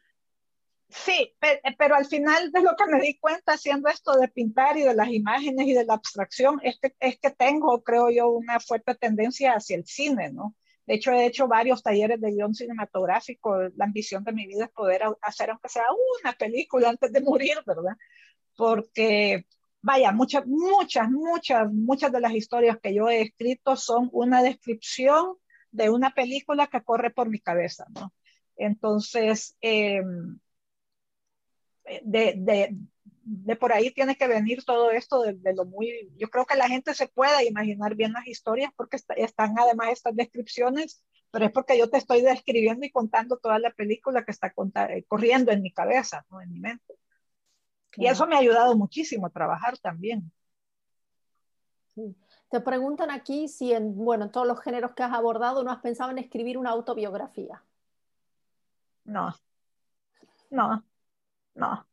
Sí, 0.90 1.36
pero, 1.78 1.96
al 1.96 2.06
final 2.06 2.52
de 2.52 2.62
lo 2.62 2.76
que 2.78 2.86
me 2.86 3.02
di 3.02 3.18
cuenta 3.20 3.54
haciendo 3.54 3.90
esto 3.90 4.14
de 4.14 4.30
pintar 4.30 4.78
y 4.78 4.84
de 4.84 4.96
las 4.96 5.10
imágenes 5.10 5.68
y 5.68 5.74
de 5.74 5.84
la 5.84 5.96
abstracción 5.96 6.62
es 6.64 6.80
que, 6.80 6.96
es 7.00 7.20
que 7.20 7.32
tengo, 7.32 7.84
creo 7.84 8.10
yo, 8.10 8.30
una 8.30 8.60
fuerte 8.62 8.96
tendencia 8.96 9.54
hacia 9.54 9.76
el 9.76 9.86
cine, 9.86 10.32
¿no? 10.32 10.56
De 10.88 10.96
hecho, 10.96 11.12
he 11.12 11.26
hecho 11.26 11.48
varios 11.48 11.84
talleres 11.84 12.22
de 12.22 12.32
guion 12.32 12.56
cinematográfico. 12.56 13.58
La 13.76 13.86
ambición 13.86 14.24
de 14.24 14.32
mi 14.32 14.48
vida 14.48 14.66
es 14.66 14.72
poder 14.72 15.04
hacer, 15.22 15.50
aunque 15.50 15.70
sea 15.70 15.84
una 16.24 16.34
película 16.34 16.90
antes 16.90 17.12
de 17.12 17.22
morir, 17.22 17.58
¿verdad? 17.66 17.98
Porque, 18.56 19.46
vaya, 19.82 20.14
muchas, 20.14 20.48
muchas, 20.48 21.12
muchas, 21.12 21.72
muchas 21.74 22.12
de 22.12 22.22
las 22.22 22.34
historias 22.34 22.80
que 22.82 22.94
yo 22.94 23.10
he 23.10 23.22
escrito 23.22 23.76
son 23.76 24.10
una 24.14 24.42
descripción 24.42 25.36
de 25.72 25.90
una 25.90 26.12
película 26.12 26.68
que 26.68 26.82
corre 26.82 27.12
por 27.12 27.30
mi 27.30 27.40
cabeza, 27.40 27.86
¿no? 27.94 28.14
Entonces, 28.56 29.58
em, 29.62 30.40
de, 32.04 32.34
de, 32.38 32.76
de, 33.28 33.56
por 33.58 33.74
ahí 33.74 33.92
tiene 33.92 34.16
que 34.16 34.28
venir 34.28 34.64
todo 34.64 34.90
esto 34.92 35.22
de, 35.22 35.54
lo 35.54 35.66
muy, 35.66 36.12
yo 36.18 36.30
creo 36.30 36.46
que 36.46 36.56
la 36.56 36.70
gente 36.70 36.94
se 36.94 37.08
puede 37.08 37.46
imaginar 37.46 37.96
bien 37.96 38.14
las 38.14 38.26
historias 38.26 38.72
porque 38.76 38.98
están 39.18 39.60
además 39.60 39.90
estas 39.90 40.16
descripciones, 40.16 41.04
pero 41.30 41.46
es 41.46 41.52
porque 41.52 41.78
yo 41.78 41.90
te 41.90 41.98
estoy 41.98 42.22
describiendo 42.22 42.86
y 42.86 42.92
contando 42.92 43.38
toda 43.38 43.60
la 43.60 43.72
película 43.72 44.24
que 44.24 44.32
está 44.32 44.54
eh, 44.90 45.04
corriendo 45.08 45.52
en 45.52 45.62
mi 45.62 45.72
cabeza, 45.74 46.26
¿no? 46.30 46.42
En 46.42 46.52
mi 46.52 46.60
mente. 46.60 46.96
Y 47.98 48.08
eso 48.08 48.26
me 48.28 48.36
ha 48.36 48.40
ayudado 48.40 48.78
muchísimo 48.78 49.28
a 49.28 49.32
trabajar 49.32 49.78
también. 49.78 50.32
Sí. 51.94 52.16
Te 52.50 52.62
preguntan 52.62 53.12
aquí 53.12 53.50
si 53.50 53.74
en, 53.74 53.94
bueno, 53.96 54.32
todos 54.32 54.48
los 54.48 54.62
géneros 54.62 54.94
que 54.94 55.04
has 55.04 55.12
abordado 55.12 55.64
no 55.64 55.72
has 55.72 55.82
pensado 55.82 56.12
en 56.12 56.20
escribir 56.20 56.58
una 56.58 56.70
autobiografía. 56.70 57.62
No, 59.04 59.36
no, 60.50 60.84
no, 61.56 61.88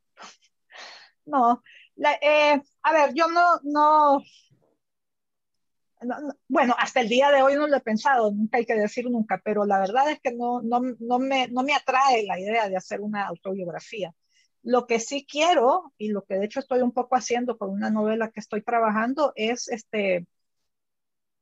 no. 1.25 1.63
Eh, 2.21 2.61
a 2.83 2.93
ver, 2.93 3.13
yo 3.13 3.27
no, 3.27 3.59
no, 3.63 4.21
bueno, 6.47 6.75
hasta 6.77 7.01
el 7.01 7.09
día 7.09 7.31
de 7.31 7.41
hoy 7.41 7.55
no 7.55 7.67
lo 7.67 7.77
he 7.77 7.81
pensado, 7.81 8.31
nunca 8.31 8.57
hay 8.57 8.65
que 8.65 8.75
decir 8.75 9.09
nunca, 9.09 9.41
pero 9.43 9.65
la 9.65 9.79
verdad 9.79 10.09
es 10.11 10.19
que 10.19 10.33
no, 10.33 10.61
no, 10.61 10.81
no, 10.99 11.19
me, 11.19 11.47
no 11.47 11.63
me 11.63 11.73
atrae 11.73 12.23
la 12.23 12.39
idea 12.39 12.69
de 12.69 12.77
hacer 12.77 13.01
una 13.01 13.27
autobiografía. 13.27 14.13
Lo 14.63 14.87
que 14.87 14.99
sí 14.99 15.25
quiero, 15.29 15.93
y 15.97 16.09
lo 16.09 16.23
que 16.23 16.35
de 16.35 16.45
hecho 16.45 16.59
estoy 16.59 16.81
un 16.81 16.91
poco 16.91 17.15
haciendo 17.15 17.57
con 17.57 17.69
una 17.69 17.89
novela 17.89 18.31
que 18.31 18.39
estoy 18.39 18.61
trabajando, 18.63 19.33
es 19.35 19.67
este, 19.69 20.25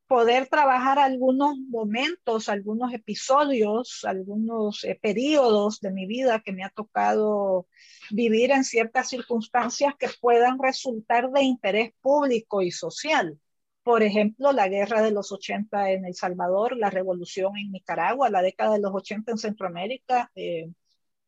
poder 0.08 0.48
trabajar 0.48 1.00
algunos 1.00 1.58
momentos, 1.58 2.50
algunos 2.50 2.94
episodios, 2.94 4.04
algunos 4.06 4.84
eh, 4.84 5.00
periodos 5.02 5.80
de 5.80 5.92
mi 5.92 6.06
vida 6.06 6.42
que 6.42 6.52
me 6.52 6.64
ha 6.64 6.70
tocado 6.70 7.68
vivir 8.12 8.52
en 8.52 8.64
ciertas 8.64 9.10
circunstancias 9.10 9.94
que 9.98 10.10
puedan 10.22 10.60
resultar 10.60 11.32
de 11.32 11.44
interés 11.44 11.94
público 12.02 12.62
y 12.62 12.72
social. 12.72 13.40
Por 13.84 14.04
ejemplo, 14.04 14.52
la 14.54 14.70
guerra 14.70 15.02
de 15.02 15.12
los 15.12 15.32
80 15.32 15.92
en 15.92 16.06
El 16.06 16.16
Salvador, 16.16 16.78
la 16.78 16.90
revolución 16.90 17.58
en 17.58 17.72
Nicaragua, 17.72 18.30
la 18.30 18.42
década 18.42 18.74
de 18.76 18.82
los 18.82 18.94
80 18.94 19.32
en 19.32 19.38
Centroamérica. 19.38 20.32
Eh, 20.36 20.70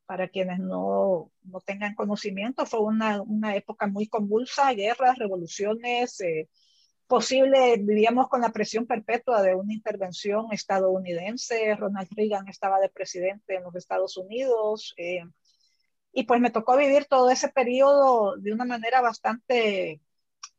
para 0.05 0.27
quienes 0.29 0.59
no, 0.59 1.31
no, 1.43 1.61
tengan 1.61 1.95
conocimiento, 1.95 2.65
fue 2.65 2.81
una, 2.81 3.21
una, 3.21 3.55
época 3.55 3.87
muy 3.87 4.07
convulsa, 4.07 4.71
guerras, 4.73 5.17
revoluciones, 5.17 6.21
eh, 6.21 6.47
posible, 7.07 7.77
vivíamos 7.79 8.29
con 8.29 8.41
la 8.41 8.51
presión 8.51 8.85
perpetua 8.85 9.41
de 9.41 9.55
una 9.55 9.73
intervención 9.73 10.47
estadounidense, 10.51 11.75
Ronald 11.75 12.09
Reagan 12.15 12.47
estaba 12.47 12.79
de 12.79 12.89
presidente 12.89 13.55
en 13.55 13.63
los 13.63 13.75
Estados 13.75 14.17
Unidos, 14.17 14.93
eh, 14.97 15.23
y 16.11 16.23
pues 16.23 16.39
me 16.41 16.51
tocó 16.51 16.77
vivir 16.77 17.05
todo 17.05 17.29
ese 17.29 17.49
periodo 17.49 18.37
de 18.37 18.53
una 18.53 18.65
manera 18.65 19.01
bastante 19.01 20.01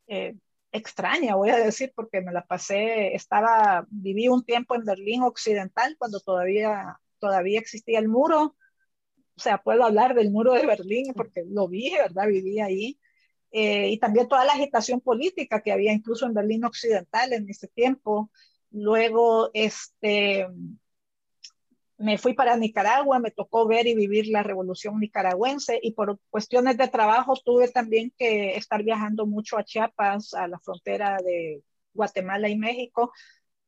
eh, 0.06 0.36
extraña, 0.72 1.36
voy 1.36 1.50
a 1.50 1.56
decir, 1.56 1.92
porque 1.94 2.20
me 2.20 2.32
la 2.32 2.44
pasé, 2.46 3.14
estaba, 3.14 3.86
viví 3.90 4.28
un 4.28 4.44
tiempo 4.44 4.74
en 4.74 4.84
Berlín 4.84 5.22
Occidental 5.22 5.96
cuando 5.98 6.20
todavía, 6.20 7.00
todavía 7.18 7.58
existía 7.60 7.98
el 7.98 8.08
muro, 8.08 8.56
o 9.36 9.40
sea, 9.40 9.58
puedo 9.58 9.84
hablar 9.84 10.14
del 10.14 10.30
muro 10.30 10.54
de 10.54 10.66
Berlín 10.66 11.12
porque 11.14 11.44
lo 11.46 11.68
vi, 11.68 11.92
¿verdad? 11.92 12.26
Viví 12.28 12.60
ahí 12.60 12.98
eh, 13.52 13.88
y 13.88 13.98
también 13.98 14.28
toda 14.28 14.44
la 14.44 14.52
agitación 14.52 15.00
política 15.00 15.62
que 15.62 15.72
había 15.72 15.92
incluso 15.92 16.26
en 16.26 16.34
Berlín 16.34 16.64
Occidental 16.64 17.32
en 17.32 17.48
ese 17.48 17.68
tiempo. 17.68 18.30
Luego, 18.70 19.50
este, 19.54 20.46
me 21.98 22.18
fui 22.18 22.34
para 22.34 22.56
Nicaragua, 22.56 23.18
me 23.18 23.30
tocó 23.30 23.66
ver 23.66 23.86
y 23.86 23.94
vivir 23.94 24.26
la 24.28 24.42
revolución 24.42 25.00
nicaragüense 25.00 25.78
y 25.82 25.92
por 25.92 26.18
cuestiones 26.30 26.76
de 26.76 26.88
trabajo 26.88 27.34
tuve 27.42 27.68
también 27.68 28.12
que 28.18 28.56
estar 28.56 28.82
viajando 28.82 29.26
mucho 29.26 29.56
a 29.56 29.64
Chiapas, 29.64 30.34
a 30.34 30.46
la 30.48 30.58
frontera 30.58 31.16
de 31.24 31.62
Guatemala 31.94 32.48
y 32.48 32.58
México, 32.58 33.12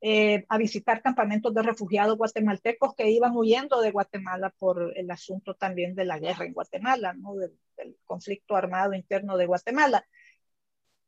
eh, 0.01 0.45
a 0.49 0.59
visitar 0.59 1.03
campamentos 1.03 1.55
de 1.55 1.63
refugiados 1.63 2.19
guatemaltecos 2.19 2.95
que 2.95 3.11
iban 3.11 3.35
huyendo 3.37 3.81
de 3.81 3.91
Guatemala 3.91 4.55
por 4.59 4.93
el 4.97 5.11
asunto 5.11 5.55
también 5.55 5.95
de 5.95 6.05
la 6.05 6.19
guerra 6.19 6.45
en 6.45 6.53
Guatemala, 6.53 7.15
¿no? 7.15 7.35
del, 7.35 7.59
del 7.79 7.97
conflicto 8.05 8.57
armado 8.57 8.95
interno 8.95 9.37
de 9.37 9.47
Guatemala 9.47 10.05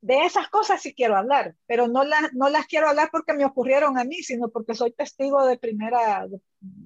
de 0.01 0.25
esas 0.25 0.49
cosas 0.49 0.81
sí 0.81 0.95
quiero 0.95 1.17
hablar, 1.17 1.55
pero 1.67 1.87
no, 1.87 2.03
no 2.33 2.49
las 2.49 2.67
quiero 2.67 2.89
hablar 2.89 3.11
porque 3.13 3.35
me 3.35 3.45
ocurrieron 3.45 3.99
a 3.99 4.05
mí, 4.05 4.17
sino 4.23 4.49
porque 4.49 4.75
soy 4.75 4.93
testigo 4.93 5.45
de 5.47 5.59
primera, 5.59 6.27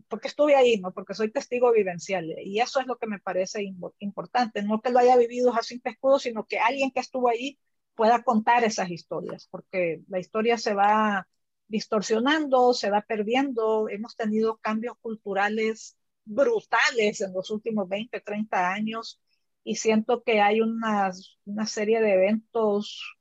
porque 0.08 0.28
estuve 0.28 0.56
ahí, 0.56 0.78
no 0.78 0.92
porque 0.92 1.14
soy 1.14 1.30
testigo 1.30 1.72
vivencial. 1.72 2.34
Y 2.44 2.60
eso 2.60 2.80
es 2.80 2.86
lo 2.86 2.96
que 2.98 3.06
me 3.06 3.20
parece 3.20 3.62
importante, 3.98 4.62
no 4.62 4.80
que 4.80 4.90
lo 4.90 4.98
haya 4.98 5.16
vivido 5.16 5.52
Jacinto 5.52 5.90
Escudo, 5.90 6.18
sino 6.18 6.44
que 6.46 6.58
alguien 6.58 6.90
que 6.90 7.00
estuvo 7.00 7.28
ahí 7.28 7.58
pueda 7.94 8.22
contar 8.24 8.64
esas 8.64 8.90
historias, 8.90 9.46
porque 9.50 10.02
la 10.08 10.18
historia 10.18 10.58
se 10.58 10.74
va 10.74 11.28
distorsionando, 11.68 12.74
se 12.74 12.90
va 12.90 13.02
perdiendo. 13.02 13.88
Hemos 13.88 14.16
tenido 14.16 14.56
cambios 14.58 14.96
culturales 15.00 15.96
brutales 16.24 17.20
en 17.20 17.32
los 17.32 17.50
últimos 17.50 17.88
20, 17.88 18.20
30 18.20 18.72
años 18.72 19.20
y 19.64 19.76
siento 19.76 20.22
que 20.22 20.40
hay 20.40 20.60
una, 20.60 21.10
una 21.46 21.66
serie 21.66 22.00
de 22.00 22.12
eventos 22.12 23.16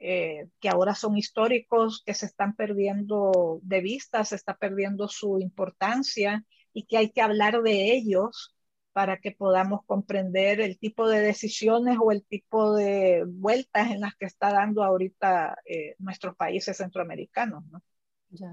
eh, 0.00 0.48
que 0.60 0.68
ahora 0.68 0.94
son 0.94 1.16
históricos, 1.16 2.02
que 2.04 2.14
se 2.14 2.26
están 2.26 2.54
perdiendo 2.54 3.60
de 3.62 3.80
vista, 3.80 4.24
se 4.24 4.36
está 4.36 4.56
perdiendo 4.56 5.08
su 5.08 5.38
importancia 5.40 6.44
y 6.72 6.84
que 6.86 6.98
hay 6.98 7.10
que 7.10 7.22
hablar 7.22 7.62
de 7.62 7.92
ellos 7.92 8.54
para 8.92 9.18
que 9.18 9.32
podamos 9.32 9.84
comprender 9.86 10.60
el 10.60 10.78
tipo 10.78 11.08
de 11.08 11.20
decisiones 11.20 11.98
o 12.00 12.10
el 12.10 12.24
tipo 12.24 12.74
de 12.74 13.24
vueltas 13.26 13.90
en 13.90 14.00
las 14.00 14.16
que 14.16 14.26
está 14.26 14.52
dando 14.52 14.82
ahorita 14.82 15.56
eh, 15.64 15.94
nuestros 15.98 16.36
países 16.36 16.76
centroamericanos. 16.76 17.64
¿no? 17.66 17.82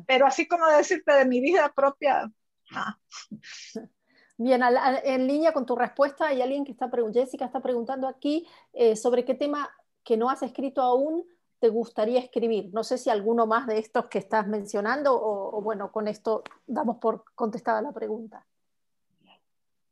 Pero 0.08 0.26
así 0.28 0.48
como 0.48 0.68
decirte 0.68 1.14
de 1.14 1.26
mi 1.26 1.42
vida 1.42 1.72
propia, 1.76 2.32
ah. 2.72 2.98
Bien, 4.38 4.62
en 5.04 5.28
línea 5.28 5.54
con 5.54 5.66
tu 5.66 5.76
respuesta, 5.76 6.28
hay 6.28 6.42
alguien 6.42 6.66
que 6.66 6.72
está 6.74 6.92
preguntando, 6.92 7.26
Jessica 7.26 7.46
está 7.46 7.62
preguntando 7.62 8.08
aquí 8.08 8.46
eh, 8.74 8.98
sobre 8.98 9.24
qué 9.24 9.34
tema 9.34 9.70
que 10.04 10.18
no 10.18 10.30
has 10.30 10.44
escrito 10.44 10.82
aún 10.82 11.26
te 11.60 11.70
gustaría 11.70 12.20
escribir. 12.20 12.70
No 12.74 12.84
sé 12.84 12.98
si 12.98 13.10
alguno 13.10 13.48
más 13.48 13.66
de 13.66 13.80
estos 13.80 14.08
que 14.08 14.20
estás 14.20 14.48
mencionando 14.48 15.18
o, 15.20 15.62
bueno, 15.62 15.92
con 15.92 16.08
esto 16.08 16.44
damos 16.68 16.98
por 16.98 17.24
contestada 17.34 17.82
la 17.82 17.94
pregunta. 17.94 18.46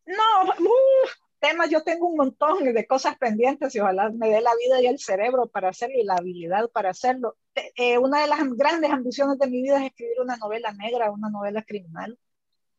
No, 0.06 0.44
uh, 0.44 1.08
temas, 1.40 1.70
yo 1.70 1.82
tengo 1.82 2.08
un 2.08 2.18
montón 2.18 2.64
de 2.66 2.88
cosas 2.88 3.18
pendientes 3.18 3.74
y 3.74 3.80
ojalá 3.80 4.10
me 4.10 4.30
dé 4.30 4.42
la 4.42 4.52
vida 4.56 4.82
y 4.82 4.88
el 4.88 5.00
cerebro 5.00 5.48
para 5.48 5.70
hacerlo 5.70 5.96
y 5.98 6.04
la 6.04 6.16
habilidad 6.16 6.70
para 6.70 6.90
hacerlo. 6.90 7.38
Eh, 7.76 7.98
una 7.98 8.22
de 8.22 8.28
las 8.28 8.40
grandes 8.52 8.92
ambiciones 8.92 9.40
de 9.40 9.48
mi 9.48 9.62
vida 9.62 9.78
es 9.78 9.86
escribir 9.86 10.20
una 10.22 10.36
novela 10.36 10.74
negra, 10.74 11.12
una 11.12 11.30
novela 11.30 11.64
criminal. 11.64 12.20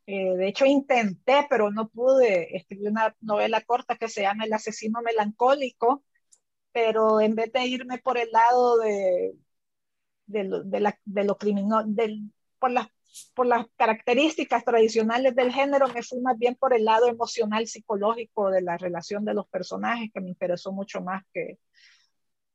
Eh, 0.07 0.37
de 0.37 0.49
hecho, 0.49 0.67
intenté, 0.67 1.47
pero 1.49 1.71
no 1.71 1.89
pude. 1.89 2.57
Escribir 2.57 2.91
una 2.91 3.15
novela 3.21 3.61
corta 3.63 3.97
que 3.97 4.09
se 4.09 4.23
llama 4.23 4.45
El 4.45 4.53
asesino 4.53 5.01
melancólico, 5.03 6.05
pero 6.73 7.21
en 7.21 7.35
vez 7.35 7.53
de 7.53 7.67
irme 7.67 7.99
por 7.99 8.19
el 8.19 8.31
lado 8.31 8.79
de, 8.79 9.35
de, 10.27 10.45
lo, 10.45 10.63
de, 10.65 10.81
la, 10.81 10.99
de 11.05 11.25
lo 11.25 11.39
criminal, 11.39 11.87
por, 12.59 12.71
las, 12.71 12.89
por 13.35 13.47
las 13.47 13.67
características 13.77 14.65
tradicionales 14.65 15.35
del 15.37 15.53
género, 15.53 15.89
me 15.89 16.03
fui 16.03 16.21
más 16.21 16.39
bien 16.39 16.57
por 16.57 16.75
el 16.75 16.85
lado 16.85 17.09
emocional, 17.09 17.67
psicológico 17.67 18.51
de 18.51 18.63
la 18.63 18.77
relación 18.77 19.25
de 19.25 19.35
los 19.35 19.49
personajes, 19.49 20.11
que 20.13 20.21
me 20.21 20.29
interesó 20.31 20.73
mucho 20.73 21.01
más 21.01 21.23
que, 21.33 21.59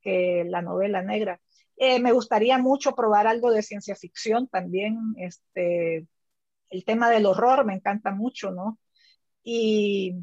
que 0.00 0.44
la 0.46 0.62
novela 0.62 1.02
negra. 1.02 1.40
Eh, 1.76 1.98
me 1.98 2.12
gustaría 2.12 2.58
mucho 2.58 2.94
probar 2.94 3.26
algo 3.26 3.50
de 3.50 3.62
ciencia 3.62 3.96
ficción 3.96 4.48
también, 4.48 4.98
este, 5.16 6.06
el 6.70 6.84
tema 6.84 7.10
del 7.10 7.26
horror 7.26 7.64
me 7.64 7.74
encanta 7.74 8.12
mucho, 8.12 8.50
¿no? 8.52 8.78
Y 9.42 10.14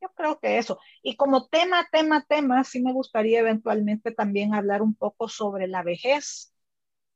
yo 0.00 0.08
creo 0.14 0.40
que 0.40 0.58
eso. 0.58 0.78
Y 1.02 1.16
como 1.16 1.48
tema, 1.48 1.86
tema, 1.92 2.24
tema, 2.28 2.64
sí 2.64 2.82
me 2.82 2.92
gustaría 2.92 3.40
eventualmente 3.40 4.12
también 4.12 4.54
hablar 4.54 4.82
un 4.82 4.94
poco 4.94 5.28
sobre 5.28 5.68
la 5.68 5.82
vejez, 5.82 6.52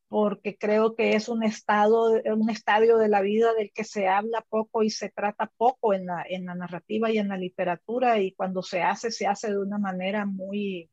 porque 0.09 0.57
creo 0.59 0.95
que 0.97 1.15
es 1.17 1.29
un 1.29 1.43
estado, 1.45 2.13
un 2.27 2.51
estadio 2.51 2.99
de 2.99 3.09
la 3.09 3.21
vida 3.23 3.53
del 3.55 3.73
que 3.73 3.85
se 3.85 4.09
habla 4.09 4.43
poco 4.49 4.83
y 4.83 4.91
se 4.91 5.11
trata 5.11 5.53
poco 5.57 5.95
en 5.95 6.07
la, 6.07 6.25
en 6.29 6.47
la 6.47 6.55
narrativa 6.55 7.11
y 7.11 7.19
en 7.19 7.29
la 7.29 7.37
literatura, 7.39 8.21
y 8.21 8.33
cuando 8.35 8.63
se 8.63 8.83
hace, 8.83 9.11
se 9.11 9.27
hace 9.27 9.51
de 9.51 9.59
una 9.59 9.79
manera 9.79 10.27
muy, 10.27 10.91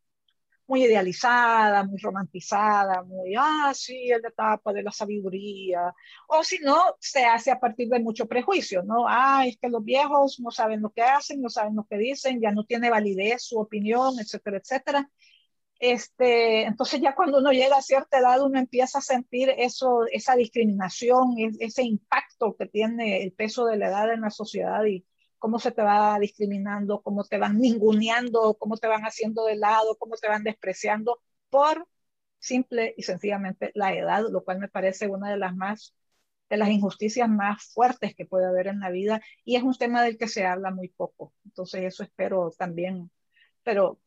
muy 0.71 0.85
idealizada, 0.85 1.83
muy 1.83 1.97
romantizada, 1.99 3.03
muy, 3.03 3.33
ah, 3.37 3.73
sí, 3.75 4.09
es 4.09 4.21
la 4.21 4.29
etapa 4.29 4.71
de 4.71 4.83
la 4.83 4.91
sabiduría, 4.91 5.93
o 6.29 6.43
si 6.45 6.59
no, 6.59 6.95
se 6.97 7.25
hace 7.25 7.51
a 7.51 7.59
partir 7.59 7.89
de 7.89 7.99
mucho 7.99 8.25
prejuicio, 8.25 8.81
¿no? 8.81 9.05
Ah, 9.05 9.43
es 9.45 9.57
que 9.57 9.67
los 9.67 9.83
viejos 9.83 10.39
no 10.39 10.49
saben 10.49 10.81
lo 10.81 10.91
que 10.91 11.01
hacen, 11.01 11.41
no 11.41 11.49
saben 11.49 11.75
lo 11.75 11.83
que 11.89 11.97
dicen, 11.97 12.39
ya 12.41 12.51
no 12.51 12.63
tiene 12.63 12.89
validez 12.89 13.43
su 13.43 13.59
opinión, 13.59 14.17
etcétera, 14.17 14.57
etcétera. 14.59 15.09
Este, 15.79 16.63
entonces 16.63 17.01
ya 17.01 17.15
cuando 17.15 17.39
uno 17.39 17.51
llega 17.51 17.75
a 17.77 17.81
cierta 17.81 18.19
edad 18.19 18.41
uno 18.41 18.59
empieza 18.59 18.99
a 18.99 19.01
sentir 19.01 19.49
eso, 19.57 20.05
esa 20.11 20.35
discriminación, 20.35 21.35
ese 21.59 21.83
impacto 21.83 22.55
que 22.57 22.67
tiene 22.67 23.23
el 23.23 23.33
peso 23.33 23.65
de 23.65 23.77
la 23.77 23.87
edad 23.89 24.13
en 24.13 24.21
la 24.21 24.29
sociedad 24.29 24.85
y, 24.85 25.05
cómo 25.41 25.57
se 25.59 25.71
te 25.71 25.81
va 25.81 26.19
discriminando, 26.19 27.01
cómo 27.01 27.23
te 27.25 27.39
van 27.39 27.59
ninguneando, 27.59 28.55
cómo 28.59 28.77
te 28.77 28.87
van 28.87 29.03
haciendo 29.05 29.45
de 29.45 29.55
lado, 29.55 29.97
cómo 29.97 30.15
te 30.15 30.27
van 30.27 30.43
despreciando 30.43 31.19
por 31.49 31.87
simple 32.39 32.93
y 32.95 33.03
sencillamente 33.03 33.71
la 33.73 33.91
edad, 33.95 34.23
lo 34.29 34.43
cual 34.43 34.59
me 34.59 34.67
parece 34.69 35.07
una 35.07 35.31
de 35.31 35.37
las 35.37 35.55
más 35.55 35.95
de 36.49 36.57
las 36.57 36.69
injusticias 36.69 37.27
más 37.29 37.63
fuertes 37.73 38.13
que 38.15 38.25
puede 38.25 38.45
haber 38.45 38.67
en 38.67 38.81
la 38.81 38.91
vida 38.91 39.21
y 39.43 39.55
es 39.55 39.63
un 39.63 39.73
tema 39.75 40.03
del 40.03 40.17
que 40.17 40.27
se 40.27 40.45
habla 40.45 40.69
muy 40.69 40.89
poco. 40.89 41.33
Entonces 41.45 41.85
eso 41.85 42.03
espero 42.03 42.51
también, 42.57 43.09
pero 43.63 43.99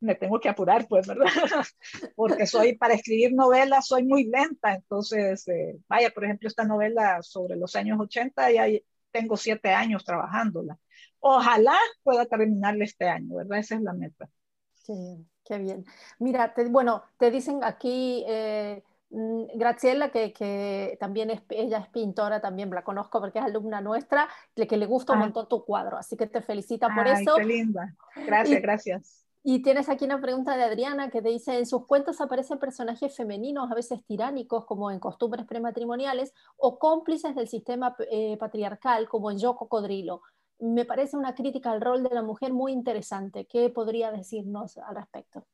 me 0.00 0.14
tengo 0.14 0.40
que 0.40 0.48
apurar, 0.48 0.86
pues, 0.88 1.06
¿verdad? 1.06 1.26
Porque 2.16 2.46
soy, 2.46 2.76
para 2.76 2.94
escribir 2.94 3.34
novelas, 3.34 3.88
soy 3.88 4.04
muy 4.04 4.24
lenta. 4.24 4.74
Entonces, 4.74 5.46
eh, 5.48 5.78
vaya, 5.88 6.10
por 6.10 6.24
ejemplo, 6.24 6.48
esta 6.48 6.64
novela 6.64 7.22
sobre 7.22 7.56
los 7.56 7.76
años 7.76 7.98
80, 8.00 8.52
ya 8.52 8.66
tengo 9.10 9.36
siete 9.36 9.72
años 9.72 10.04
trabajándola. 10.04 10.78
Ojalá 11.20 11.76
pueda 12.02 12.26
terminarla 12.26 12.84
este 12.84 13.08
año, 13.08 13.36
¿verdad? 13.36 13.58
Esa 13.58 13.74
es 13.76 13.82
la 13.82 13.92
meta. 13.92 14.28
Sí, 14.74 15.26
qué 15.44 15.58
bien. 15.58 15.84
Mira, 16.18 16.54
bueno, 16.68 17.02
te 17.18 17.30
dicen 17.30 17.62
aquí 17.62 18.24
eh, 18.26 18.82
mm, 19.10 19.44
Graciela, 19.54 20.10
que, 20.10 20.32
que, 20.32 20.96
también 20.98 21.30
es, 21.30 21.42
ella 21.50 21.78
es 21.78 21.88
pintora, 21.88 22.40
también 22.40 22.70
la 22.70 22.82
conozco 22.82 23.20
porque 23.20 23.38
es 23.38 23.44
alumna 23.44 23.80
nuestra, 23.80 24.28
que 24.54 24.76
le 24.76 24.86
gusta 24.86 25.12
un 25.12 25.20
montón 25.20 25.48
tu 25.48 25.64
cuadro, 25.64 25.96
así 25.96 26.16
que 26.16 26.26
te 26.26 26.40
felicita 26.40 26.88
por 26.94 27.06
eso. 27.06 27.36
Qué 27.36 27.44
linda. 27.44 27.94
Gracias, 28.26 28.62
gracias. 28.62 29.19
Y 29.42 29.62
tienes 29.62 29.88
aquí 29.88 30.04
una 30.04 30.20
pregunta 30.20 30.56
de 30.56 30.64
Adriana 30.64 31.10
que 31.10 31.22
te 31.22 31.30
dice, 31.30 31.56
en 31.56 31.64
sus 31.64 31.86
cuentos 31.86 32.20
aparecen 32.20 32.58
personajes 32.58 33.16
femeninos, 33.16 33.70
a 33.70 33.74
veces 33.74 34.04
tiránicos, 34.04 34.66
como 34.66 34.90
en 34.90 35.00
costumbres 35.00 35.46
prematrimoniales, 35.46 36.34
o 36.58 36.78
cómplices 36.78 37.34
del 37.34 37.48
sistema 37.48 37.96
eh, 38.10 38.36
patriarcal, 38.38 39.08
como 39.08 39.30
en 39.30 39.38
Yo 39.38 39.56
Cocodrilo. 39.56 40.20
Me 40.58 40.84
parece 40.84 41.16
una 41.16 41.34
crítica 41.34 41.70
al 41.70 41.80
rol 41.80 42.02
de 42.02 42.14
la 42.14 42.22
mujer 42.22 42.52
muy 42.52 42.72
interesante. 42.72 43.46
¿Qué 43.46 43.70
podría 43.70 44.12
decirnos 44.12 44.76
al 44.76 44.94
respecto? 44.94 45.46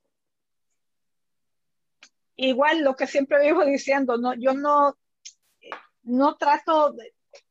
Igual 2.35 2.83
lo 2.83 2.97
que 2.97 3.07
siempre 3.07 3.41
vivo 3.41 3.65
diciendo, 3.65 4.19
no, 4.19 4.35
yo 4.35 4.53
no, 4.53 4.97
no 6.03 6.37
trato, 6.37 6.93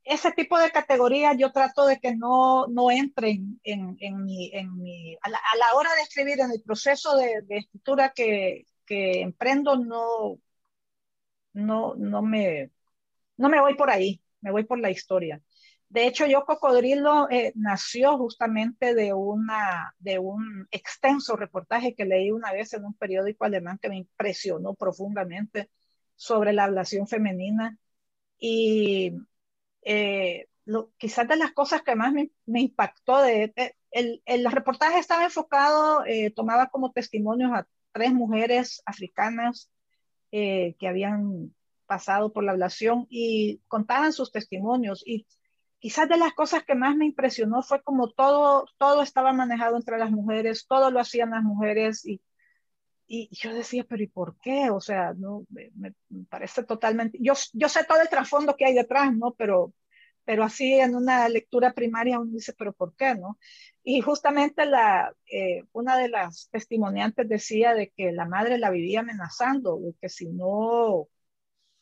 ese 0.04 0.32
tipo 0.32 0.58
de 0.60 0.72
categorías 0.72 1.36
yo 1.38 1.52
trato 1.52 1.86
de 1.86 2.00
que 2.00 2.16
no, 2.16 2.68
no 2.68 2.92
entren 2.92 3.60
en, 3.64 3.98
en, 4.00 4.24
mi, 4.24 4.52
en 4.54 4.76
mi 4.78 5.16
a, 5.22 5.30
la, 5.30 5.74
hora 5.76 5.94
de 5.96 6.02
escribir, 6.02 6.40
en 6.40 6.52
el 6.52 6.62
proceso 6.62 7.16
de, 7.18 7.44
escritura 7.50 8.12
que, 8.16 8.66
que, 8.86 9.22
emprendo, 9.22 9.78
no, 9.78 10.40
no, 11.54 11.96
no, 11.96 12.22
me, 12.22 12.72
no 13.38 13.50
me 13.50 13.62
voy 13.62 13.76
por 13.76 13.90
ahí, 13.90 14.22
me 14.42 14.52
voy 14.52 14.66
por 14.66 14.80
la 14.80 14.92
historia. 14.92 15.42
De 15.90 16.08
hecho, 16.08 16.26
yo 16.26 16.46
Cocodrilo 16.46 17.30
eh, 17.30 17.54
nació 17.56 18.18
justamente 18.18 18.94
de, 18.96 19.14
una, 19.14 19.96
de 20.00 20.20
un 20.20 20.68
extenso 20.72 21.36
reportaje 21.36 21.96
que 21.96 22.06
leí 22.06 22.32
una 22.32 22.52
vez 22.52 22.74
en 22.74 22.86
un 22.86 22.96
periódico 22.96 23.46
alemán 23.46 23.80
que 23.82 23.90
me 23.90 23.98
impresionó 23.98 24.74
profundamente 24.74 25.70
sobre 26.16 26.54
la 26.54 26.66
ablación 26.66 27.08
femenina. 27.08 27.78
Y 28.40 29.14
eh, 29.86 30.48
lo, 30.66 30.92
quizás 30.98 31.28
de 31.28 31.38
las 31.38 31.52
cosas 31.52 31.84
que 31.84 31.96
más 31.96 32.12
me, 32.12 32.30
impactó 32.60 33.22
de, 33.22 33.54
el, 33.92 34.22
el, 34.26 34.52
reportaje 34.52 35.00
estaba 35.00 35.24
enfocado, 35.24 36.04
eh, 36.06 36.32
tomaba 36.32 36.68
como 36.68 36.92
testimonios 36.92 37.52
a 37.54 37.68
tres 37.94 38.12
mujeres 38.14 38.82
africanas 38.86 39.72
eh, 40.32 40.76
que 40.80 40.88
habían 40.88 41.56
pasado 41.86 42.34
por 42.34 42.44
la 42.44 42.52
ablación 42.52 43.06
y 43.10 43.62
contaban 43.68 44.12
sus 44.12 44.32
testimonios. 44.32 45.04
Y 45.06 45.28
quizás 45.80 46.10
de 46.10 46.18
las 46.18 46.34
cosas 46.34 46.64
que 46.64 46.76
más 46.76 46.96
me 46.96 47.06
impresionó 47.06 47.62
fue 47.62 47.82
como 47.84 48.10
todo, 48.12 48.66
todo 48.78 49.04
estaba 49.04 49.34
manejado 49.34 49.78
entre 49.78 50.00
las 50.00 50.12
mujeres, 50.12 50.66
todo 50.68 50.90
lo 50.92 51.00
hacían 51.00 51.30
las 51.30 51.44
mujeres 51.44 52.06
y, 52.06 52.22
y 53.08 53.30
yo 53.32 53.54
decía, 53.54 53.86
pero 53.88 54.04
¿y 54.04 54.08
por 54.08 54.38
qué? 54.40 54.70
O 54.70 54.80
sea, 54.82 55.14
no, 55.16 55.46
me, 55.50 55.72
parece 56.30 56.64
totalmente, 56.64 57.18
yo, 57.22 57.34
yo 57.54 57.70
sé 57.70 57.84
todo 57.86 58.02
el 58.02 58.10
trasfondo 58.10 58.56
que 58.58 58.66
hay 58.66 58.74
detrás, 58.74 59.14
¿no? 59.16 59.34
Pero, 59.38 59.74
pero 60.24 60.44
así 60.44 60.74
en 60.80 60.96
una 60.96 61.30
lectura 61.30 61.74
primaria 61.74 62.20
uno 62.20 62.32
dice, 62.34 62.54
pero 62.58 62.74
¿por 62.74 62.96
qué 62.96 63.16
no? 63.16 63.38
Y 63.84 64.02
justamente 64.02 64.66
la, 64.66 65.14
eh, 65.32 65.64
una 65.74 65.98
de 65.98 66.10
las 66.10 66.50
testimoniantes 66.52 67.30
decía 67.30 67.74
de 67.74 67.92
que 67.96 68.12
la 68.12 68.26
madre 68.26 68.58
la 68.58 68.72
vivía 68.72 69.02
amenazando, 69.02 69.78
de 69.80 69.94
que 70.02 70.10
si 70.10 70.28
no, 70.28 71.08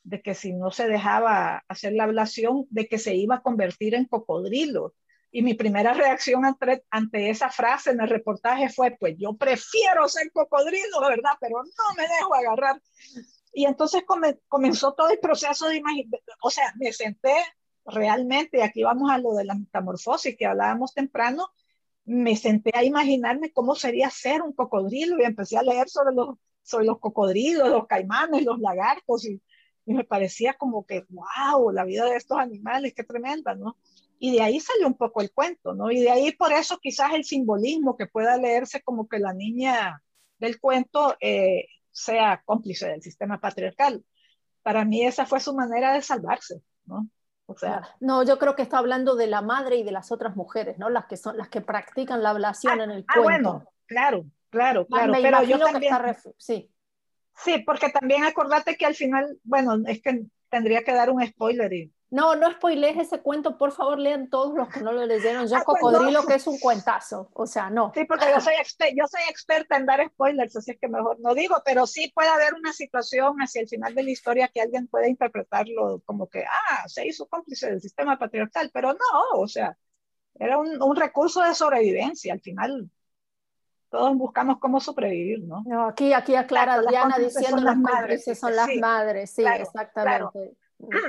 de 0.04 0.22
que 0.22 0.36
si 0.36 0.54
no 0.54 0.72
se 0.72 0.88
dejaba 0.88 1.64
hacer 1.68 1.94
la 1.94 2.06
ablación, 2.06 2.68
de 2.70 2.88
que 2.88 3.00
se 3.00 3.16
iba 3.16 3.36
a 3.36 3.42
convertir 3.42 3.96
en 3.96 4.06
cocodrilo. 4.06 4.94
Y 5.36 5.42
mi 5.42 5.56
primera 5.56 5.94
reacción 5.94 6.46
ante, 6.46 6.86
ante 6.92 7.32
esa 7.32 7.50
frase 7.50 7.90
en 7.90 8.00
el 8.00 8.08
reportaje 8.08 8.70
fue, 8.70 8.96
pues 9.00 9.16
yo 9.18 9.34
prefiero 9.34 10.08
ser 10.08 10.32
cocodrilo, 10.32 11.02
¿verdad? 11.02 11.32
Pero 11.42 11.64
no 11.64 11.96
me 11.98 12.04
dejo 12.04 12.36
agarrar. 12.36 12.80
Y 13.52 13.66
entonces 13.66 14.04
comenzó 14.48 14.94
todo 14.94 15.10
el 15.10 15.18
proceso 15.18 15.68
de 15.68 15.78
imaginar, 15.78 16.22
o 16.42 16.52
sea, 16.52 16.72
me 16.78 16.94
senté 16.94 17.34
realmente, 17.84 18.62
aquí 18.62 18.84
vamos 18.84 19.10
a 19.10 19.18
lo 19.18 19.34
de 19.34 19.46
la 19.46 19.56
metamorfosis 19.56 20.38
que 20.38 20.46
hablábamos 20.46 20.94
temprano, 20.94 21.48
me 22.06 22.36
senté 22.36 22.72
a 22.76 22.84
imaginarme 22.84 23.52
cómo 23.52 23.74
sería 23.74 24.12
ser 24.12 24.44
un 24.44 24.54
cocodrilo 24.54 25.18
y 25.20 25.26
empecé 25.26 25.58
a 25.58 25.64
leer 25.64 25.90
sobre 25.90 26.14
los, 26.14 26.38
sobre 26.62 26.86
los 26.86 27.00
cocodrilos, 27.00 27.70
los 27.70 27.88
caimanes, 27.88 28.44
los 28.44 28.60
lagartos 28.60 29.26
y, 29.26 29.42
me 29.86 30.06
parecía 30.06 30.54
como 30.54 30.86
que, 30.86 31.06
wow, 31.10 31.70
la 31.72 31.84
vida 31.84 32.06
de 32.06 32.16
estos 32.16 32.38
animales, 32.38 32.94
qué 32.96 33.04
tremenda, 33.04 33.54
¿no? 33.54 33.76
Y 34.24 34.32
de 34.32 34.42
ahí 34.42 34.58
salió 34.62 34.88
un 34.88 34.94
poco 34.94 35.20
el 35.20 35.34
cuento, 35.34 35.74
¿no? 35.74 35.92
Y 35.92 36.00
de 36.00 36.10
ahí 36.10 36.32
por 36.32 36.54
eso 36.54 36.78
quizás 36.82 37.12
el 37.12 37.26
simbolismo 37.26 37.98
que 37.98 38.08
pueda 38.08 38.38
leerse 38.38 38.82
como 38.82 39.10
que 39.10 39.20
la 39.20 39.34
niña 39.34 40.02
del 40.40 40.62
cuento 40.62 41.18
eh, 41.20 41.66
sea 41.92 42.42
cómplice 42.46 42.88
del 42.88 43.02
sistema 43.02 43.42
patriarcal. 43.42 44.02
Para 44.62 44.86
mí 44.86 45.04
esa 45.04 45.26
fue 45.26 45.42
su 45.42 45.54
manera 45.54 45.92
de 45.92 46.02
salvarse, 46.02 46.62
¿no? 46.86 47.10
O 47.48 47.58
sea, 47.58 47.82
no, 48.00 48.24
yo 48.24 48.40
creo 48.40 48.56
que 48.56 48.62
está 48.62 48.78
hablando 48.78 49.18
de 49.18 49.28
la 49.28 49.42
madre 49.42 49.76
y 49.76 49.84
de 49.84 49.92
las 49.92 50.10
otras 50.10 50.38
mujeres, 50.38 50.78
¿no? 50.78 50.90
Las 50.90 51.08
que 51.08 51.18
son 51.18 51.36
las 51.36 51.50
que 51.50 51.60
practican 51.60 52.24
la 52.24 52.30
ablación 52.30 52.80
ah, 52.80 52.84
en 52.86 52.92
el 52.92 53.06
ah, 53.10 53.22
cuento. 53.22 53.52
Bueno, 53.52 53.72
claro, 53.88 54.26
claro, 54.50 54.88
claro. 54.88 55.12
pero 55.22 55.44
yo 55.44 55.60
también, 55.60 55.94
sí. 56.38 56.72
Sí, 57.36 57.62
porque 57.66 57.90
también 57.90 58.24
acordate 58.24 58.78
que 58.78 58.86
al 58.86 58.96
final, 58.96 59.38
bueno, 59.44 59.74
es 59.86 60.02
que 60.02 60.28
tendría 60.48 60.82
que 60.86 60.94
dar 60.94 61.10
un 61.10 61.28
spoiler 61.28 61.74
y 61.74 61.92
no, 62.14 62.36
no 62.36 62.52
spoilees 62.52 62.96
ese 62.98 63.22
cuento, 63.22 63.58
por 63.58 63.72
favor, 63.72 63.98
lean 63.98 64.30
todos 64.30 64.54
los 64.54 64.70
que 64.70 64.82
no 64.82 64.92
lo 64.92 65.04
leyeron. 65.04 65.48
Yo, 65.48 65.58
ah, 65.58 65.64
pues 65.66 65.82
Cocodrilo, 65.82 66.24
que 66.28 66.36
es 66.36 66.46
un 66.46 66.60
cuentazo, 66.60 67.32
o 67.34 67.48
sea, 67.48 67.72
no. 67.72 67.92
Sí, 67.96 68.06
porque 68.06 68.28
yo 68.32 68.40
soy, 68.40 68.54
yo 68.96 69.08
soy 69.08 69.22
experta 69.28 69.78
en 69.78 69.88
dar 69.88 70.08
spoilers, 70.08 70.56
así 70.56 70.70
es 70.70 70.78
que 70.80 70.88
mejor 70.88 71.20
no 71.22 71.34
digo, 71.34 71.56
pero 71.66 71.88
sí 71.88 72.12
puede 72.14 72.30
haber 72.30 72.54
una 72.54 72.72
situación 72.72 73.38
hacia 73.40 73.62
el 73.62 73.68
final 73.68 73.96
de 73.96 74.04
la 74.04 74.12
historia 74.12 74.48
que 74.48 74.62
alguien 74.62 74.88
puede 74.88 75.10
interpretarlo 75.10 76.04
como 76.06 76.30
que, 76.30 76.46
ah, 76.46 76.88
se 76.88 77.08
hizo 77.08 77.26
cómplice 77.26 77.72
del 77.72 77.82
sistema 77.82 78.20
patriarcal, 78.20 78.70
pero 78.72 78.94
no, 78.94 79.40
o 79.40 79.48
sea, 79.48 79.76
era 80.36 80.60
un, 80.60 80.84
un 80.84 80.96
recurso 80.96 81.42
de 81.42 81.56
sobrevivencia, 81.56 82.32
al 82.32 82.42
final 82.42 82.92
todos 83.90 84.16
buscamos 84.16 84.60
cómo 84.60 84.80
sobrevivir, 84.80 85.44
¿no? 85.46 85.64
no 85.66 85.88
aquí, 85.88 86.14
aquí 86.14 86.36
aclara 86.36 86.80
Diana 86.82 87.18
diciendo 87.18 87.64
las 87.64 87.78
madres, 87.78 88.24
son 88.40 88.56
las 88.56 88.70
madres, 88.80 89.32
sí, 89.32 89.44
exactamente. 89.44 90.58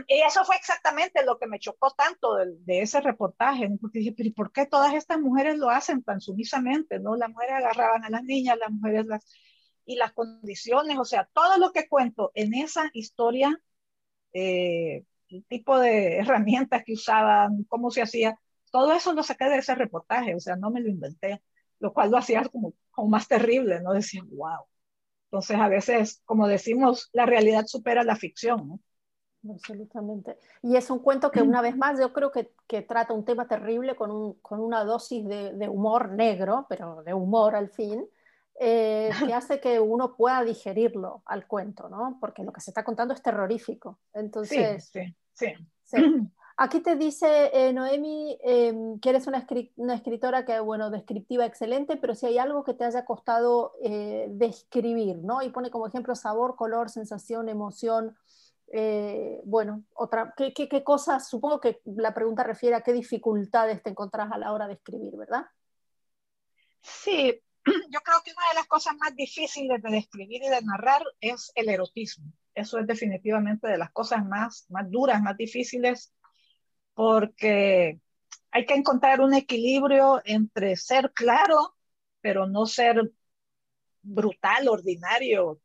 Y 0.06 0.20
eso 0.22 0.44
fue 0.44 0.56
exactamente 0.56 1.24
lo 1.24 1.38
que 1.38 1.46
me 1.46 1.58
chocó 1.58 1.90
tanto 1.90 2.36
de, 2.36 2.80
ese 2.80 3.00
reportaje, 3.00 3.68
porque 3.80 4.00
dije, 4.00 4.14
pero 4.16 4.30
¿por 4.34 4.52
qué 4.52 4.66
todas 4.66 4.94
estas 4.94 5.18
mujeres 5.20 5.58
lo 5.58 5.70
hacen 5.70 6.02
tan 6.02 6.20
sumisamente? 6.20 6.98
¿no? 7.00 7.16
Las 7.16 7.30
mujeres 7.30 7.56
agarraban 7.56 8.04
a 8.04 8.10
las 8.10 8.22
niñas, 8.22 8.58
las 8.58 8.70
mujeres 8.70 9.06
las... 9.06 9.24
Y 9.86 9.96
las 9.96 10.12
condiciones, 10.14 10.98
o 10.98 11.04
sea, 11.04 11.28
todo 11.34 11.58
lo 11.58 11.70
que 11.70 11.86
cuento 11.88 12.30
en 12.34 12.54
esa 12.54 12.88
historia, 12.94 13.60
eh, 14.32 15.04
el 15.28 15.44
tipo 15.44 15.78
de 15.78 16.16
herramientas 16.16 16.84
que 16.86 16.94
usaban, 16.94 17.64
cómo 17.64 17.90
se 17.90 18.00
hacía, 18.00 18.38
todo 18.70 18.94
eso 18.94 19.12
lo 19.12 19.22
saqué 19.22 19.44
de 19.44 19.58
ese 19.58 19.74
reportaje, 19.74 20.34
o 20.34 20.40
sea, 20.40 20.56
no 20.56 20.70
me 20.70 20.80
lo 20.80 20.88
inventé, 20.88 21.42
lo 21.80 21.92
cual 21.92 22.10
lo 22.10 22.16
hacía 22.16 22.42
como, 22.44 22.72
como 22.92 23.08
más 23.08 23.28
terrible, 23.28 23.80
¿no? 23.82 23.92
Decía, 23.92 24.22
wow. 24.24 24.64
Entonces, 25.26 25.58
a 25.58 25.68
veces, 25.68 26.22
como 26.24 26.48
decimos, 26.48 27.10
la 27.12 27.26
realidad 27.26 27.66
supera 27.66 28.04
la 28.04 28.16
ficción, 28.16 28.66
¿no? 28.68 28.80
Absolutamente. 29.48 30.38
Y 30.62 30.76
es 30.76 30.90
un 30.90 31.00
cuento 31.00 31.30
que 31.30 31.42
una 31.42 31.60
vez 31.62 31.76
más 31.76 31.98
yo 31.98 32.12
creo 32.12 32.30
que, 32.30 32.52
que 32.66 32.82
trata 32.82 33.12
un 33.12 33.24
tema 33.24 33.46
terrible 33.46 33.96
con, 33.96 34.10
un, 34.10 34.34
con 34.34 34.60
una 34.60 34.84
dosis 34.84 35.26
de, 35.26 35.52
de, 35.52 35.68
humor 35.68 36.10
negro, 36.10 36.66
pero 36.68 37.02
de 37.02 37.14
humor 37.14 37.54
al 37.54 37.68
fin, 37.68 38.06
eh, 38.60 39.10
que 39.26 39.34
hace 39.34 39.60
que 39.60 39.80
uno 39.80 40.14
pueda 40.16 40.42
digerirlo 40.42 41.22
al 41.26 41.46
cuento, 41.46 41.88
¿no? 41.88 42.18
Porque 42.20 42.44
lo 42.44 42.52
que 42.52 42.60
se 42.60 42.70
está 42.70 42.84
contando 42.84 43.14
es 43.14 43.22
terrorífico. 43.22 43.98
Entonces, 44.12 44.84
sí, 44.92 45.14
sí, 45.32 45.54
sí. 45.82 45.96
Aquí 46.56 46.78
te 46.78 46.94
dice 46.94 47.50
eh, 47.52 47.72
Noemi 47.72 48.38
em, 48.40 49.00
que 49.00 49.10
eres 49.10 49.26
una, 49.26 49.44
una, 49.74 49.94
escritora 49.96 50.44
que, 50.44 50.60
bueno, 50.60 50.88
descriptiva 50.88 51.44
excelente, 51.44 51.96
pero 51.96 52.14
si 52.14 52.26
hay 52.26 52.38
algo 52.38 52.62
que 52.62 52.74
te 52.74 52.84
haya 52.84 53.04
costado 53.04 53.72
eh, 53.82 54.28
describir, 54.30 55.18
¿no? 55.18 55.42
Y 55.42 55.48
pone 55.48 55.72
como 55.72 55.88
ejemplo 55.88 56.14
sabor, 56.14 56.54
color, 56.54 56.90
sensación, 56.90 57.48
emoción, 57.48 58.16
eh, 58.76 59.40
bueno, 59.44 59.84
otra, 59.94 60.34
¿qué, 60.36 60.52
qué, 60.52 60.82
cosas? 60.82 61.28
Supongo 61.28 61.60
que 61.60 61.80
la 61.84 62.12
pregunta 62.12 62.42
refiere 62.42 62.74
a 62.74 62.80
qué 62.80 62.92
dificultades 62.92 63.80
te 63.84 63.90
encontrás 63.90 64.32
a 64.32 64.38
la 64.38 64.52
hora 64.52 64.66
de 64.66 64.74
escribir, 64.74 65.16
¿verdad? 65.16 65.46
Sí, 66.82 67.40
yo 67.64 68.00
creo 68.00 68.16
que 68.24 68.32
una 68.32 68.48
de 68.48 68.54
las 68.56 68.66
cosas 68.66 68.96
más 68.96 69.14
difíciles 69.14 69.80
de 69.80 69.90
describir 69.90 70.42
y 70.42 70.48
de 70.48 70.60
narrar 70.62 71.04
es 71.20 71.52
el 71.54 71.68
erotismo. 71.68 72.32
Eso 72.52 72.80
es 72.80 72.86
definitivamente 72.88 73.68
de 73.68 73.78
las 73.78 73.92
cosas 73.92 74.26
más, 74.26 74.66
más 74.68 74.90
duras, 74.90 75.22
más 75.22 75.36
difíciles, 75.36 76.12
porque 76.94 78.00
hay 78.50 78.66
que 78.66 78.74
encontrar 78.74 79.20
un 79.20 79.34
equilibrio 79.34 80.20
entre 80.24 80.74
ser 80.74 81.12
claro, 81.12 81.76
pero 82.20 82.48
no 82.48 82.66
ser 82.66 83.12
brutal, 84.02 84.66
ordinario, 84.66 85.60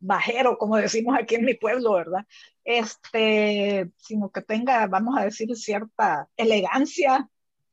bajero, 0.00 0.58
como 0.58 0.76
decimos 0.76 1.16
aquí 1.18 1.36
en 1.36 1.44
mi 1.44 1.54
pueblo, 1.54 1.94
¿verdad? 1.94 2.26
Este, 2.64 3.90
sino 3.96 4.30
que 4.30 4.42
tenga, 4.42 4.86
vamos 4.86 5.18
a 5.18 5.24
decir, 5.24 5.54
cierta 5.56 6.28
elegancia, 6.36 7.28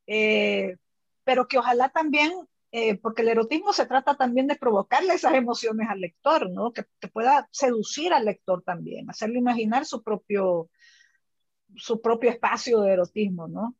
eh, 0.07 0.77
pero 1.23 1.47
que 1.47 1.57
ojalá 1.57 1.89
también, 1.89 2.31
eh, 2.71 2.97
porque 2.97 3.21
el 3.21 3.29
erotismo 3.29 3.73
se 3.73 3.85
trata 3.85 4.15
también 4.15 4.47
de 4.47 4.55
provocarle 4.55 5.13
esas 5.13 5.33
emociones 5.33 5.87
al 5.89 6.01
lector, 6.01 6.49
¿no? 6.51 6.73
Que, 6.73 6.85
que 6.99 7.07
pueda 7.07 7.47
seducir 7.51 8.13
al 8.13 8.25
lector 8.25 8.63
también, 8.63 9.09
hacerle 9.09 9.39
imaginar 9.39 9.85
su 9.85 10.03
propio, 10.03 10.69
su 11.75 12.01
propio 12.01 12.29
espacio 12.29 12.81
de 12.81 12.93
erotismo, 12.93 13.47
¿no? 13.47 13.75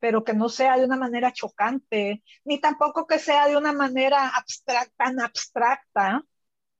pero 0.00 0.24
que 0.24 0.32
no 0.32 0.48
sea 0.48 0.76
de 0.78 0.86
una 0.86 0.96
manera 0.96 1.30
chocante, 1.32 2.24
ni 2.44 2.58
tampoco 2.58 3.06
que 3.06 3.18
sea 3.18 3.46
de 3.46 3.56
una 3.56 3.72
manera 3.72 4.32
tan 4.96 5.20
abstracta, 5.20 6.24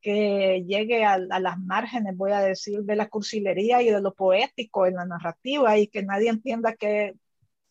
que 0.01 0.65
llegue 0.67 1.05
a, 1.05 1.19
las 1.19 1.59
márgenes, 1.59 2.17
voy 2.17 2.33
a 2.33 2.41
decir, 2.41 2.83
de 2.83 2.97
la 2.97 3.09
cursilería 3.09 3.83
y 3.83 3.91
de 3.91 4.01
lo 4.01 4.15
poético 4.15 4.87
en 4.87 4.95
la 4.97 5.07
narrativa 5.07 5.79
y 5.79 5.89
que 5.89 6.03
nadie 6.03 6.31
entienda 6.31 6.75
qué, 6.75 7.15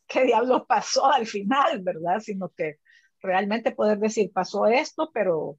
qué 0.07 0.25
diablos 0.25 0.63
pasó 0.67 1.11
al 1.11 1.27
final, 1.27 1.81
¿verdad? 1.81 2.19
Sino 2.19 2.49
que 2.49 2.77
realmente 3.21 3.71
poder 3.71 3.99
decir, 3.99 4.31
pasó 4.31 4.67
esto, 4.67 5.11
pero, 5.13 5.57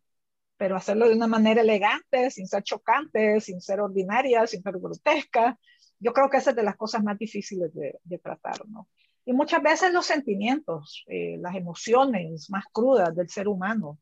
pero 0.57 0.77
hacerlo 0.77 1.09
de 1.09 1.17
una 1.17 1.27
manera 1.27 1.63
elegante, 1.63 2.31
sin 2.31 2.47
ser 2.47 2.63
chocante, 2.63 3.41
sin 3.41 3.61
ser 3.61 3.81
ordinaria, 3.81 4.47
sin 4.47 4.63
ser 4.63 4.79
grotesca. 4.79 5.59
Yo 5.99 6.13
creo 6.13 6.31
que 6.31 6.39
esa 6.39 6.51
es 6.51 6.57
de 6.57 6.63
las 6.63 6.77
cosas 6.77 7.03
más 7.03 7.19
difíciles 7.19 7.75
de, 7.75 7.99
de 8.05 8.19
tratar, 8.19 8.67
¿no? 8.69 8.89
Y 9.25 9.33
muchas 9.33 9.63
veces 9.63 9.93
los 9.93 10.07
sentimientos, 10.07 11.05
eh, 11.07 11.37
las 11.41 11.55
emociones 11.55 12.51
más 12.51 12.65
crudas 12.73 13.15
del 13.15 13.29
ser 13.29 13.49
humano, 13.49 13.99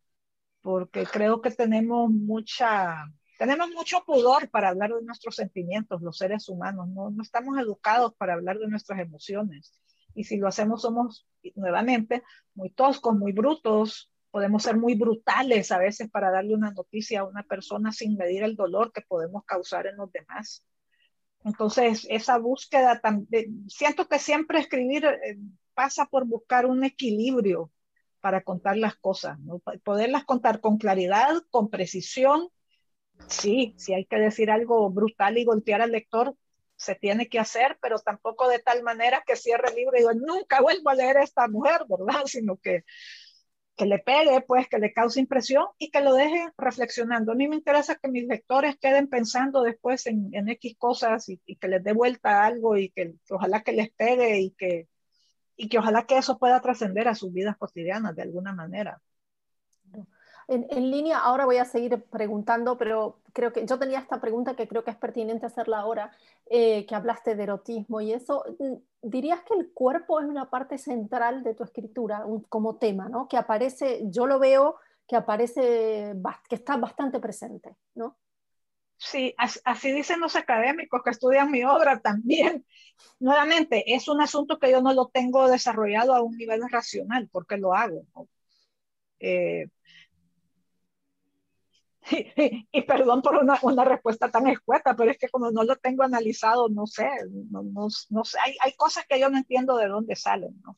porque 0.69 1.07
creo 1.07 1.41
que 1.41 1.51
tenemos 1.51 2.11
mucha, 2.11 3.11
tenemos 3.39 3.71
mucho 3.71 4.05
pudor 4.05 4.51
para 4.51 4.69
hablar 4.69 4.93
de 4.93 5.03
nuestros 5.03 5.37
sentimientos, 5.37 6.03
los 6.03 6.19
seres 6.19 6.47
humanos, 6.51 6.89
no, 6.89 7.09
no 7.09 7.23
estamos 7.23 7.59
educados 7.59 8.13
para 8.17 8.35
hablar 8.35 8.59
de 8.59 8.69
nuestras 8.69 9.01
emociones. 9.01 9.73
Y 10.15 10.25
si 10.25 10.37
lo 10.37 10.47
hacemos 10.47 10.83
somos 10.83 11.27
nuevamente 11.55 12.23
muy 12.55 12.69
toscos, 12.69 13.17
muy 13.17 13.33
brutos, 13.33 14.13
podemos 14.31 14.63
ser 14.63 14.77
muy 14.77 14.95
brutales 14.95 15.73
a 15.73 15.79
veces 15.79 16.11
para 16.11 16.31
darle 16.31 16.55
una 16.55 16.73
noticia 16.73 17.21
a 17.21 17.25
una 17.25 17.45
persona 17.45 17.91
sin 17.91 18.19
medir 18.19 18.43
el 18.43 18.55
dolor 18.55 18.93
que 18.93 19.01
podemos 19.01 19.47
causar 19.47 19.87
en 19.87 19.97
los 19.97 20.13
demás. 20.13 20.67
Entonces, 21.45 22.07
esa 22.11 22.37
búsqueda, 22.37 23.01
siento 23.69 24.07
que 24.07 24.19
siempre 24.19 24.59
escribir 24.59 25.07
eh, 25.07 25.39
pasa 25.73 26.05
por 26.05 26.27
buscar 26.27 26.67
un 26.67 26.85
equilibrio 26.85 27.71
para 28.21 28.43
contar 28.43 28.77
las 28.77 28.97
cosas, 28.97 29.39
¿no? 29.41 29.61
poderlas 29.85 30.25
contar 30.25 30.61
con 30.61 30.79
claridad, 30.79 31.43
con 31.51 31.71
precisión. 31.71 32.49
Sí, 33.29 33.75
si 33.77 33.95
hay 33.95 34.05
que 34.07 34.17
decir 34.17 34.51
algo 34.51 34.91
brutal 34.91 35.39
y 35.39 35.45
golpear 35.45 35.83
al 35.83 35.93
lector, 35.93 36.35
se 36.77 36.95
tiene 36.95 37.29
que 37.29 37.41
hacer, 37.41 37.77
pero 37.83 37.99
tampoco 37.99 38.49
de 38.49 38.61
tal 38.61 38.83
manera 38.85 39.25
que 39.27 39.35
cierre 39.37 39.71
el 39.71 39.75
libro 39.75 39.97
y 39.97 40.01
digo, 40.01 40.15
nunca 40.15 40.61
vuelvo 40.61 40.91
a 40.91 40.95
leer 40.95 41.19
a 41.19 41.25
esta 41.25 41.49
mujer, 41.49 41.83
¿verdad? 41.89 42.23
Sino 42.27 42.57
que, 42.57 42.85
que 43.77 43.87
le 43.87 43.99
pegue, 43.99 44.41
pues, 44.43 44.69
que 44.69 44.79
le 44.79 44.93
cause 44.93 45.21
impresión 45.21 45.67
y 45.79 45.91
que 45.91 46.01
lo 46.01 46.15
deje 46.15 46.53
reflexionando. 46.57 47.33
A 47.33 47.35
mí 47.35 47.49
me 47.49 47.57
interesa 47.57 47.97
que 47.97 48.09
mis 48.09 48.27
lectores 48.27 48.77
queden 48.77 49.09
pensando 49.09 49.63
después 49.63 50.07
en, 50.07 50.31
en 50.33 50.49
X 50.51 50.77
cosas 50.79 51.29
y, 51.29 51.39
que 51.39 51.69
les 51.69 51.83
dé 51.83 51.93
vuelta 51.93 52.45
algo 52.45 52.77
y 52.77 52.91
que, 52.91 53.15
ojalá 53.31 53.63
que 53.63 53.73
les 53.73 53.91
pegue 53.91 54.41
y 54.41 54.51
que, 54.53 54.89
y 55.59 55.69
que 55.69 55.79
ojalá 55.79 56.07
que 56.07 56.17
eso 56.17 56.39
pueda 56.39 56.61
trascender 56.61 57.09
a 57.09 57.15
sus 57.15 57.33
vidas 57.33 57.57
cotidianas 57.59 58.15
de 58.15 58.23
alguna 58.23 58.53
manera. 58.53 59.03
En, 60.47 60.91
línea, 60.91 61.19
ahora 61.19 61.45
voy 61.45 61.59
a 61.59 61.67
seguir 61.67 62.03
preguntando, 62.05 62.79
pero 62.79 63.19
creo 63.35 63.53
que 63.53 63.67
yo 63.67 63.79
tenía 63.79 63.99
esta 63.99 64.19
pregunta 64.19 64.57
que 64.57 64.67
creo 64.67 64.83
que 64.83 64.91
es 64.91 64.97
pertinente 64.97 65.45
hacerla 65.45 65.81
ahora, 65.81 66.11
eh, 66.47 66.87
que 66.87 66.95
hablaste 66.95 67.35
de 67.35 67.43
erotismo 67.43 68.01
y 68.01 68.15
eso. 68.15 68.45
Mm, 68.59 68.77
¿Dirías 69.03 69.43
que 69.43 69.53
el 69.53 69.71
cuerpo 69.75 70.21
es 70.21 70.27
una 70.27 70.49
parte 70.49 70.79
central 70.79 71.43
de 71.43 71.55
tu 71.55 71.65
escritura 71.65 72.25
como 72.49 72.77
tema, 72.77 73.11
¿no? 73.11 73.29
Que 73.29 73.37
aparece, 73.37 74.01
yo 74.05 74.27
lo 74.27 74.39
veo 74.39 74.77
que 75.07 75.17
aparece, 75.17 76.15
que 76.49 76.55
está 76.55 76.79
bastante 76.79 77.21
presente, 77.21 77.77
¿no? 77.95 78.17
Sí, 78.99 79.33
así 79.39 79.93
dicen 79.93 80.19
los 80.21 80.35
académicos 80.35 81.03
que 81.05 81.11
estudian 81.11 81.51
mi 81.53 81.63
obra 81.63 82.01
también. 82.01 82.67
Nuevamente, 83.21 83.95
es 83.95 84.09
un 84.09 84.21
asunto 84.21 84.59
que 84.59 84.71
yo 84.73 84.83
no 84.83 84.93
lo 84.93 85.07
tengo 85.09 85.49
desarrollado 85.49 86.15
a 86.15 86.23
un 86.23 86.37
nivel 86.37 86.69
racional, 86.69 87.29
porque 87.31 87.57
lo 87.57 87.75
hago. 87.75 88.05
¿no? 88.15 88.29
Eh, 89.21 89.69
y, 92.73 92.83
perdón 92.83 93.23
por 93.23 93.37
una, 93.37 93.59
una, 93.63 93.85
respuesta 93.85 94.31
tan 94.31 94.49
escueta, 94.49 94.97
pero 94.97 95.11
es 95.11 95.19
que 95.19 95.29
como 95.29 95.51
no 95.51 95.63
lo 95.63 95.77
tengo 95.77 96.03
analizado, 96.03 96.69
no 96.69 96.87
sé, 96.87 97.09
no, 97.51 97.63
no, 97.63 97.89
no 98.11 98.25
sé, 98.25 98.39
hay, 98.45 98.57
hay, 98.61 98.73
cosas 98.75 99.05
que 99.09 99.21
yo 99.21 99.29
no 99.29 99.37
entiendo 99.37 99.77
de 99.77 99.89
dónde 99.89 100.17
salen, 100.17 100.61
¿no? 100.65 100.77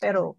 Pero, 0.00 0.36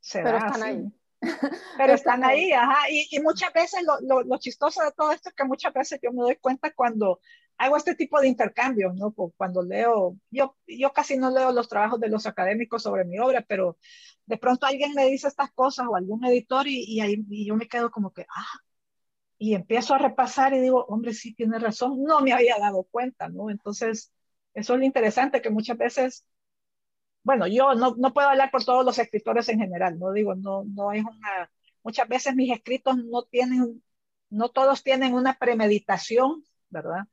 se 0.00 0.22
pero 0.22 0.38
están 0.38 0.62
ahí. 0.62 0.92
Pero 1.76 1.94
están 1.94 2.24
ahí, 2.24 2.52
ajá, 2.52 2.90
y, 2.90 3.06
y 3.10 3.20
muchas 3.20 3.52
veces 3.52 3.82
lo, 3.84 4.00
lo, 4.00 4.22
lo, 4.22 4.38
chistoso 4.38 4.82
de 4.82 4.92
todo 4.92 5.12
esto 5.12 5.28
es 5.28 5.34
que 5.34 5.44
muchas 5.44 5.72
veces 5.72 6.00
yo 6.02 6.12
me 6.12 6.22
doy 6.22 6.36
cuenta 6.36 6.72
cuando 6.72 7.20
hago 7.58 7.76
este 7.76 7.94
tipo 7.94 8.18
de 8.20 8.28
intercambios, 8.28 8.94
¿no? 8.94 9.12
Cuando 9.36 9.62
leo, 9.62 10.16
yo, 10.30 10.56
yo 10.66 10.92
casi 10.92 11.18
no 11.18 11.30
leo 11.30 11.52
los 11.52 11.68
trabajos 11.68 12.00
de 12.00 12.08
los 12.08 12.26
académicos 12.26 12.82
sobre 12.82 13.04
mi 13.04 13.18
obra, 13.18 13.44
pero 13.46 13.76
de 14.24 14.38
pronto 14.38 14.66
alguien 14.66 14.94
me 14.94 15.06
dice 15.06 15.28
estas 15.28 15.52
cosas 15.52 15.86
o 15.88 15.94
algún 15.96 16.24
editor 16.24 16.66
y, 16.66 16.84
y 16.84 17.00
ahí 17.00 17.22
y 17.28 17.46
yo 17.46 17.56
me 17.56 17.68
quedo 17.68 17.90
como 17.90 18.12
que, 18.12 18.22
ah, 18.22 18.60
y 19.38 19.54
empiezo 19.54 19.94
a 19.94 19.98
repasar 19.98 20.52
y 20.54 20.60
digo, 20.60 20.84
hombre, 20.86 21.14
sí 21.14 21.34
tiene 21.34 21.58
razón, 21.58 22.02
no 22.02 22.20
me 22.20 22.32
había 22.32 22.58
dado 22.58 22.84
cuenta, 22.90 23.28
¿no? 23.28 23.50
Entonces, 23.50 24.12
eso 24.54 24.74
es 24.74 24.78
lo 24.78 24.84
interesante, 24.84 25.40
que 25.40 25.50
muchas 25.50 25.78
veces, 25.78 26.26
bueno, 27.22 27.46
yo 27.46 27.74
no, 27.74 27.94
no 27.96 28.12
puedo 28.12 28.28
hablar 28.28 28.50
por 28.50 28.64
todos 28.64 28.84
los 28.84 28.98
escritores 28.98 29.48
en 29.48 29.60
general, 29.60 29.98
no 29.98 30.12
digo, 30.12 30.34
no, 30.34 30.64
no 30.64 30.92
es 30.92 31.04
una, 31.04 31.50
muchas 31.82 32.08
veces 32.08 32.34
mis 32.34 32.52
escritos 32.52 32.96
no 32.96 33.24
tienen, 33.24 33.82
no 34.30 34.48
todos 34.50 34.82
tienen 34.82 35.14
una 35.14 35.34
premeditación, 35.38 36.44
¿verdad? 36.70 37.04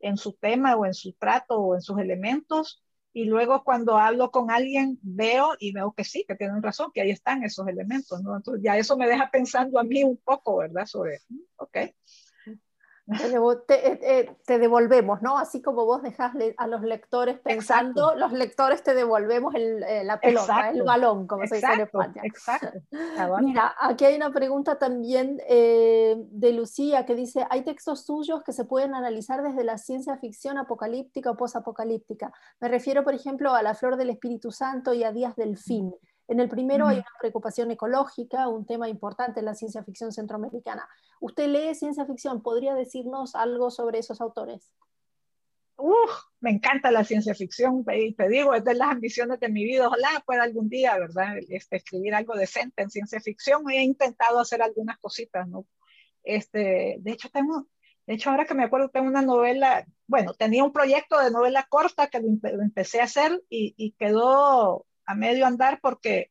En 0.00 0.16
su 0.16 0.34
tema 0.34 0.76
o 0.76 0.86
en 0.86 0.94
su 0.94 1.12
trato 1.14 1.58
o 1.58 1.74
en 1.74 1.82
sus 1.82 1.98
elementos, 1.98 2.82
y 3.12 3.24
luego 3.24 3.64
cuando 3.64 3.96
hablo 3.96 4.30
con 4.30 4.50
alguien 4.50 4.98
veo 5.02 5.54
y 5.58 5.72
veo 5.72 5.92
que 5.92 6.04
sí, 6.04 6.24
que 6.28 6.34
tienen 6.36 6.62
razón, 6.62 6.90
que 6.92 7.00
ahí 7.00 7.10
están 7.10 7.42
esos 7.44 7.66
elementos, 7.66 8.22
¿no? 8.22 8.36
Entonces 8.36 8.62
ya 8.62 8.76
eso 8.76 8.96
me 8.98 9.08
deja 9.08 9.30
pensando 9.30 9.78
a 9.80 9.84
mí 9.84 10.04
un 10.04 10.18
poco, 10.18 10.58
¿verdad? 10.58 10.84
Sobre, 10.84 11.20
ok, 11.56 11.78
te, 13.06 13.92
eh, 13.92 14.00
eh, 14.02 14.36
te, 14.44 14.58
devolvemos, 14.58 15.22
¿no? 15.22 15.38
Así 15.38 15.62
como 15.62 15.84
vos 15.86 16.02
dejás 16.02 16.32
a 16.56 16.66
los 16.66 16.82
lectores 16.82 17.38
pensando, 17.38 18.14
los 18.16 18.32
lectores 18.32 18.82
te 18.82 18.94
devolvemos 18.94 19.54
el, 19.54 19.82
eh, 19.84 20.02
la 20.04 20.20
pelota, 20.20 20.70
el 20.70 20.82
balón, 20.82 21.26
como 21.26 21.46
se 21.46 21.56
dice 21.56 21.72
en 21.72 21.80
España. 21.82 22.22
Exacto. 22.24 22.80
Mira, 23.40 23.74
aquí 23.80 24.04
hay 24.04 24.16
una 24.16 24.32
pregunta 24.32 24.78
también 24.78 25.36
de 25.36 26.52
Lucía 26.52 27.06
que 27.06 27.14
dice, 27.14 27.46
¿hay 27.48 27.62
textos 27.62 28.04
suyos 28.04 28.42
que 28.42 28.52
se 28.52 28.64
pueden 28.64 28.94
analizar 28.94 29.42
desde 29.42 29.62
la 29.62 29.78
ciencia 29.78 30.16
ficción 30.18 30.58
apocalíptica 30.58 31.30
o 31.30 31.36
posapocalíptica? 31.36 32.32
Me 32.60 32.68
refiero, 32.68 33.04
por 33.04 33.14
ejemplo, 33.14 33.54
a 33.54 33.62
La 33.62 33.74
Flor 33.74 33.96
del 33.96 34.10
Espíritu 34.10 34.50
Santo 34.50 34.92
y 34.94 35.04
a 35.04 35.12
Días 35.12 35.36
del 35.36 35.56
Fin. 35.56 35.94
En 36.28 36.40
el 36.40 36.48
primero 36.48 36.88
hay 36.88 36.98
una 36.98 37.12
preocupación 37.20 37.70
ecológica, 37.70 38.48
un 38.48 38.66
tema 38.66 38.88
importante 38.88 39.40
en 39.40 39.46
la 39.46 39.54
ciencia 39.54 39.84
ficción 39.84 40.12
centroamericana. 40.12 40.88
¿Usted 41.20 41.48
lee 41.48 41.74
ciencia 41.74 42.04
ficción? 42.04 42.42
¿Podría 42.42 42.74
decirnos 42.74 43.34
algo 43.34 43.70
sobre 43.70 44.00
esos 44.00 44.20
autores? 44.20 44.72
Uf, 45.76 46.10
me 46.40 46.50
encanta 46.50 46.90
la 46.90 47.04
ciencia 47.04 47.34
ficción, 47.34 47.84
te 47.84 48.28
digo, 48.28 48.54
es 48.54 48.64
de 48.64 48.74
las 48.74 48.88
ambiciones 48.88 49.38
de 49.38 49.48
mi 49.50 49.64
vida. 49.64 49.88
Ojalá 49.88 50.08
pueda 50.24 50.42
algún 50.42 50.68
día, 50.68 50.98
¿verdad?, 50.98 51.36
este, 51.48 51.76
escribir 51.76 52.14
algo 52.14 52.34
decente 52.34 52.82
en 52.82 52.90
ciencia 52.90 53.20
ficción. 53.20 53.68
He 53.70 53.82
intentado 53.82 54.40
hacer 54.40 54.62
algunas 54.62 54.98
cositas, 54.98 55.46
¿no? 55.46 55.66
Este, 56.24 56.96
de 56.98 57.12
hecho, 57.12 57.28
tengo, 57.30 57.66
de 58.06 58.14
hecho, 58.14 58.30
ahora 58.30 58.46
que 58.46 58.54
me 58.54 58.64
acuerdo, 58.64 58.88
tengo 58.88 59.06
una 59.06 59.22
novela, 59.22 59.86
bueno, 60.06 60.32
tenía 60.34 60.64
un 60.64 60.72
proyecto 60.72 61.20
de 61.20 61.30
novela 61.30 61.66
corta 61.68 62.08
que 62.08 62.20
lo, 62.20 62.62
empecé 62.62 63.00
a 63.00 63.04
hacer 63.04 63.42
y, 63.50 63.74
y, 63.76 63.92
quedó 63.92 64.86
a 65.06 65.14
medio 65.14 65.46
andar 65.46 65.80
porque 65.80 66.30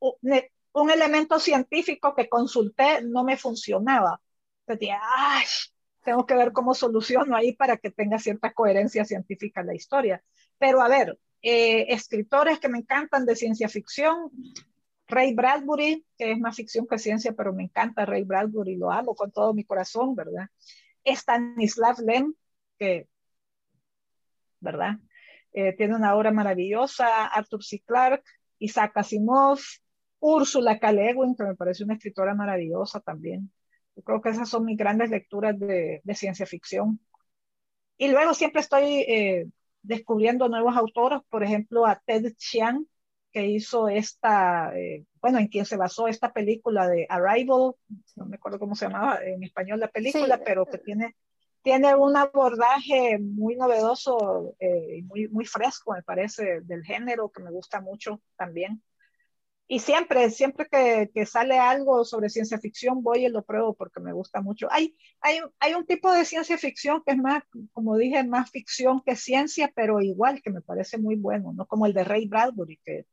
un 0.00 0.90
elemento 0.90 1.38
científico 1.38 2.14
que 2.14 2.28
consulté 2.28 3.02
no 3.02 3.24
me 3.24 3.36
funcionaba. 3.36 4.20
Entonces 4.66 4.96
ay, 5.00 5.44
tengo 6.02 6.26
que 6.26 6.34
ver 6.34 6.52
cómo 6.52 6.74
soluciono 6.74 7.36
ahí 7.36 7.52
para 7.52 7.76
que 7.76 7.90
tenga 7.90 8.18
cierta 8.18 8.52
coherencia 8.52 9.04
científica 9.04 9.62
la 9.62 9.74
historia. 9.74 10.22
Pero 10.58 10.82
a 10.82 10.88
ver, 10.88 11.18
eh, 11.42 11.86
escritores 11.92 12.58
que 12.58 12.68
me 12.68 12.78
encantan 12.78 13.26
de 13.26 13.36
ciencia 13.36 13.68
ficción, 13.68 14.30
Ray 15.06 15.34
Bradbury, 15.34 16.04
que 16.16 16.32
es 16.32 16.38
más 16.38 16.56
ficción 16.56 16.86
que 16.86 16.98
ciencia, 16.98 17.32
pero 17.32 17.52
me 17.52 17.64
encanta 17.64 18.06
Ray 18.06 18.24
Bradbury, 18.24 18.76
lo 18.76 18.90
amo 18.90 19.14
con 19.14 19.30
todo 19.30 19.52
mi 19.54 19.64
corazón, 19.64 20.14
¿verdad? 20.14 20.48
Stanislav 21.04 21.98
Lem, 22.00 22.34
que, 22.78 23.08
¿verdad? 24.60 24.98
Eh, 25.54 25.72
tiene 25.76 25.94
una 25.94 26.16
obra 26.16 26.32
maravillosa, 26.32 27.26
Arthur 27.26 27.62
C. 27.62 27.80
Clarke, 27.86 28.24
Isaac 28.58 28.92
Asimov, 28.96 29.60
Úrsula 30.18 30.80
K. 30.80 30.92
que 30.92 31.44
me 31.44 31.54
parece 31.54 31.84
una 31.84 31.94
escritora 31.94 32.34
maravillosa 32.34 32.98
también. 33.00 33.52
Yo 33.94 34.02
creo 34.02 34.20
que 34.20 34.30
esas 34.30 34.48
son 34.48 34.64
mis 34.64 34.76
grandes 34.76 35.10
lecturas 35.10 35.56
de, 35.58 36.02
ciencia 36.14 36.44
ficción. 36.44 36.98
Y 37.96 38.08
luego 38.08 38.34
siempre 38.34 38.62
estoy 38.62 39.04
eh, 39.06 39.46
descubriendo 39.82 40.48
nuevos 40.48 40.76
autores, 40.76 41.20
por 41.28 41.44
ejemplo, 41.44 41.86
a 41.86 42.02
Ted 42.04 42.32
Chiang, 42.36 42.84
que 43.30 43.46
hizo 43.46 43.88
esta, 43.88 44.76
eh, 44.76 45.04
bueno, 45.20 45.38
en 45.38 45.46
quien 45.46 45.66
se 45.66 45.76
basó 45.76 46.08
esta 46.08 46.32
película 46.32 46.88
de 46.88 47.06
Arrival, 47.08 47.74
no 48.16 48.26
me 48.26 48.36
acuerdo 48.36 48.58
cómo 48.58 48.74
se 48.74 48.86
llamaba 48.86 49.20
en 49.24 49.44
español 49.44 49.78
la 49.78 49.88
película, 49.88 50.40
pero 50.44 50.66
que 50.66 50.78
tiene 50.78 51.14
tiene 51.64 51.94
un 51.94 52.14
abordaje 52.14 53.18
muy 53.18 53.56
novedoso 53.56 54.54
y 54.60 54.64
eh, 54.66 55.02
muy, 55.02 55.28
muy 55.28 55.46
fresco, 55.46 55.94
me 55.94 56.02
parece, 56.02 56.60
del 56.60 56.84
género, 56.84 57.30
que 57.30 57.42
me 57.42 57.50
gusta 57.50 57.80
mucho 57.80 58.20
también. 58.36 58.82
Y 59.66 59.78
siempre, 59.78 60.30
siempre 60.30 60.68
que, 60.70 61.10
que, 61.14 61.24
sale 61.24 61.58
algo 61.58 62.04
sobre 62.04 62.28
ciencia 62.28 62.58
ficción, 62.58 63.02
voy 63.02 63.24
y 63.24 63.30
lo 63.30 63.42
pruebo 63.44 63.72
porque 63.72 63.98
me 63.98 64.12
gusta 64.12 64.42
mucho. 64.42 64.68
Hay, 64.70 64.94
hay, 65.22 65.40
hay 65.58 65.72
un 65.72 65.86
tipo 65.86 66.12
de 66.12 66.26
ciencia 66.26 66.58
ficción 66.58 67.02
que 67.02 67.12
es 67.12 67.18
más, 67.18 67.42
como 67.72 67.96
dije, 67.96 68.22
más 68.24 68.50
ficción 68.50 69.00
que 69.00 69.16
ciencia, 69.16 69.72
pero 69.74 70.02
igual 70.02 70.42
que 70.42 70.50
me 70.50 70.60
parece 70.60 70.98
muy 70.98 71.16
bueno, 71.16 71.54
¿no? 71.54 71.66
Como 71.66 71.86
el 71.86 71.94
de 71.94 72.04
Ray 72.04 72.28
Bradbury, 72.28 72.78
que 72.84 73.06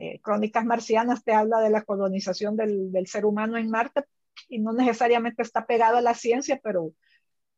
eh, 0.00 0.18
Crónicas 0.20 0.64
Marcianas 0.64 1.22
te 1.22 1.32
habla 1.32 1.60
de 1.60 1.70
la 1.70 1.82
colonización 1.82 2.56
del, 2.56 2.90
del 2.90 3.06
ser 3.06 3.24
humano 3.24 3.56
en 3.56 3.70
Marte 3.70 4.02
y 4.48 4.58
no 4.58 4.72
necesariamente 4.72 5.42
está 5.42 5.64
pegado 5.64 5.98
a 5.98 6.02
la 6.02 6.14
ciencia, 6.14 6.58
pero 6.60 6.92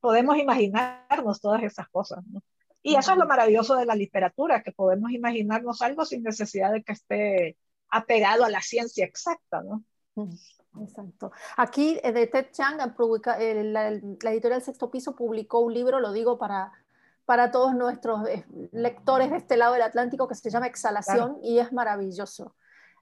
podemos 0.00 0.36
imaginarnos 0.36 1.40
todas 1.40 1.62
esas 1.62 1.88
cosas. 1.88 2.24
¿no? 2.26 2.42
Y 2.82 2.96
eso 2.96 3.12
es 3.12 3.18
lo 3.18 3.26
maravilloso 3.26 3.76
de 3.76 3.86
la 3.86 3.94
literatura, 3.94 4.62
que 4.62 4.72
podemos 4.72 5.10
imaginarnos 5.12 5.82
algo 5.82 6.04
sin 6.04 6.22
necesidad 6.22 6.72
de 6.72 6.82
que 6.82 6.92
esté 6.92 7.56
apegado 7.88 8.44
a 8.44 8.50
la 8.50 8.62
ciencia 8.62 9.04
exacta. 9.04 9.62
¿no? 9.62 9.84
Exacto. 10.80 11.32
Aquí 11.56 11.98
eh, 12.02 12.12
de 12.12 12.26
Ted 12.26 12.46
Chiang, 12.52 12.80
eh, 13.38 13.64
la, 13.64 13.90
la, 13.90 14.30
editorial 14.30 14.62
Sexto 14.62 14.90
Piso 14.90 15.14
publicó 15.14 15.60
un 15.60 15.74
libro, 15.74 16.00
lo 16.00 16.12
digo 16.12 16.38
para, 16.38 16.72
para 17.24 17.50
todos 17.50 17.74
nuestros 17.74 18.26
eh, 18.28 18.44
lectores 18.72 19.30
de 19.30 19.36
este 19.36 19.56
lado 19.56 19.74
del 19.74 19.82
Atlántico, 19.82 20.26
que 20.26 20.34
se 20.34 20.50
llama 20.50 20.66
Exhalación 20.66 21.38
y 21.42 21.58
es 21.58 21.72
maravilloso. 21.72 22.54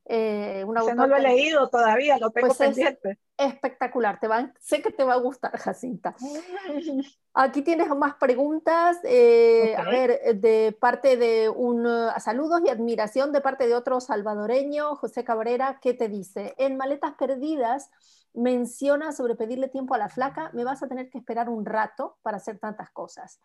Eh, 0.06 0.64
un 0.66 0.74
no 0.74 1.06
lo 1.06 1.16
he 1.16 1.20
leído 1.20 1.68
todavía, 1.68 2.18
lo 2.18 2.30
tengo 2.30 2.48
pues 2.48 2.58
pendiente 2.58 3.18
espectacular. 3.38 4.18
Te 4.20 4.28
va, 4.28 4.52
sé 4.60 4.82
que 4.82 4.90
te 4.90 5.04
va 5.04 5.14
a 5.14 5.18
gustar, 5.18 5.56
Jacinta. 5.56 6.14
Aquí 7.34 7.62
tienes 7.62 7.88
más 7.90 8.16
preguntas. 8.16 8.98
Eh, 9.04 9.76
a 9.76 9.84
ver, 9.84 10.36
de 10.36 10.76
parte 10.78 11.16
de 11.16 11.48
un 11.48 11.86
uh, 11.86 12.10
saludos 12.18 12.60
y 12.64 12.68
admiración 12.68 13.32
de 13.32 13.40
parte 13.40 13.68
de 13.68 13.74
otro 13.74 14.00
salvadoreño, 14.00 14.96
José 14.96 15.24
Cabrera, 15.24 15.78
¿qué 15.80 15.94
te 15.94 16.08
dice? 16.08 16.54
En 16.58 16.76
Maletas 16.76 17.14
Perdidas 17.14 17.90
menciona 18.34 19.12
sobre 19.12 19.36
pedirle 19.36 19.68
tiempo 19.68 19.94
a 19.94 19.98
la 19.98 20.08
flaca, 20.08 20.50
me 20.52 20.64
vas 20.64 20.82
a 20.82 20.88
tener 20.88 21.08
que 21.08 21.18
esperar 21.18 21.48
un 21.48 21.64
rato 21.64 22.18
para 22.22 22.36
hacer 22.36 22.58
tantas 22.58 22.90
cosas. 22.90 23.40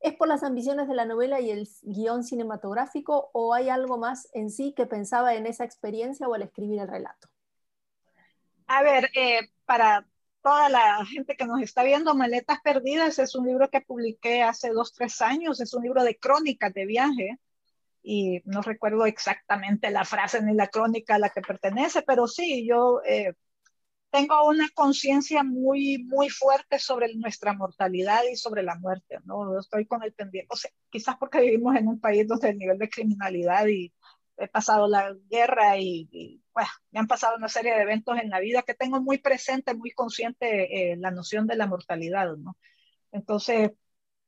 ¿Es 0.00 0.14
por 0.14 0.28
las 0.28 0.42
ambiciones 0.42 0.88
de 0.88 0.94
la 0.94 1.06
novela 1.06 1.40
y 1.40 1.50
el 1.50 1.68
guion 1.82 2.22
cinematográfico 2.22 3.30
o 3.32 3.54
hay 3.54 3.70
algo 3.70 3.96
más 3.96 4.28
en 4.34 4.50
sí 4.50 4.74
que 4.74 4.86
pensaba 4.86 5.34
en 5.34 5.46
esa 5.46 5.64
experiencia 5.64 6.28
o 6.28 6.34
al 6.34 6.42
escribir 6.42 6.80
el 6.80 6.88
relato? 6.88 7.28
A 8.66 8.82
ver, 8.82 9.10
eh, 9.14 9.48
para 9.64 10.06
toda 10.42 10.68
la 10.68 11.04
gente 11.06 11.36
que 11.36 11.46
nos 11.46 11.60
está 11.62 11.82
viendo, 11.82 12.14
Maletas 12.14 12.60
Perdidas 12.62 13.18
es 13.18 13.34
un 13.34 13.46
libro 13.46 13.70
que 13.70 13.80
publiqué 13.80 14.42
hace 14.42 14.70
dos, 14.70 14.92
tres 14.92 15.20
años, 15.22 15.60
es 15.60 15.74
un 15.74 15.82
libro 15.82 16.04
de 16.04 16.18
crónicas 16.18 16.72
de 16.74 16.86
viaje 16.86 17.38
y 18.02 18.42
no 18.44 18.62
recuerdo 18.62 19.06
exactamente 19.06 19.90
la 19.90 20.04
frase 20.04 20.42
ni 20.42 20.54
la 20.54 20.68
crónica 20.68 21.16
a 21.16 21.18
la 21.18 21.30
que 21.30 21.42
pertenece, 21.42 22.02
pero 22.02 22.28
sí, 22.28 22.66
yo 22.66 23.00
eh, 23.04 23.34
tengo 24.10 24.46
una 24.46 24.68
conciencia 24.74 25.42
muy, 25.42 25.98
muy 26.04 26.30
fuerte 26.30 26.78
sobre 26.78 27.14
nuestra 27.16 27.52
mortalidad 27.52 28.22
y 28.30 28.36
sobre 28.36 28.62
la 28.62 28.76
muerte, 28.76 29.18
¿no? 29.24 29.58
Estoy 29.58 29.86
con 29.86 30.02
el 30.02 30.12
pendiente, 30.14 30.48
o 30.52 30.56
sea, 30.56 30.70
quizás 30.90 31.16
porque 31.18 31.40
vivimos 31.40 31.76
en 31.76 31.88
un 31.88 32.00
país 32.00 32.26
donde 32.26 32.50
el 32.50 32.58
nivel 32.58 32.78
de 32.78 32.88
criminalidad 32.88 33.66
y 33.66 33.92
he 34.36 34.48
pasado 34.48 34.88
la 34.88 35.14
guerra 35.28 35.78
y, 35.78 36.42
bueno, 36.56 36.70
me 36.90 37.00
han 37.00 37.06
pasado 37.06 37.36
una 37.36 37.48
serie 37.48 37.74
de 37.74 37.82
eventos 37.82 38.18
en 38.18 38.30
la 38.30 38.40
vida 38.40 38.62
que 38.62 38.72
tengo 38.72 38.98
muy 39.02 39.18
presente, 39.18 39.74
muy 39.74 39.90
consciente 39.90 40.92
eh, 40.92 40.96
la 40.96 41.10
noción 41.10 41.46
de 41.46 41.54
la 41.54 41.66
mortalidad, 41.66 42.34
¿no? 42.38 42.56
Entonces, 43.12 43.72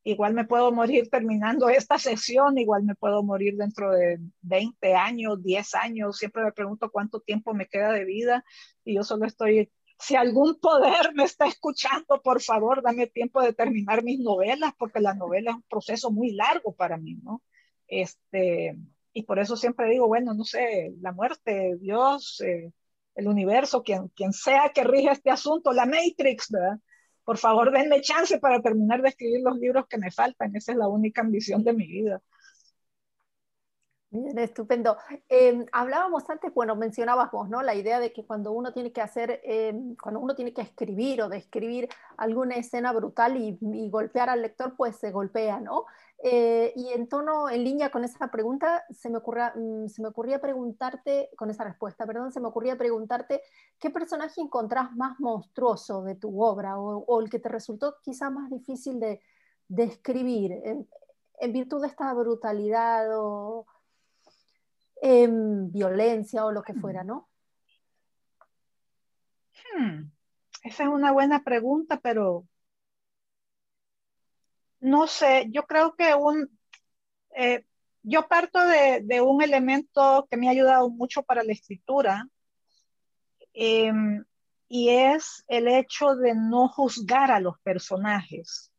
igual 0.04 0.34
me 0.34 0.44
puedo 0.44 0.70
morir 0.70 1.08
terminando 1.08 1.68
esta 1.70 1.98
sesión, 1.98 2.58
igual 2.58 2.82
me 2.84 2.94
puedo 2.96 3.22
morir 3.22 3.56
dentro 3.56 3.92
de 3.92 4.18
20 4.42 4.94
años, 4.94 5.42
10 5.42 5.74
años, 5.76 6.18
siempre 6.18 6.44
me 6.44 6.52
pregunto 6.52 6.90
cuánto 6.90 7.20
tiempo 7.20 7.54
me 7.54 7.66
queda 7.66 7.92
de 7.92 8.04
vida 8.04 8.44
y 8.84 8.96
yo 8.96 9.04
solo 9.04 9.24
estoy, 9.24 9.72
si 9.98 10.14
algún 10.14 10.60
poder 10.60 11.14
me 11.14 11.24
está 11.24 11.46
escuchando, 11.46 12.20
por 12.22 12.42
favor, 12.42 12.82
dame 12.82 13.06
tiempo 13.06 13.40
de 13.40 13.54
terminar 13.54 14.04
mis 14.04 14.20
novelas, 14.20 14.74
porque 14.78 15.00
la 15.00 15.14
novela 15.14 15.52
es 15.52 15.56
un 15.56 15.62
proceso 15.62 16.10
muy 16.10 16.32
largo 16.32 16.74
para 16.74 16.98
mí, 16.98 17.14
¿no? 17.22 17.42
Este, 17.86 18.76
y 19.18 19.24
por 19.24 19.40
eso 19.40 19.56
siempre 19.56 19.88
digo, 19.90 20.06
bueno, 20.06 20.32
no 20.32 20.44
sé, 20.44 20.94
la 21.00 21.10
muerte, 21.12 21.76
Dios, 21.80 22.40
eh, 22.40 22.72
el 23.16 23.26
universo, 23.26 23.82
quien, 23.82 24.08
quien 24.10 24.32
sea 24.32 24.70
que 24.72 24.84
rija 24.84 25.10
este 25.12 25.30
asunto, 25.30 25.72
la 25.72 25.86
Matrix, 25.86 26.50
¿verdad? 26.50 26.78
Por 27.24 27.36
favor, 27.36 27.72
denme 27.72 28.00
chance 28.00 28.38
para 28.38 28.62
terminar 28.62 29.02
de 29.02 29.08
escribir 29.08 29.40
los 29.42 29.58
libros 29.58 29.86
que 29.88 29.98
me 29.98 30.12
faltan. 30.12 30.54
Esa 30.54 30.72
es 30.72 30.78
la 30.78 30.86
única 30.88 31.20
ambición 31.20 31.64
de 31.64 31.72
mi 31.72 31.86
vida. 31.88 32.22
Bien, 34.10 34.38
estupendo. 34.38 34.96
Em, 35.28 35.66
hablábamos 35.70 36.30
antes, 36.30 36.54
bueno, 36.54 36.74
mencionabas 36.76 37.30
vos, 37.30 37.48
¿no? 37.50 37.60
La 37.62 37.74
idea 37.74 38.00
de 38.00 38.10
que 38.10 38.24
cuando 38.24 38.52
uno 38.52 38.72
tiene 38.72 38.90
que 38.90 39.02
hacer, 39.02 39.40
em, 39.44 39.96
cuando 39.96 40.20
uno 40.20 40.34
tiene 40.34 40.54
que 40.54 40.62
escribir 40.62 41.20
o 41.20 41.28
describir 41.28 41.88
alguna 42.16 42.54
escena 42.54 42.92
brutal 42.92 43.36
y, 43.36 43.58
golpear 43.90 44.30
al 44.30 44.40
lector, 44.40 44.74
pues 44.76 44.96
se 44.96 45.10
golpea, 45.10 45.60
¿no? 45.60 45.84
Eh, 46.20 46.72
y 46.74 46.88
en 46.88 47.08
tono, 47.08 47.48
en 47.48 47.62
línea 47.62 47.90
con 47.90 48.02
esa 48.02 48.28
pregunta, 48.28 48.84
se 48.90 49.08
me, 49.08 49.18
ocurra, 49.18 49.52
mm, 49.54 49.86
se 49.86 50.02
me 50.02 50.08
ocurría 50.08 50.40
preguntarte, 50.40 51.30
con 51.36 51.48
esa 51.48 51.62
respuesta, 51.62 52.06
perdón, 52.06 52.32
se 52.32 52.40
me 52.40 52.48
ocurría 52.48 52.76
preguntarte 52.76 53.40
qué 53.78 53.90
personaje 53.90 54.40
encontrás 54.40 54.92
más 54.96 55.20
monstruoso 55.20 56.02
de 56.02 56.16
tu 56.16 56.42
obra 56.42 56.76
o, 56.78 57.20
el 57.20 57.30
que 57.30 57.38
te 57.38 57.48
resultó 57.48 57.96
quizá 58.02 58.30
más 58.30 58.50
difícil 58.50 58.98
de, 58.98 59.20
de 59.68 59.84
escribir 59.84 60.52
en, 60.64 60.88
en, 61.40 61.52
virtud 61.52 61.82
de 61.82 61.86
esta 61.86 62.12
brutalidad 62.14 63.16
o 63.16 63.66
em, 65.00 65.70
violencia 65.70 66.44
o 66.44 66.50
lo 66.50 66.62
que 66.62 66.74
fuera, 66.74 67.04
¿no? 67.04 67.28
Hmm, 69.76 70.10
esa 70.64 70.82
es 70.82 70.88
una 70.88 71.12
buena 71.12 71.44
pregunta, 71.44 72.00
pero 72.02 72.44
no 74.80 75.06
sé, 75.06 75.48
yo 75.50 75.64
creo 75.64 75.94
que 75.96 76.14
un, 76.14 76.50
eh, 77.36 77.64
yo 78.02 78.28
parto 78.28 78.58
de, 78.66 79.20
un 79.20 79.42
elemento 79.42 80.26
que 80.30 80.36
me 80.36 80.48
ha 80.48 80.52
ayudado 80.52 80.88
mucho 80.90 81.22
para 81.22 81.42
la 81.44 81.52
escritura 81.52 82.26
em, 83.52 84.24
y 84.68 84.90
es 84.90 85.44
el 85.48 85.68
hecho 85.68 86.14
de 86.16 86.34
no 86.34 86.68
juzgar 86.68 87.30
a 87.30 87.40
los 87.40 87.58
personajes, 87.60 88.72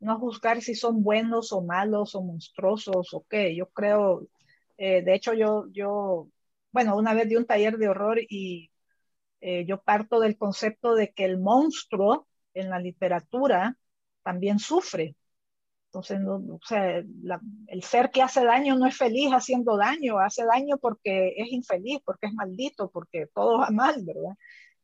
no 0.00 0.18
juzgar 0.18 0.62
si 0.62 0.74
son 0.74 1.02
buenos 1.02 1.52
o 1.52 1.62
malos 1.62 2.14
o 2.14 2.22
monstruosos 2.22 3.12
o 3.14 3.24
qué. 3.28 3.54
Yo 3.56 3.66
creo, 3.70 4.26
eh, 4.78 5.02
de 5.02 5.14
hecho 5.14 5.34
yo, 5.34 5.66
yo, 5.72 6.28
bueno, 6.72 6.96
una 6.96 7.14
vez 7.14 7.28
di 7.28 7.36
un 7.36 7.46
taller 7.46 7.78
de 7.78 7.88
horror 7.88 8.18
y 8.28 8.70
eh, 9.40 9.64
yo 9.66 9.82
parto 9.82 10.20
del 10.20 10.38
concepto 10.38 10.94
de 10.94 11.12
que 11.12 11.24
el 11.24 11.38
monstruo 11.38 12.28
en 12.54 12.70
la 12.70 12.78
literatura 12.78 13.76
también 14.22 14.58
sufre 14.58 15.16
entonces, 15.92 16.20
o 16.24 16.60
sea, 16.64 17.02
el 17.66 17.82
ser 17.82 18.10
que 18.10 18.22
hace 18.22 18.44
daño 18.44 18.76
no 18.76 18.86
es 18.86 18.96
feliz 18.96 19.32
haciendo 19.32 19.76
daño, 19.76 20.20
hace 20.20 20.44
daño 20.44 20.78
porque 20.78 21.34
es 21.36 21.50
infeliz, 21.50 21.98
porque 22.04 22.28
es 22.28 22.32
maldito, 22.32 22.90
porque 22.90 23.26
todo 23.34 23.58
va 23.58 23.70
mal, 23.70 23.96
¿verdad? 24.04 24.36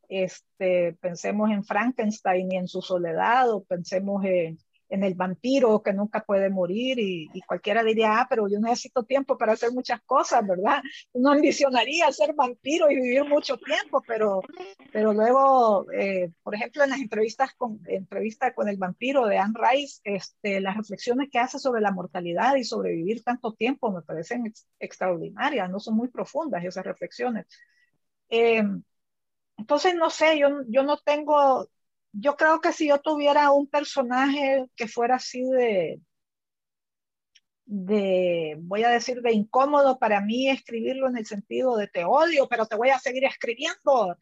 Este, 0.08 0.94
pensemos 0.94 1.50
en 1.50 1.64
Frankenstein 1.64 2.50
y 2.50 2.56
en 2.56 2.66
su 2.66 2.82
soledad, 2.82 3.48
o 3.50 3.62
pensemos 3.62 4.24
en, 4.24 4.58
en 4.88 5.04
el 5.04 5.14
vampiro 5.14 5.82
que 5.82 5.92
nunca 5.92 6.24
puede 6.24 6.50
morir 6.50 6.98
y, 6.98 7.28
cualquiera 7.46 7.82
diría, 7.82 8.20
ah, 8.20 8.26
pero 8.28 8.48
yo 8.48 8.58
necesito 8.60 9.04
tiempo 9.04 9.36
para 9.36 9.52
hacer 9.52 9.72
muchas 9.72 10.00
cosas, 10.02 10.46
¿verdad? 10.46 10.82
Uno 11.12 11.32
ambicionaría 11.32 12.10
ser 12.12 12.34
vampiro 12.34 12.90
y 12.90 12.96
vivir 12.96 13.24
mucho 13.24 13.56
tiempo, 13.58 14.02
pero, 14.06 14.42
pero 14.92 15.12
luego, 15.12 15.90
eh, 15.92 16.30
por 16.42 16.54
ejemplo, 16.54 16.84
en 16.84 16.90
las 16.90 17.00
entrevistas 17.00 17.50
con, 17.56 17.80
entrevista 17.86 18.54
con 18.54 18.68
el 18.68 18.76
vampiro 18.76 19.26
de 19.26 19.38
Anne 19.38 19.54
Rice, 19.54 20.00
este, 20.04 20.60
las 20.60 20.76
reflexiones 20.76 21.28
que 21.30 21.38
hace 21.38 21.58
sobre 21.58 21.80
la 21.80 21.92
mortalidad 21.92 22.56
y 22.56 22.64
sobre 22.64 22.92
vivir 22.92 23.22
tanto 23.22 23.52
tiempo 23.52 23.90
me 23.90 24.02
parecen 24.02 24.52
extraordinarias, 24.78 25.70
no 25.70 25.80
son 25.80 25.96
muy 25.96 26.08
profundas 26.08 26.64
esas 26.64 26.84
reflexiones. 26.84 27.46
Eh, 28.28 28.62
entonces, 29.56 29.94
no 29.94 30.10
sé, 30.10 30.38
yo, 30.38 30.62
yo 30.68 30.82
no 30.82 30.98
tengo 30.98 31.68
yo 32.18 32.36
creo 32.36 32.60
que 32.60 32.72
si 32.72 32.88
yo 32.88 32.98
tuviera 33.00 33.50
un 33.50 33.66
personaje 33.66 34.66
que 34.74 34.88
fuera 34.88 35.16
así 35.16 35.42
de, 35.42 36.00
de, 37.66 38.56
voy 38.60 38.84
a 38.84 38.90
decir, 38.90 39.20
de 39.20 39.32
incómodo 39.32 39.98
para 39.98 40.20
mí 40.20 40.48
escribirlo 40.48 41.08
en 41.08 41.18
el 41.18 41.26
sentido 41.26 41.76
de 41.76 41.88
te 41.88 42.04
odio, 42.04 42.48
pero 42.48 42.66
te 42.66 42.76
voy 42.76 42.90
a 42.90 42.98
seguir 42.98 43.24
escribiendo. 43.24 44.16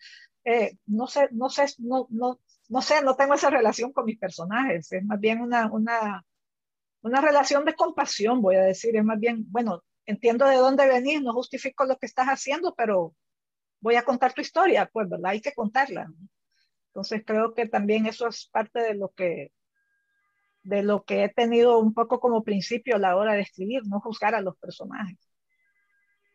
Eh, 0.45 0.77
no 0.87 1.07
sé, 1.07 1.29
no 1.33 1.49
sé, 1.51 1.67
no, 1.79 2.07
no, 2.11 2.41
no 2.69 2.83
sé, 2.83 3.03
no 3.03 3.15
tengo 3.17 3.35
esa 3.35 3.51
relación 3.51 3.93
con 3.93 4.07
mis 4.07 4.19
personajes. 4.19 4.91
Es 4.93 5.05
más 5.05 5.21
bien 5.21 5.41
una, 5.41 5.71
una, 5.71 6.25
una 7.03 7.21
relación 7.21 7.65
de 7.65 7.75
compasión, 7.75 8.43
voy 8.43 8.57
a 8.57 8.63
decir. 8.63 8.97
Es 8.97 9.05
más 9.05 9.21
bien, 9.21 9.45
bueno, 9.51 9.85
entiendo 10.07 10.47
de 10.47 10.57
dónde 10.57 10.89
venís, 10.89 11.23
no 11.23 11.33
justifico 11.33 11.85
lo 11.85 11.97
que 11.99 12.07
estás 12.07 12.27
haciendo, 12.27 12.75
pero 12.75 13.15
voy 13.81 13.97
a 13.97 14.05
contar 14.05 14.33
tu 14.33 14.41
historia, 14.41 14.91
pues, 14.93 15.09
¿verdad? 15.09 15.33
Hay 15.33 15.41
que 15.41 15.53
contarla. 15.53 16.09
Entonces 16.95 17.25
creo 17.27 17.55
que 17.55 17.67
también 17.67 18.07
eso 18.07 18.29
es 18.29 18.49
parte 18.53 18.79
de 18.79 18.95
lo 18.95 19.09
que 19.09 19.51
de 20.63 20.85
lo 20.85 21.03
que 21.05 21.25
he 21.25 21.29
tenido 21.29 21.79
un 21.79 21.93
poco 21.93 22.21
como 22.21 22.45
principio 22.45 22.95
a 22.95 23.01
la 23.01 23.17
hora 23.17 23.35
de 23.35 23.41
escribir, 23.41 23.83
no 23.87 24.01
juzgar 24.01 24.37
a 24.37 24.41
los 24.41 24.57
personajes. 24.57 25.19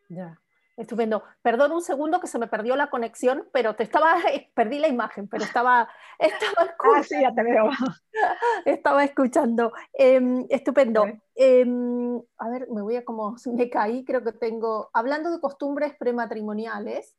Ya, 0.10 0.38
estupendo. 0.76 1.24
Perdón 1.42 1.72
un 1.72 1.82
segundo 1.82 2.20
que 2.20 2.28
se 2.28 2.38
me 2.40 2.48
perdió 2.48 2.76
la 2.76 2.90
conexión, 2.90 3.48
pero 3.54 3.78
te 3.78 3.84
estaba, 3.84 4.18
perdí 4.54 4.80
la 4.80 4.90
imagen, 4.90 5.30
pero 5.30 5.46
estaba, 5.46 5.88
estaba 6.20 6.66
escuchando. 6.70 7.00
Ah, 7.00 7.04
sí, 7.04 7.22
ya 7.22 7.34
te 7.34 7.44
veo. 7.44 7.70
Estaba 8.66 9.04
escuchando. 9.06 9.72
Em, 9.94 10.46
estupendo. 10.50 11.06
Em, 11.36 12.22
a 12.38 12.50
ver, 12.50 12.68
me 12.70 12.82
voy 12.82 12.98
a 12.98 13.06
como, 13.06 13.38
me 13.56 13.70
caí, 13.70 14.04
creo 14.04 14.26
que 14.26 14.34
tengo, 14.34 14.90
hablando 14.92 15.32
de 15.32 15.40
costumbres 15.40 15.96
prematrimoniales, 15.98 17.16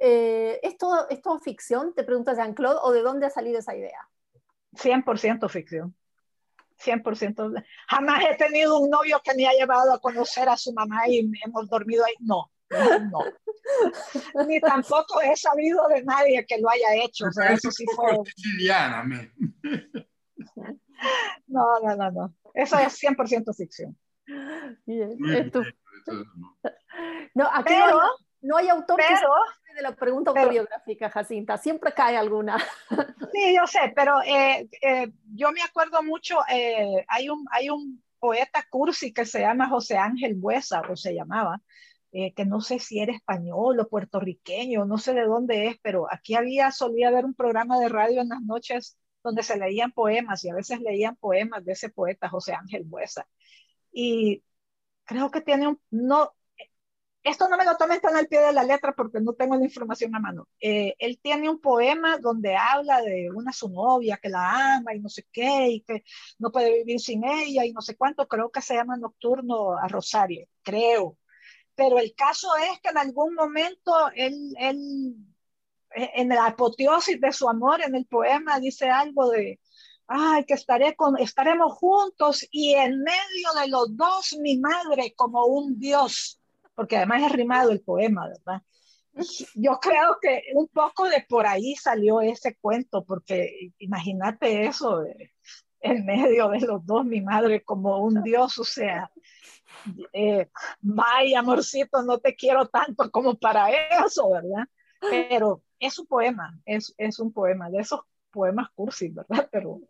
eh, 0.00 0.58
¿es, 0.62 0.78
todo, 0.78 1.08
¿Es 1.10 1.20
todo 1.20 1.38
ficción? 1.38 1.94
Te 1.94 2.04
pregunta 2.04 2.34
Jean-Claude, 2.34 2.80
¿o 2.82 2.92
de 2.92 3.02
dónde 3.02 3.26
ha 3.26 3.30
salido 3.30 3.58
esa 3.58 3.76
idea? 3.76 4.08
100% 4.72 5.48
ficción. 5.48 5.94
100%. 6.82 7.64
Jamás 7.88 8.24
he 8.24 8.36
tenido 8.36 8.78
un 8.78 8.88
novio 8.88 9.20
que 9.22 9.34
me 9.34 9.46
haya 9.46 9.60
llevado 9.60 9.92
a 9.92 10.00
conocer 10.00 10.48
a 10.48 10.56
su 10.56 10.72
mamá 10.72 11.06
y 11.06 11.30
hemos 11.44 11.68
dormido 11.68 12.04
ahí. 12.04 12.14
No, 12.20 12.50
no. 12.70 13.18
Ni 14.48 14.60
tampoco 14.60 15.20
he 15.20 15.36
sabido 15.36 15.86
de 15.88 16.02
nadie 16.02 16.46
que 16.46 16.58
lo 16.58 16.70
haya 16.70 16.94
hecho. 17.04 17.26
O 17.26 17.32
sea, 17.32 17.52
eso 17.52 17.70
sí 17.70 17.84
fue... 17.94 18.18
No, 21.46 21.80
no, 21.82 21.96
no, 21.96 22.10
no. 22.10 22.34
Eso 22.52 22.78
es 22.78 23.02
100% 23.02 23.56
ficción. 23.56 23.98
Bien, 24.84 25.16
no, 27.34 27.48
aquí 27.52 27.64
Pero, 27.66 28.00
no 28.42 28.56
hay 28.56 28.68
autor 28.68 28.98
que 28.98 29.16
se 29.16 29.26
de 29.80 29.88
la 29.88 29.96
pregunta 29.96 30.30
autobiográfica, 30.30 31.10
Jacinta, 31.10 31.56
siempre 31.56 31.92
cae 31.92 32.16
alguna. 32.16 32.58
Sí, 33.32 33.54
yo 33.56 33.66
sé, 33.66 33.92
pero 33.94 34.20
eh, 34.22 34.68
eh, 34.82 35.10
yo 35.34 35.52
me 35.52 35.62
acuerdo 35.62 36.02
mucho, 36.02 36.38
eh, 36.50 37.04
hay, 37.08 37.30
un, 37.30 37.46
hay 37.50 37.70
un 37.70 38.02
poeta 38.18 38.66
cursi 38.68 39.12
que 39.12 39.24
se 39.24 39.40
llama 39.40 39.68
José 39.68 39.96
Ángel 39.96 40.34
Buesa, 40.34 40.82
o 40.82 40.96
se 40.96 41.14
llamaba, 41.14 41.62
que 42.12 42.44
no 42.44 42.60
sé 42.60 42.80
si 42.80 42.98
era 42.98 43.12
español 43.12 43.78
o 43.78 43.88
puertorriqueño, 43.88 44.84
no 44.84 44.98
sé 44.98 45.14
de 45.14 45.24
dónde 45.24 45.68
es, 45.68 45.76
pero 45.80 46.12
aquí 46.12 46.34
había, 46.34 46.72
solía 46.72 47.08
haber 47.08 47.24
un 47.24 47.34
programa 47.34 47.78
de 47.78 47.88
radio 47.88 48.20
en 48.20 48.30
las 48.30 48.42
noches 48.42 48.98
donde 49.22 49.44
se 49.44 49.56
leían 49.56 49.92
poemas 49.92 50.44
y 50.44 50.50
a 50.50 50.54
veces 50.54 50.80
leían 50.80 51.14
poemas 51.14 51.64
de 51.64 51.72
ese 51.72 51.88
poeta 51.88 52.28
José 52.28 52.52
Ángel 52.52 52.82
Buesa. 52.84 53.28
Y 53.92 54.42
creo 55.04 55.30
que 55.30 55.40
tiene 55.40 55.68
un, 55.68 55.80
no, 55.90 56.32
esto 57.22 57.48
no 57.48 57.56
me 57.56 57.64
lo 57.64 57.76
tomen 57.76 58.00
tan 58.00 58.16
al 58.16 58.28
pie 58.28 58.40
de 58.40 58.52
la 58.52 58.64
letra 58.64 58.94
porque 58.94 59.20
no 59.20 59.34
tengo 59.34 59.56
la 59.56 59.64
información 59.64 60.14
a 60.14 60.20
mano. 60.20 60.48
Eh, 60.60 60.94
él 60.98 61.18
tiene 61.22 61.50
un 61.50 61.60
poema 61.60 62.18
donde 62.18 62.56
habla 62.56 63.02
de 63.02 63.30
una 63.30 63.52
su 63.52 63.68
novia 63.68 64.18
que 64.22 64.30
la 64.30 64.76
ama 64.76 64.94
y 64.94 65.00
no 65.00 65.08
sé 65.08 65.26
qué, 65.32 65.68
y 65.68 65.80
que 65.82 66.04
no 66.38 66.50
puede 66.50 66.72
vivir 66.78 67.00
sin 67.00 67.24
ella 67.24 67.64
y 67.64 67.72
no 67.72 67.82
sé 67.82 67.96
cuánto. 67.96 68.26
Creo 68.26 68.50
que 68.50 68.62
se 68.62 68.74
llama 68.74 68.96
Nocturno 68.96 69.76
a 69.76 69.86
Rosario, 69.88 70.46
creo. 70.62 71.18
Pero 71.74 71.98
el 71.98 72.14
caso 72.14 72.48
es 72.56 72.80
que 72.80 72.90
en 72.90 72.98
algún 72.98 73.34
momento 73.34 73.92
él, 74.14 74.54
él 74.58 75.16
en 75.94 76.28
la 76.28 76.46
apoteosis 76.46 77.20
de 77.20 77.32
su 77.32 77.48
amor 77.48 77.82
en 77.82 77.94
el 77.94 78.06
poema 78.06 78.60
dice 78.60 78.88
algo 78.88 79.28
de, 79.30 79.60
ay, 80.06 80.44
que 80.44 80.54
estaré 80.54 80.94
con, 80.96 81.18
estaremos 81.18 81.72
juntos 81.74 82.46
y 82.50 82.74
en 82.74 83.02
medio 83.02 83.52
de 83.60 83.68
los 83.68 83.96
dos 83.96 84.36
mi 84.40 84.58
madre 84.58 85.14
como 85.16 85.46
un 85.46 85.78
dios, 85.78 86.39
porque 86.74 86.96
además 86.96 87.22
es 87.22 87.32
rimado 87.32 87.70
el 87.70 87.80
poema, 87.80 88.28
¿verdad? 88.28 88.62
Yo 89.54 89.78
creo 89.80 90.18
que 90.20 90.44
un 90.54 90.68
poco 90.68 91.08
de 91.08 91.24
por 91.28 91.46
ahí 91.46 91.74
salió 91.74 92.20
ese 92.20 92.56
cuento, 92.56 93.04
porque 93.04 93.72
imagínate 93.78 94.66
eso, 94.66 95.04
en 95.80 96.04
medio 96.06 96.48
de 96.48 96.60
los 96.60 96.84
dos 96.86 97.04
mi 97.04 97.20
madre 97.20 97.62
como 97.64 97.98
un 97.98 98.22
dios, 98.22 98.58
o 98.58 98.64
sea, 98.64 99.10
eh, 100.12 100.48
vaya 100.80 101.40
amorcito, 101.40 102.02
no 102.02 102.18
te 102.18 102.34
quiero 102.34 102.68
tanto 102.68 103.10
como 103.10 103.38
para 103.38 103.70
eso, 104.04 104.30
¿verdad? 104.30 104.66
Pero 105.00 105.62
es 105.78 105.98
un 105.98 106.06
poema, 106.06 106.58
es, 106.64 106.94
es 106.98 107.18
un 107.18 107.32
poema, 107.32 107.70
de 107.70 107.78
esos 107.78 108.00
poemas 108.30 108.70
cursis, 108.74 109.12
¿verdad? 109.14 109.48
Pero 109.50 109.80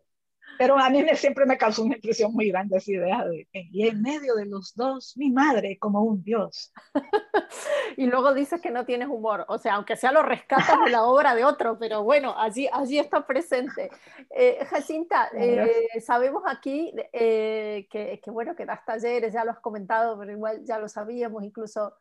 pero 0.57 0.77
a 0.77 0.89
mí 0.89 1.03
me, 1.03 1.15
siempre 1.15 1.45
me 1.45 1.57
causó 1.57 1.83
una 1.83 1.95
impresión 1.95 2.33
muy 2.33 2.49
grande 2.49 2.77
esa 2.77 2.91
idea 2.91 3.25
de, 3.25 3.47
y 3.51 3.87
en 3.87 4.01
medio 4.01 4.35
de 4.35 4.45
los 4.45 4.75
dos, 4.75 5.15
mi 5.17 5.31
madre 5.31 5.77
como 5.79 6.03
un 6.03 6.23
dios. 6.23 6.71
y 7.97 8.05
luego 8.05 8.33
dices 8.33 8.61
que 8.61 8.71
no 8.71 8.85
tienes 8.85 9.07
humor, 9.07 9.45
o 9.47 9.57
sea, 9.57 9.75
aunque 9.75 9.95
sea 9.95 10.11
lo 10.11 10.23
rescatas 10.23 10.83
de 10.85 10.91
la 10.91 11.03
obra 11.05 11.35
de 11.35 11.43
otro, 11.43 11.77
pero 11.79 12.03
bueno, 12.03 12.33
allí, 12.37 12.69
allí 12.71 12.99
está 12.99 13.25
presente. 13.25 13.89
Eh, 14.29 14.63
Jacinta, 14.65 15.29
eh, 15.33 15.87
sabemos 16.01 16.43
aquí 16.45 16.93
eh, 17.13 17.87
que, 17.89 18.19
que, 18.23 18.31
bueno, 18.31 18.55
que 18.55 18.65
das 18.65 18.85
talleres, 18.85 19.33
ya 19.33 19.43
lo 19.43 19.51
has 19.51 19.59
comentado, 19.59 20.17
pero 20.17 20.31
igual 20.31 20.63
ya 20.63 20.79
lo 20.79 20.87
sabíamos, 20.87 21.43
incluso... 21.43 21.93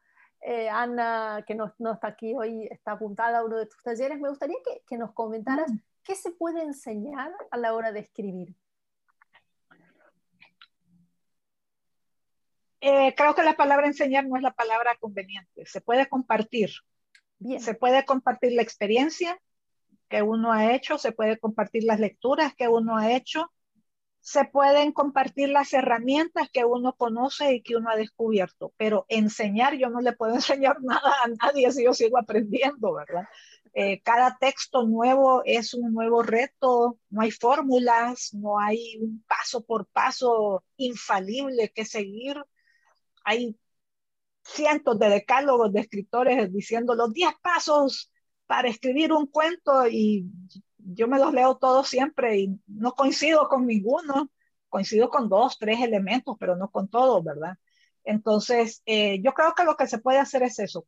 Ana, 0.73 1.45
que 1.47 1.55
no, 1.55 1.75
no, 1.79 1.93
está 1.93 2.09
aquí 2.09 2.33
hoy, 2.35 2.67
está 2.71 2.93
apuntada 2.93 3.41
a 3.41 3.45
uno 3.45 3.59
de 3.59 3.67
tus 3.67 3.83
talleres. 3.83 4.19
Me 4.19 4.31
gustaría 4.31 4.57
que, 4.65 4.83
que 4.89 4.97
nos 4.97 5.13
comentaras 5.13 5.71
mm. 5.71 5.79
¿Qué 6.05 6.15
se 6.15 6.31
puede 6.33 6.63
enseñar 6.63 7.33
a 7.51 7.57
la 7.57 7.75
hora 7.75 7.93
de 7.93 8.01
escribir? 8.01 8.55
Eh, 12.81 13.15
creo 13.15 13.35
que 13.35 13.43
la 13.43 13.57
palabra 13.57 13.87
enseñar 13.87 14.27
no 14.27 14.37
es 14.37 14.43
la 14.43 14.53
palabra 14.53 14.97
conveniente. 14.99 15.67
Se 15.67 15.81
puede 15.81 16.09
compartir. 16.09 16.71
Bien. 17.39 17.61
Se 17.61 17.75
puede 17.75 18.05
compartir 18.05 18.53
la 18.53 18.63
experiencia 18.63 19.39
que 20.09 20.23
uno 20.23 20.53
ha 20.53 20.75
hecho, 20.75 20.99
se 20.99 21.13
puede 21.13 21.39
compartir 21.39 21.85
las 21.85 22.01
lecturas 22.01 22.55
que 22.55 22.69
uno 22.69 22.97
ha 22.97 23.13
hecho, 23.13 23.51
se 24.21 24.45
pueden 24.45 24.93
compartir 24.93 25.49
las 25.49 25.73
herramientas 25.73 26.51
que 26.51 26.65
uno 26.65 26.95
conoce 26.95 27.55
y 27.55 27.63
que 27.63 27.77
uno 27.77 27.91
ha 27.91 27.97
descubierto, 27.97 28.73
pero 28.77 29.07
enseñar, 29.09 29.75
yo 29.77 29.89
no 29.89 30.01
le 30.01 30.13
puedo 30.13 30.35
enseñar 30.35 30.83
nada 30.83 31.15
a 31.25 31.29
nadie 31.29 31.71
si 31.73 31.85
yo 31.85 31.95
sigo 31.95 32.19
aprendiendo, 32.19 32.93
¿verdad? 32.93 33.27
Eh, 33.73 34.01
cada 34.03 34.37
texto 34.39 34.85
nuevo 34.87 35.43
es 35.45 35.75
un 35.75 35.93
nuevo 35.93 36.23
reto, 36.23 36.99
no 37.09 37.23
hay 37.23 37.31
fórmulas, 37.31 38.35
no 38.35 38.59
hay 38.59 38.99
un 39.01 39.25
paso 39.29 39.65
por 39.65 39.87
paso 39.87 40.65
infalible 40.77 41.71
que 41.73 41.85
seguir. 41.85 42.37
Hay 43.25 43.57
cientos 44.45 44.99
de 44.99 45.09
decálogos 45.11 45.73
de 45.73 45.81
escritores 45.81 46.53
diciendo 46.53 46.95
los 46.95 47.13
10 47.13 47.33
pasos 47.43 48.11
para 48.47 48.69
escribir 48.69 49.13
un 49.13 49.27
cuento 49.27 49.87
y 49.87 50.27
yo 50.79 51.07
me 51.09 51.19
los 51.19 51.33
leo 51.33 51.57
todos 51.57 51.89
siempre 51.89 52.39
y 52.39 52.61
no 52.67 52.95
coincido 52.95 53.49
con 53.49 53.67
ninguno, 53.67 54.31
coincido 54.69 55.11
con 55.11 55.29
dos, 55.29 55.59
tres 55.59 55.81
elementos, 55.81 56.37
pero 56.39 56.57
no 56.57 56.71
con 56.71 56.89
todos, 56.89 57.23
¿verdad? 57.25 57.59
Entonces, 58.05 58.83
eh, 58.87 59.21
yo 59.23 59.33
creo 59.35 59.55
que 59.55 59.65
lo 59.65 59.77
que 59.77 59.87
se 59.87 59.99
puede 59.99 60.19
hacer 60.19 60.43
es 60.43 60.59
eso, 60.59 60.87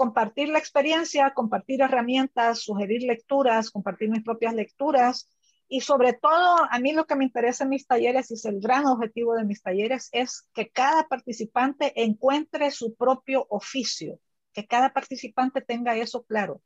compartir 0.00 0.48
la 0.48 0.58
experiencia, 0.58 1.34
compartir 1.34 1.82
herramientas, 1.82 2.60
sugerir 2.60 3.02
lecturas, 3.02 3.70
compartir 3.70 4.08
mis 4.08 4.22
propias 4.22 4.54
lecturas 4.54 5.28
y 5.68 5.82
sobre 5.82 6.14
todo 6.14 6.66
a 6.70 6.78
mí 6.78 6.92
lo 6.92 7.04
que 7.04 7.16
me 7.16 7.24
interesa 7.24 7.64
en 7.64 7.70
mis 7.70 7.86
talleres 7.86 8.30
y 8.30 8.34
es 8.34 8.46
el 8.46 8.60
gran 8.60 8.86
objetivo 8.86 9.34
de 9.34 9.44
mis 9.44 9.60
talleres 9.60 10.08
es 10.12 10.48
que 10.54 10.70
cada 10.70 11.06
participante 11.06 11.92
encuentre 12.02 12.70
su 12.70 12.94
propio 12.94 13.46
oficio, 13.50 14.18
que 14.54 14.66
cada 14.66 14.90
participante 14.94 15.60
tenga 15.60 15.94
eso 15.94 16.22
claro. 16.22 16.62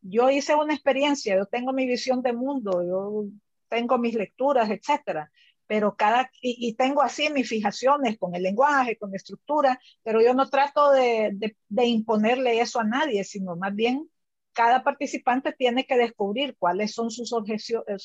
Yo 0.00 0.28
hice 0.28 0.56
una 0.56 0.74
experiencia, 0.74 1.36
yo 1.36 1.46
tengo 1.46 1.72
mi 1.72 1.86
visión 1.86 2.20
de 2.20 2.32
mundo, 2.32 2.82
yo 2.82 3.26
tengo 3.68 3.96
mis 3.96 4.16
lecturas, 4.16 4.68
etcétera, 4.70 5.30
pero 5.66 5.96
cada, 5.96 6.30
y, 6.40 6.74
tengo 6.74 7.02
así 7.02 7.30
mis 7.30 7.48
fijaciones 7.48 8.18
con 8.18 8.34
el 8.34 8.42
lenguaje, 8.42 8.96
con 8.98 9.10
la 9.10 9.16
estructura, 9.16 9.80
pero 10.02 10.20
yo 10.20 10.34
no 10.34 10.48
trato 10.48 10.90
de, 10.90 11.56
imponerle 11.84 12.60
eso 12.60 12.80
a 12.80 12.84
nadie, 12.84 13.24
sino 13.24 13.56
más 13.56 13.74
bien 13.74 14.08
cada 14.52 14.82
participante 14.82 15.52
tiene 15.52 15.86
que 15.86 15.96
descubrir 15.96 16.56
cuáles 16.58 16.92
son 16.92 17.10
sus, 17.10 17.32
eh, 17.32 17.96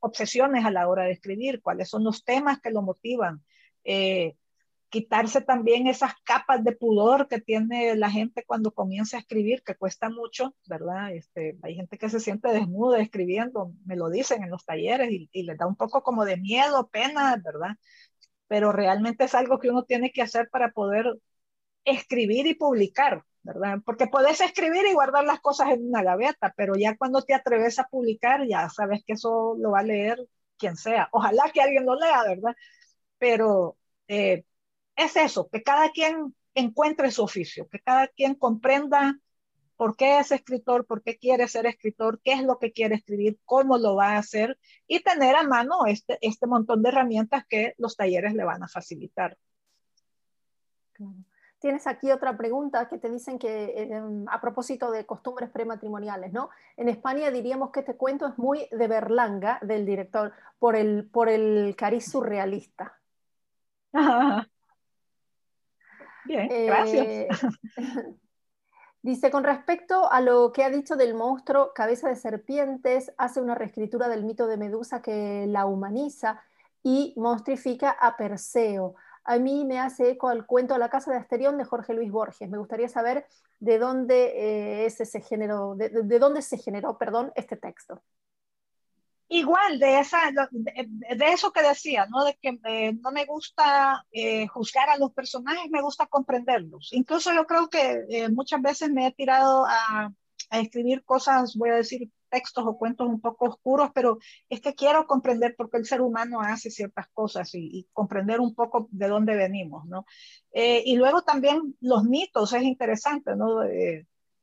obsesiones 0.00 0.64
a 0.64 0.70
la 0.70 0.88
hora 0.88 1.04
de 1.04 1.12
escribir, 1.12 1.60
cuáles 1.62 1.88
son 1.88 2.04
los 2.04 2.24
temas 2.24 2.60
que 2.60 2.70
lo 2.70 2.82
motivan, 2.82 3.44
eh, 3.84 4.36
quitarse 4.88 5.40
también 5.40 5.86
esas 5.86 6.14
capas 6.24 6.62
de 6.64 6.72
pudor 6.72 7.28
que 7.28 7.40
tiene 7.40 7.96
la 7.96 8.10
gente 8.10 8.44
cuando 8.46 8.72
comienza 8.72 9.16
a 9.16 9.20
escribir, 9.20 9.62
que 9.62 9.74
cuesta 9.74 10.08
mucho, 10.10 10.54
¿verdad? 10.66 11.12
Este, 11.12 11.56
hay 11.62 11.74
gente 11.76 11.98
que 11.98 12.08
se 12.08 12.20
siente 12.20 12.48
desnuda 12.48 13.00
escribiendo, 13.00 13.72
me 13.84 13.96
lo 13.96 14.10
dicen 14.10 14.42
en 14.42 14.50
los 14.50 14.64
talleres 14.64 15.10
y, 15.10 15.28
y 15.32 15.42
les 15.44 15.58
da 15.58 15.66
un 15.66 15.76
poco 15.76 16.02
como 16.02 16.24
de 16.24 16.36
miedo, 16.36 16.88
pena, 16.88 17.36
¿verdad? 17.44 17.76
Pero 18.48 18.72
realmente 18.72 19.24
es 19.24 19.34
algo 19.34 19.58
que 19.58 19.70
uno 19.70 19.84
tiene 19.84 20.12
que 20.12 20.22
hacer 20.22 20.48
para 20.50 20.70
poder 20.70 21.06
escribir 21.84 22.46
y 22.46 22.54
publicar, 22.54 23.22
¿verdad? 23.42 23.78
Porque 23.84 24.08
puedes 24.08 24.40
escribir 24.40 24.86
y 24.86 24.94
guardar 24.94 25.24
las 25.24 25.40
cosas 25.40 25.70
en 25.70 25.88
una 25.88 26.02
gaveta, 26.02 26.52
pero 26.56 26.74
ya 26.76 26.96
cuando 26.96 27.22
te 27.22 27.34
atreves 27.34 27.78
a 27.78 27.84
publicar, 27.84 28.46
ya 28.46 28.68
sabes 28.70 29.02
que 29.06 29.14
eso 29.14 29.56
lo 29.58 29.72
va 29.72 29.80
a 29.80 29.82
leer 29.84 30.18
quien 30.58 30.76
sea. 30.76 31.08
Ojalá 31.12 31.50
que 31.52 31.60
alguien 31.62 31.86
lo 31.86 31.96
lea, 31.96 32.22
¿verdad? 32.24 32.54
Pero 33.18 33.76
eh, 34.08 34.44
es 34.96 35.16
eso, 35.16 35.48
que 35.48 35.62
cada 35.62 35.90
quien 35.90 36.34
encuentre 36.54 37.10
su 37.10 37.22
oficio, 37.22 37.68
que 37.68 37.80
cada 37.80 38.08
quien 38.08 38.34
comprenda 38.34 39.18
por 39.76 39.96
qué 39.96 40.18
es 40.18 40.32
escritor, 40.32 40.86
por 40.86 41.02
qué 41.02 41.18
quiere 41.18 41.46
ser 41.48 41.66
escritor, 41.66 42.20
qué 42.24 42.32
es 42.32 42.42
lo 42.42 42.58
que 42.58 42.72
quiere 42.72 42.94
escribir, 42.94 43.38
cómo 43.44 43.78
lo 43.78 43.94
va 43.94 44.12
a 44.12 44.18
hacer 44.18 44.58
y 44.86 45.00
tener 45.00 45.36
a 45.36 45.42
mano 45.42 45.86
este, 45.86 46.18
este 46.22 46.46
montón 46.46 46.82
de 46.82 46.88
herramientas 46.88 47.44
que 47.46 47.74
los 47.76 47.96
talleres 47.96 48.34
le 48.34 48.44
van 48.44 48.62
a 48.62 48.68
facilitar. 48.68 49.36
Tienes 51.58 51.86
aquí 51.86 52.10
otra 52.10 52.36
pregunta 52.36 52.88
que 52.88 52.98
te 52.98 53.10
dicen 53.10 53.38
que 53.38 53.82
em, 53.82 54.26
a 54.28 54.40
propósito 54.40 54.90
de 54.90 55.04
costumbres 55.04 55.50
prematrimoniales, 55.50 56.32
¿no? 56.32 56.48
En 56.76 56.88
España 56.88 57.30
diríamos 57.30 57.70
que 57.70 57.80
este 57.80 57.96
cuento 57.96 58.26
es 58.26 58.38
muy 58.38 58.66
de 58.70 58.88
Berlanga, 58.88 59.58
del 59.62 59.84
director, 59.84 60.32
por 60.58 60.74
el, 60.74 61.08
por 61.10 61.28
el 61.28 61.74
cariz 61.76 62.10
surrealista. 62.10 62.98
Bien, 66.26 66.48
gracias. 66.66 67.06
Eh, 67.06 67.28
dice, 69.02 69.30
con 69.30 69.44
respecto 69.44 70.10
a 70.10 70.20
lo 70.20 70.52
que 70.52 70.64
ha 70.64 70.70
dicho 70.70 70.96
del 70.96 71.14
monstruo 71.14 71.72
cabeza 71.74 72.08
de 72.08 72.16
serpientes, 72.16 73.12
hace 73.18 73.40
una 73.40 73.54
reescritura 73.54 74.08
del 74.08 74.24
mito 74.24 74.46
de 74.46 74.56
Medusa 74.56 75.02
que 75.02 75.46
la 75.48 75.66
humaniza 75.66 76.40
y 76.82 77.14
monstrifica 77.16 77.90
a 77.90 78.16
Perseo. 78.16 78.94
A 79.24 79.38
mí 79.38 79.64
me 79.64 79.80
hace 79.80 80.10
eco 80.10 80.28
al 80.28 80.46
cuento 80.46 80.78
La 80.78 80.88
casa 80.88 81.10
de 81.10 81.18
Asterión 81.18 81.58
de 81.58 81.64
Jorge 81.64 81.94
Luis 81.94 82.12
Borges. 82.12 82.48
Me 82.48 82.58
gustaría 82.58 82.88
saber 82.88 83.26
de 83.58 83.78
dónde 83.78 84.26
eh, 84.26 84.86
es 84.86 85.00
ese 85.00 85.20
género, 85.20 85.74
de, 85.74 85.88
de, 85.88 86.18
dónde 86.20 86.42
se 86.42 86.58
generó, 86.58 86.96
perdón, 86.96 87.32
este 87.34 87.56
texto. 87.56 88.02
Igual 89.28 89.80
de, 89.80 89.98
esa, 89.98 90.18
de, 90.52 91.26
eso 91.32 91.50
que 91.50 91.62
decía, 91.62 92.06
¿no? 92.06 92.24
de 92.24 92.36
que 92.40 92.60
eh, 92.64 92.92
no 92.92 93.10
me 93.10 93.24
gusta 93.24 94.06
eh, 94.12 94.46
juzgar 94.46 94.88
a 94.88 94.98
los 94.98 95.12
personajes, 95.12 95.68
me 95.68 95.82
gusta 95.82 96.06
comprenderlos. 96.06 96.90
Incluso 96.92 97.32
yo 97.34 97.44
creo 97.44 97.68
que 97.68 98.04
eh, 98.08 98.28
muchas 98.28 98.62
veces 98.62 98.90
me 98.90 99.06
he 99.06 99.12
tirado 99.12 99.66
a, 99.66 100.12
a 100.50 100.60
escribir 100.60 101.04
cosas, 101.04 101.56
voy 101.56 101.70
a 101.70 101.76
decir, 101.76 102.08
textos 102.28 102.64
o 102.66 102.78
cuentos 102.78 103.08
un 103.08 103.20
poco 103.20 103.46
oscuros, 103.46 103.90
pero 103.92 104.18
es 104.48 104.60
que 104.60 104.74
quiero 104.74 105.06
comprender 105.06 105.56
por 105.56 105.70
qué 105.70 105.78
el 105.78 105.86
ser 105.86 106.02
humano 106.02 106.40
hace 106.40 106.70
ciertas 106.70 107.08
cosas 107.12 107.50
y, 107.54 107.88
comprender 107.92 108.40
un 108.40 108.54
poco 108.54 108.88
de 108.92 109.08
dónde 109.08 109.34
venimos, 109.34 109.86
¿no? 109.86 110.04
Y 110.52 110.96
luego 110.96 111.22
también 111.22 111.76
los 111.80 112.04
mitos, 112.04 112.52
es 112.52 112.62
interesante, 112.62 113.36
¿no? 113.36 113.60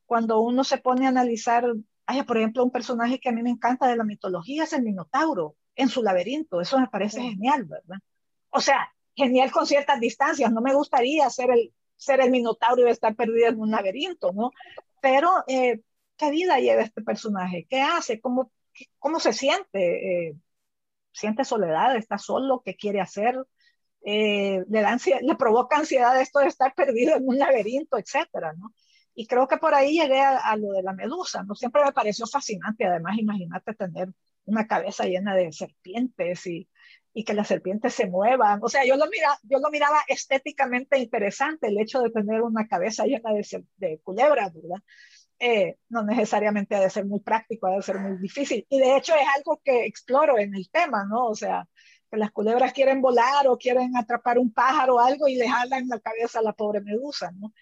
cuando 0.05 0.41
uno 0.41 0.63
se 0.63 0.77
pone 0.77 1.05
a 1.05 1.09
analizar, 1.09 1.65
hay 2.05 2.23
por 2.23 2.37
ejemplo 2.37 2.63
un 2.63 2.71
personaje 2.71 3.19
que 3.19 3.29
a 3.29 3.31
mí 3.31 3.41
me 3.43 3.49
encanta 3.49 3.87
de 3.87 3.95
la 3.95 4.03
mitología, 4.03 4.63
es 4.63 4.73
el 4.73 4.83
Minotauro, 4.83 5.55
en 5.75 5.89
su 5.89 6.03
laberinto, 6.03 6.61
eso 6.61 6.79
me 6.79 6.87
parece 6.87 7.21
genial, 7.21 7.65
¿verdad? 7.65 7.97
O 8.49 8.61
sea, 8.61 8.93
genial 9.15 9.51
con 9.51 9.65
ciertas 9.65 9.99
distancias, 9.99 10.51
no 10.51 10.61
me 10.61 10.73
gustaría 10.73 11.29
ser 11.29 11.51
el, 11.51 11.73
ser 11.95 12.21
el 12.21 12.31
Minotauro 12.31 12.87
y 12.87 12.91
estar 12.91 13.15
perdido 13.15 13.47
en 13.47 13.59
un 13.59 13.71
laberinto, 13.71 14.31
¿no? 14.33 14.51
Pero, 15.01 15.31
eh, 15.47 15.81
¿qué 16.17 16.31
vida 16.31 16.59
lleva 16.59 16.81
este 16.83 17.01
personaje? 17.01 17.65
¿Qué 17.69 17.81
hace? 17.81 18.19
¿Cómo, 18.21 18.51
cómo 18.99 19.19
se 19.19 19.33
siente? 19.33 20.29
Eh, 20.29 20.35
¿Siente 21.11 21.43
soledad? 21.43 21.95
¿Está 21.95 22.17
solo? 22.17 22.61
¿Qué 22.63 22.75
quiere 22.75 23.01
hacer? 23.01 23.35
Eh, 24.05 24.63
le, 24.67 24.81
da 24.81 24.97
le 25.21 25.35
provoca 25.35 25.77
ansiedad 25.77 26.19
esto 26.19 26.39
de 26.39 26.47
estar 26.47 26.73
perdido 26.75 27.15
en 27.15 27.27
un 27.27 27.37
laberinto, 27.39 27.97
etcétera, 27.97 28.53
¿no? 28.53 28.73
Y 29.15 29.27
creo 29.27 29.47
que 29.47 29.57
por 29.57 29.73
ahí 29.75 29.99
llegué 29.99 30.19
a, 30.19 30.55
lo 30.57 30.71
de 30.71 30.83
la 30.83 30.93
medusa, 30.93 31.43
¿no? 31.43 31.55
Siempre 31.55 31.83
me 31.83 31.91
pareció 31.91 32.25
fascinante, 32.25 32.85
además, 32.85 33.17
imagínate 33.17 33.73
tener 33.75 34.09
una 34.45 34.67
cabeza 34.67 35.05
llena 35.05 35.35
de 35.35 35.51
serpientes 35.51 36.47
y, 36.47 36.67
y 37.13 37.23
que 37.23 37.33
las 37.33 37.47
serpientes 37.47 37.93
se 37.93 38.07
muevan. 38.07 38.59
O 38.63 38.69
sea, 38.69 38.85
yo 38.85 38.95
lo, 38.97 39.05
mira, 39.07 39.37
yo 39.43 39.59
lo 39.59 39.69
miraba 39.69 39.99
estéticamente 40.07 40.97
interesante, 40.97 41.67
el 41.67 41.79
hecho 41.79 42.01
de 42.01 42.09
tener 42.09 42.41
una 42.41 42.67
cabeza 42.67 43.05
llena 43.05 43.31
de, 43.33 43.65
de 43.77 43.99
culebras, 44.03 44.53
¿verdad? 44.53 44.81
Eh, 45.39 45.77
no 45.89 46.03
necesariamente 46.03 46.75
ha 46.75 46.79
de 46.79 46.89
ser 46.89 47.05
muy 47.05 47.19
práctico, 47.19 47.67
ha 47.67 47.75
de 47.75 47.81
ser 47.81 47.99
muy 47.99 48.17
difícil. 48.17 48.65
Y 48.69 48.79
de 48.79 48.97
hecho 48.97 49.13
es 49.13 49.27
algo 49.35 49.61
que 49.63 49.85
exploro 49.85 50.39
en 50.39 50.55
el 50.55 50.69
tema, 50.69 51.05
¿no? 51.05 51.27
O 51.27 51.35
sea, 51.35 51.67
que 52.09 52.17
las 52.17 52.31
culebras 52.31 52.73
quieren 52.73 53.01
volar 53.01 53.47
o 53.47 53.57
quieren 53.57 53.97
atrapar 53.97 54.39
un 54.39 54.53
pájaro 54.53 54.95
o 54.95 54.99
algo 54.99 55.27
y 55.27 55.35
le 55.35 55.49
jalan 55.49 55.87
la 55.89 55.99
cabeza 55.99 56.39
a 56.39 56.43
la 56.43 56.53
pobre 56.53 56.81
medusa, 56.81 57.31
¿no? 57.31 57.53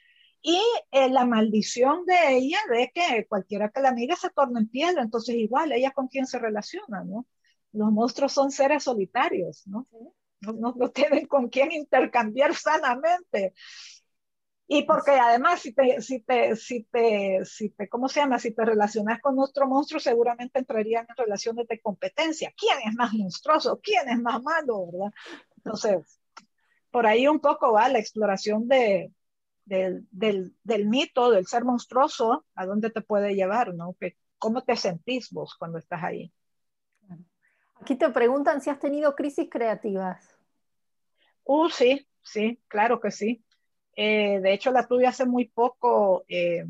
Y 0.42 0.60
eh, 0.92 1.10
la 1.10 1.26
maldición 1.26 2.06
de 2.06 2.36
ella 2.36 2.58
de 2.70 2.92
que 2.94 3.28
cualquiera 3.28 3.70
que 3.70 3.82
la 3.82 3.94
mire 3.94 4.16
se 4.16 4.32
torna 4.32 4.60
en 4.60 4.68
piedra, 4.68 5.04
entonces 5.04 5.36
igual, 5.36 5.72
ella 5.72 5.92
con 5.92 6.08
quién 6.08 6.26
se 6.26 6.40
relaciona, 6.40 7.04
¿no? 7.04 7.28
Los 7.74 7.92
monstruos 7.92 8.34
son 8.34 8.52
seres 8.52 8.84
solitarios, 8.84 9.68
¿no? 9.68 9.88
No, 10.42 10.74
no, 10.76 10.90
tienen 10.90 11.28
con 11.28 11.50
quién 11.50 11.72
intercambiar 11.72 12.56
sanamente. 12.56 13.54
Y 14.68 14.84
porque 14.84 15.12
además, 15.12 15.62
si 15.62 15.74
te, 15.74 16.02
si 16.02 16.22
te, 16.22 16.56
si 16.56 16.84
te, 16.86 17.46
si 17.46 17.70
te, 17.70 17.90
¿cómo 17.90 18.08
se 18.08 18.22
llama? 18.22 18.40
Si 18.40 18.52
te 18.52 18.66
relacionas 18.66 19.22
con 19.22 19.38
otro 19.38 19.68
monstruo, 19.68 20.00
seguramente 20.00 20.60
entrarían 20.60 21.06
en 21.10 21.16
relaciones 21.18 21.68
de 21.68 21.80
competencia. 21.82 22.54
¿Quién 22.58 22.78
es 22.88 22.96
más 22.96 23.14
monstruoso? 23.14 23.80
¿Quién 23.84 24.08
es 24.10 24.20
más 24.20 24.42
malo? 24.42 24.88
¿Verdad? 24.88 25.12
Entonces, 25.58 26.20
por 26.90 27.06
ahí 27.06 27.28
un 27.28 27.40
poco 27.40 27.74
va 27.74 27.90
la 27.90 28.00
exploración 28.00 28.68
de, 28.68 29.12
del, 29.66 30.08
del, 30.12 30.56
del, 30.64 30.88
mito 30.88 31.32
del 31.32 31.48
ser 31.48 31.64
monstruoso, 31.64 32.46
a 32.56 32.66
dónde 32.66 32.90
te 32.90 33.02
puede 33.02 33.36
llevar, 33.36 33.74
¿no? 33.74 33.96
¿Cómo 34.38 34.64
te 34.64 34.76
sentís 34.76 35.32
vos 35.32 35.56
cuando 35.58 35.78
estás 35.78 36.04
ahí? 36.04 36.32
Aquí 37.80 37.96
te 37.96 38.10
preguntan 38.10 38.62
si 38.62 38.70
has 38.70 38.80
tenido 38.80 39.16
crisis 39.16 39.48
creativas. 39.50 40.36
Uh, 41.44 41.70
sí, 41.70 42.08
sí, 42.22 42.60
claro 42.68 43.00
que 43.00 43.12
sí. 43.12 43.44
Eh, 43.96 44.40
de 44.40 44.54
hecho, 44.54 44.72
la 44.72 44.88
tuve 44.88 45.08
hace 45.08 45.26
muy 45.26 45.48
poco. 45.48 46.24
Eh, 46.28 46.66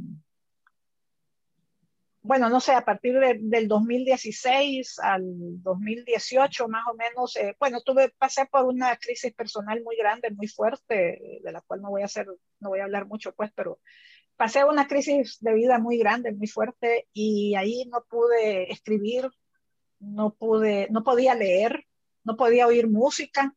bueno, 2.24 2.50
no 2.50 2.60
sé, 2.60 2.74
a 2.74 2.86
partir 2.86 3.18
del 3.20 3.68
2016 3.68 5.00
al 5.00 5.24
2018 5.64 6.68
más 6.68 6.84
o 6.92 6.94
menos, 6.94 7.36
eh, 7.36 7.56
bueno, 7.60 7.82
tuve, 7.82 8.14
pasé 8.18 8.46
por 8.46 8.66
una 8.66 8.96
crisis 8.98 9.34
personal 9.34 9.82
muy 9.84 9.96
grande, 9.98 10.30
muy 10.32 10.48
fuerte, 10.48 11.40
de 11.44 11.52
la 11.52 11.62
cual 11.62 11.82
no 11.82 11.90
voy 11.90 12.04
a 12.04 12.06
hacer, 12.06 12.28
no 12.60 12.70
voy 12.70 12.80
a 12.80 12.84
hablar 12.84 13.08
mucho, 13.08 13.34
pues, 13.34 13.52
pero 13.56 13.80
pasé 14.36 14.64
una 14.66 14.88
crisis 14.88 15.38
de 15.40 15.54
vida 15.54 15.80
muy 15.80 15.98
grande, 15.98 16.32
muy 16.32 16.48
fuerte, 16.48 17.08
y 17.14 17.56
ahí 17.56 17.86
no 17.92 18.04
pude 18.10 18.72
escribir, 18.72 19.30
no 20.00 20.34
pude, 20.34 20.88
no 20.92 21.04
podía 21.04 21.34
leer, 21.36 21.86
no 22.24 22.38
podía 22.38 22.68
oír 22.68 22.88
música, 22.88 23.56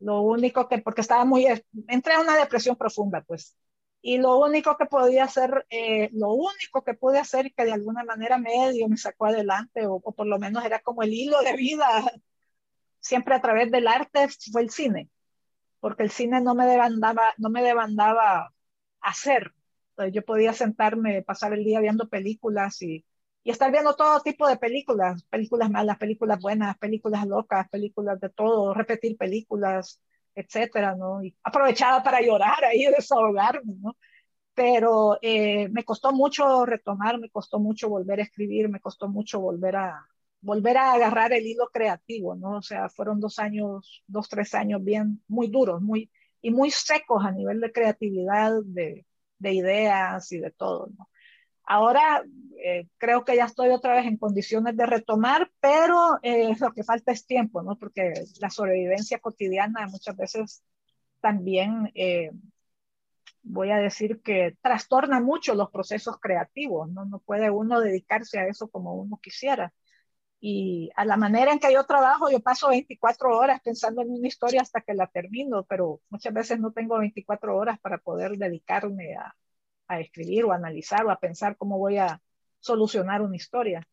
lo 0.00 0.20
único 0.22 0.68
que, 0.68 0.78
porque 0.78 1.00
estaba 1.00 1.24
muy, 1.24 1.46
entré 1.88 2.14
a 2.14 2.20
una 2.20 2.36
depresión 2.36 2.76
profunda, 2.76 3.22
pues, 3.26 3.56
y 4.00 4.18
lo 4.18 4.38
único 4.38 4.76
que 4.76 4.86
podía 4.86 5.24
hacer, 5.24 5.66
eh, 5.70 6.10
lo 6.12 6.30
único 6.32 6.82
que 6.84 6.94
pude 6.94 7.18
hacer 7.18 7.46
y 7.46 7.52
que 7.52 7.64
de 7.64 7.72
alguna 7.72 8.04
manera 8.04 8.38
medio 8.38 8.88
me 8.88 8.96
sacó 8.96 9.26
adelante, 9.26 9.86
o, 9.86 10.00
por 10.00 10.26
lo 10.26 10.38
menos 10.38 10.64
era 10.64 10.80
como 10.80 11.02
el 11.02 11.12
hilo 11.12 11.40
de 11.42 11.56
vida, 11.56 11.86
siempre 13.00 13.34
a 13.34 13.40
través 13.40 13.70
del 13.70 13.88
arte, 13.88 14.28
fue 14.52 14.62
el 14.62 14.70
cine, 14.70 15.10
porque 15.80 16.02
el 16.04 16.10
cine 16.10 16.40
no 16.40 16.54
me 16.54 16.66
demandaba, 16.66 17.34
no 17.38 17.50
me 17.50 17.62
demandaba 17.62 18.54
hacer. 19.00 19.54
Entonces 19.90 20.14
yo 20.14 20.24
podía 20.24 20.52
sentarme, 20.52 21.22
pasar 21.22 21.52
el 21.54 21.64
día 21.64 21.80
viendo 21.80 22.08
películas 22.08 22.82
y, 22.82 23.04
y 23.44 23.50
estar 23.50 23.72
viendo 23.72 23.96
todo 23.96 24.20
tipo 24.20 24.48
de 24.48 24.56
películas, 24.58 25.24
películas 25.24 25.70
malas, 25.70 25.98
películas 25.98 26.40
buenas, 26.40 26.78
películas 26.78 27.26
locas, 27.26 27.68
películas 27.70 28.20
de 28.20 28.30
todo, 28.30 28.74
repetir 28.74 29.16
películas, 29.16 30.00
etcétera, 30.40 30.94
¿no? 30.96 31.22
Y 31.22 31.36
aprovechaba 31.42 32.02
para 32.02 32.20
llorar 32.20 32.64
ahí, 32.64 32.84
desahogarme, 32.96 33.74
¿no? 33.80 33.96
Pero 34.54 35.18
eh, 35.22 35.68
me 35.70 35.84
costó 35.84 36.12
mucho 36.12 36.66
retomar, 36.66 37.18
me 37.18 37.30
costó 37.30 37.58
mucho 37.60 37.88
volver 37.88 38.20
a 38.20 38.24
escribir, 38.24 38.68
me 38.68 38.80
costó 38.80 39.08
mucho 39.08 39.40
volver 39.40 39.76
a, 39.76 40.06
volver 40.40 40.76
a 40.78 40.92
agarrar 40.92 41.32
el 41.32 41.46
hilo 41.46 41.68
creativo, 41.72 42.34
¿no? 42.34 42.58
O 42.58 42.62
sea, 42.62 42.88
fueron 42.88 43.20
dos 43.20 43.38
años, 43.38 44.02
dos, 44.06 44.28
tres 44.28 44.54
años 44.54 44.82
bien, 44.84 45.22
muy 45.28 45.48
duros, 45.48 45.82
muy, 45.82 46.10
y 46.42 46.50
muy 46.50 46.70
secos 46.70 47.24
a 47.24 47.32
nivel 47.32 47.60
de 47.60 47.72
creatividad, 47.72 48.52
de, 48.64 49.06
de 49.38 49.52
ideas 49.52 50.30
y 50.32 50.38
de 50.38 50.50
todo, 50.50 50.88
¿no? 50.96 51.08
Ahora 51.70 52.24
eh, 52.64 52.88
creo 52.96 53.24
que 53.24 53.36
ya 53.36 53.44
estoy 53.44 53.68
otra 53.70 53.94
vez 53.94 54.06
en 54.06 54.16
condiciones 54.16 54.74
de 54.74 54.86
retomar, 54.86 55.50
pero 55.60 56.18
eh, 56.22 56.54
lo 56.58 56.72
que 56.72 56.82
falta 56.82 57.12
es 57.12 57.26
tiempo, 57.26 57.62
¿no? 57.62 57.76
Porque 57.78 58.14
la 58.40 58.48
sobrevivencia 58.48 59.18
cotidiana 59.18 59.86
muchas 59.86 60.16
veces 60.16 60.62
también, 61.20 61.92
eh, 61.94 62.30
voy 63.42 63.70
a 63.70 63.76
decir 63.78 64.22
que 64.22 64.56
trastorna 64.62 65.20
mucho 65.20 65.54
los 65.54 65.70
procesos 65.70 66.18
creativos, 66.20 66.90
¿no? 66.90 67.04
No 67.04 67.18
puede 67.20 67.50
uno 67.50 67.80
dedicarse 67.80 68.38
a 68.38 68.46
eso 68.46 68.68
como 68.68 68.94
uno 68.94 69.18
quisiera. 69.22 69.72
Y 70.40 70.90
a 70.96 71.04
la 71.04 71.16
manera 71.18 71.52
en 71.52 71.58
que 71.60 71.72
yo 71.72 71.84
trabajo, 71.84 72.30
yo 72.30 72.40
paso 72.40 72.70
24 72.70 73.36
horas 73.38 73.60
pensando 73.62 74.02
en 74.02 74.10
una 74.10 74.28
historia 74.28 74.62
hasta 74.62 74.80
que 74.82 74.94
la 74.94 75.06
termino, 75.08 75.64
pero 75.64 76.00
muchas 76.10 76.32
veces 76.34 76.60
no 76.60 76.72
tengo 76.72 76.98
24 76.98 77.56
horas 77.56 77.78
para 77.80 77.98
poder 77.98 78.38
dedicarme 78.38 79.16
a, 79.16 79.34
a 79.88 80.00
escribir 80.00 80.44
o 80.44 80.52
a 80.52 80.56
analizar 80.56 81.04
o 81.04 81.10
a 81.10 81.18
pensar 81.18 81.56
cómo 81.56 81.78
voy 81.78 81.98
a 81.98 82.20
solucionar 82.60 83.22
una 83.22 83.36
historia. 83.36 83.86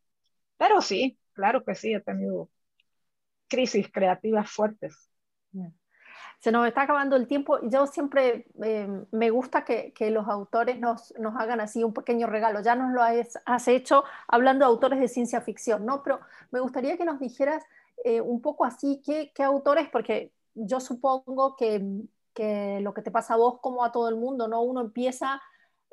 Pero 0.58 0.82
sí, 0.82 1.18
claro 1.34 1.64
que 1.64 1.76
sí, 1.76 1.94
he 1.94 2.02
tenido 2.02 2.50
crisis 3.48 3.92
creativas 3.92 4.50
fuertes. 4.50 5.10
Se 6.40 6.52
nos 6.52 6.68
está 6.68 6.84
acabando 6.84 7.16
el 7.16 7.28
tiempo. 7.28 7.60
Yo 7.64 7.88
siempre 7.88 8.48
eh, 8.64 8.88
me 9.12 9.30
gusta 9.30 9.64
que, 9.64 9.94
que, 9.94 10.12
los 10.12 10.28
autores 10.28 10.80
nos, 10.80 11.14
nos, 11.18 11.36
hagan 11.38 11.62
así 11.62 11.84
un 11.84 11.94
pequeño 11.94 12.28
regalo. 12.28 12.62
Ya 12.62 12.76
nos 12.76 12.92
lo 12.92 13.02
has, 13.02 13.40
has, 13.46 13.68
hecho 13.68 14.04
hablando 14.28 14.66
de 14.66 14.72
autores 14.72 15.00
de 15.00 15.08
ciencia 15.08 15.42
ficción, 15.42 15.86
¿no? 15.86 16.04
Pero 16.04 16.20
me 16.52 16.60
gustaría 16.60 16.98
que 16.98 17.06
nos 17.06 17.20
dijeras 17.20 17.64
eh, 18.04 18.22
un 18.22 18.42
poco 18.42 18.66
así 18.66 19.02
qué, 19.04 19.32
qué, 19.34 19.44
autores, 19.44 19.90
porque 19.90 20.32
yo 20.54 20.80
supongo 20.80 21.56
que, 21.56 21.84
que, 22.34 22.80
lo 22.82 22.94
que 22.94 23.02
te 23.02 23.12
pasa 23.12 23.34
a 23.36 23.38
vos 23.38 23.60
como 23.62 23.84
a 23.84 23.92
todo 23.92 24.10
el 24.10 24.16
mundo, 24.16 24.48
¿no? 24.48 24.62
Uno 24.62 24.82
empieza 24.82 25.42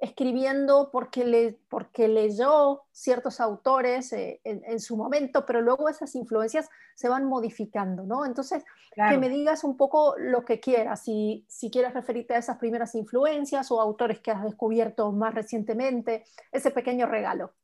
escribiendo 0.03 0.91
porque, 0.91 1.25
le, 1.25 1.61
porque 1.69 2.09
leyó 2.09 2.83
ciertos 2.91 3.41
autores 3.41 4.13
eh, 4.13 4.41
en, 4.43 4.81
su 4.81 4.97
momento, 4.97 5.47
pero 5.47 5.61
luego 5.61 5.89
esas 5.89 6.17
influencias 6.17 6.69
se 6.97 7.09
van 7.09 7.25
modificando, 7.25 8.03
¿no? 8.03 8.27
Entonces, 8.27 8.65
que 8.97 9.17
me 9.17 9.29
digas 9.29 9.63
un 9.63 9.77
poco 9.77 10.17
lo 10.19 10.45
que 10.45 10.59
quieras, 10.59 11.05
si, 11.05 11.47
si 11.49 11.71
quieres 11.71 11.95
referirte 11.95 12.35
a 12.35 12.39
esas 12.39 12.59
primeras 12.59 12.97
influencias 12.97 13.71
o 13.71 13.81
autores 13.81 14.19
que 14.19 14.33
has 14.33 14.43
descubierto 14.43 15.13
más 15.13 15.37
recientemente, 15.37 16.25
ese 16.51 16.73
pequeño 16.73 17.07
regalo. 17.07 17.55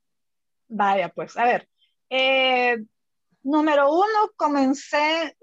Vaya, 0.68 1.09
pues, 1.09 1.36
a 1.36 1.45
ver. 1.45 1.68
Eh, 2.09 2.76
número 3.43 3.93
uno, 3.93 4.30
comencé 4.36 5.36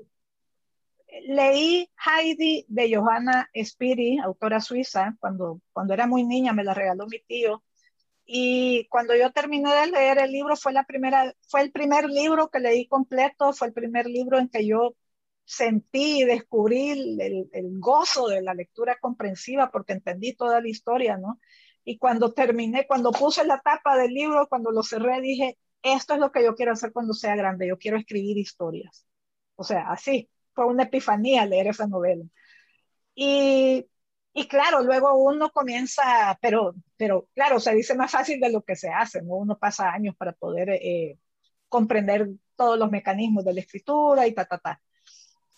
leí 1.24 1.89
Heidi 2.05 2.66
de 2.68 2.95
Johanna 2.95 3.49
Spiri, 3.55 4.20
autora 4.20 4.61
suiza, 4.61 5.16
cuando, 5.20 5.61
cuando 5.74 5.93
era 5.93 6.07
muy 6.07 6.24
niña, 6.26 6.53
me 6.53 6.63
la 6.63 6.74
regaló 6.74 7.07
mi 7.07 7.20
tío. 7.22 7.63
Y 8.26 8.88
cuando 8.89 9.16
yo 9.16 9.32
terminé 9.32 9.74
de 9.74 9.88
leer 9.88 10.20
el 10.20 10.32
libro, 10.32 10.55
fue, 10.55 10.74
la 10.74 10.84
primera, 10.86 11.34
fue 11.47 11.61
el 11.61 11.72
primer 11.72 12.05
libro 12.09 12.49
que 12.49 12.59
leí 12.59 12.88
completo, 12.88 13.53
fue 13.53 13.68
el 13.68 13.74
primer 13.74 14.07
libro 14.07 14.39
en 14.39 14.49
que 14.49 14.66
yo 14.68 14.95
sentí 15.45 16.22
y 16.22 16.26
descubrí 16.26 16.89
el, 16.89 17.49
el, 17.53 17.80
gozo 17.80 18.28
de 18.28 18.41
la 18.41 18.53
lectura 18.55 18.97
comprensiva 18.99 19.70
porque 19.72 19.93
entendí 19.93 20.34
toda 20.36 20.61
la 20.61 20.70
historia, 20.70 21.18
¿no? 21.18 21.39
Y 21.84 21.97
cuando 21.99 22.34
terminé, 22.34 22.88
cuando 22.88 23.11
puse 23.11 23.45
la 23.45 23.61
tapa 23.61 23.95
del 23.97 24.11
libro, 24.13 24.47
cuando 24.47 24.72
lo 24.72 24.82
cerré, 24.84 25.22
dije, 25.22 25.59
esto 25.84 26.16
es 26.16 26.20
lo 26.20 26.32
que 26.32 26.43
yo 26.43 26.55
quiero 26.55 26.72
hacer 26.74 26.91
cuando 26.91 27.13
sea 27.13 27.36
grande, 27.36 27.68
yo 27.68 27.78
quiero 27.78 27.97
escribir 27.97 28.38
historias. 28.38 29.05
O 29.55 29.63
sea, 29.63 29.91
así, 29.91 30.30
fue 30.56 30.66
una 30.66 30.84
epifanía 30.84 31.45
leer 31.45 31.68
esa 31.68 31.88
novela. 31.88 32.26
Y, 33.16 33.88
y 34.34 34.47
claro, 34.47 34.82
luego 34.84 35.14
uno 35.16 35.51
comienza, 35.51 36.38
pero, 36.41 36.76
pero 36.97 37.28
claro, 37.34 37.60
se 37.60 37.76
dice 37.76 37.95
más 37.95 38.12
fácil 38.12 38.39
de 38.39 38.51
lo 38.51 38.64
que 38.64 38.76
se 38.76 38.89
hace, 38.89 39.22
¿no? 39.22 39.36
Uno 39.36 39.58
pasa 39.58 39.91
años 39.91 40.16
para 40.18 40.34
poder 40.34 40.70
eh, 40.72 41.20
comprender 41.70 42.30
todos 42.56 42.80
los 42.80 42.91
mecanismos 42.91 43.45
de 43.45 43.53
la 43.53 43.62
escritura 43.62 44.28
y 44.28 44.34
ta, 44.34 44.45
ta, 44.45 44.58
ta. 44.60 44.82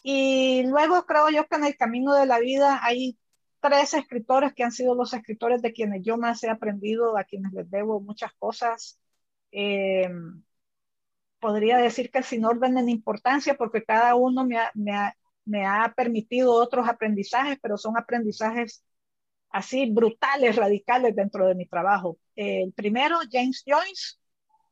Y 0.04 0.64
luego 0.64 1.06
creo 1.06 1.30
yo 1.30 1.48
que 1.48 1.56
en 1.58 1.66
el 1.66 1.78
camino 1.78 2.14
de 2.16 2.26
la 2.26 2.40
vida 2.40 2.80
hay 2.84 3.18
tres 3.60 3.94
escritores 3.94 4.54
que 4.54 4.64
han 4.64 4.72
sido 4.72 4.96
los 4.96 5.14
escritores 5.14 5.62
de 5.62 5.74
quienes 5.74 6.04
yo 6.04 6.18
más 6.18 6.44
he 6.44 6.50
aprendido, 6.50 7.18
a 7.18 7.24
quienes 7.24 7.54
les 7.54 7.70
debo 7.70 8.00
muchas 8.00 8.32
cosas. 8.40 9.00
Eh, 9.52 10.10
podría 11.40 11.78
decir 11.78 12.12
que 12.12 12.24
sin 12.24 12.46
orden 12.46 12.78
en 12.78 12.90
importancia, 12.90 13.56
porque 13.56 13.84
cada 13.84 14.16
uno 14.16 14.46
me 14.46 14.58
ha, 14.58 14.72
me, 14.74 14.92
ha, 14.96 15.16
me 15.46 15.66
ha, 15.66 15.94
permitido 15.96 16.54
otros 16.54 16.88
aprendizajes, 16.88 17.58
pero 17.62 17.78
son 17.78 17.98
aprendizajes 17.98 18.84
así 19.50 19.90
brutales, 19.92 20.56
radicales 20.56 21.16
dentro 21.16 21.48
de 21.48 21.56
mi 21.56 21.66
trabajo. 21.68 22.18
el 22.36 22.74
primero, 22.74 23.18
James 23.32 23.64
Joyce, 23.66 24.18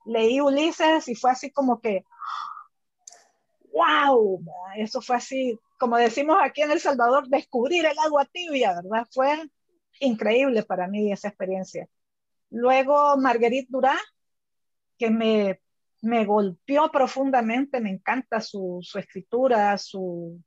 leí 0.06 0.42
Ulises 0.42 1.08
y 1.08 1.16
fue 1.16 1.32
así 1.32 1.52
como 1.52 1.80
que, 1.82 2.04
wow, 3.74 4.42
eso 4.78 5.02
fue 5.02 5.18
así, 5.18 5.60
como 5.78 5.98
decimos 5.98 6.38
aquí 6.42 6.62
en 6.62 6.72
El 6.72 6.80
Salvador, 6.80 7.28
descubrir 7.28 7.86
el 7.86 7.98
agua 8.00 8.26
tibia, 8.26 8.74
¿verdad? 8.82 9.08
Fue 9.12 9.50
increíble 10.00 10.64
para 10.64 10.88
mí 10.88 11.12
esa 11.12 11.30
experiencia. 11.30 11.88
Luego 12.50 13.18
Marguerite 13.18 13.68
Durá, 13.70 13.98
que 14.98 15.10
me, 15.10 15.60
me 16.02 16.26
golpeó 16.26 16.92
profundamente, 16.92 17.82
me 17.82 17.90
encanta 17.92 18.42
su, 18.42 18.80
su 18.82 19.00
escritura, 19.00 19.78
su, 19.78 20.42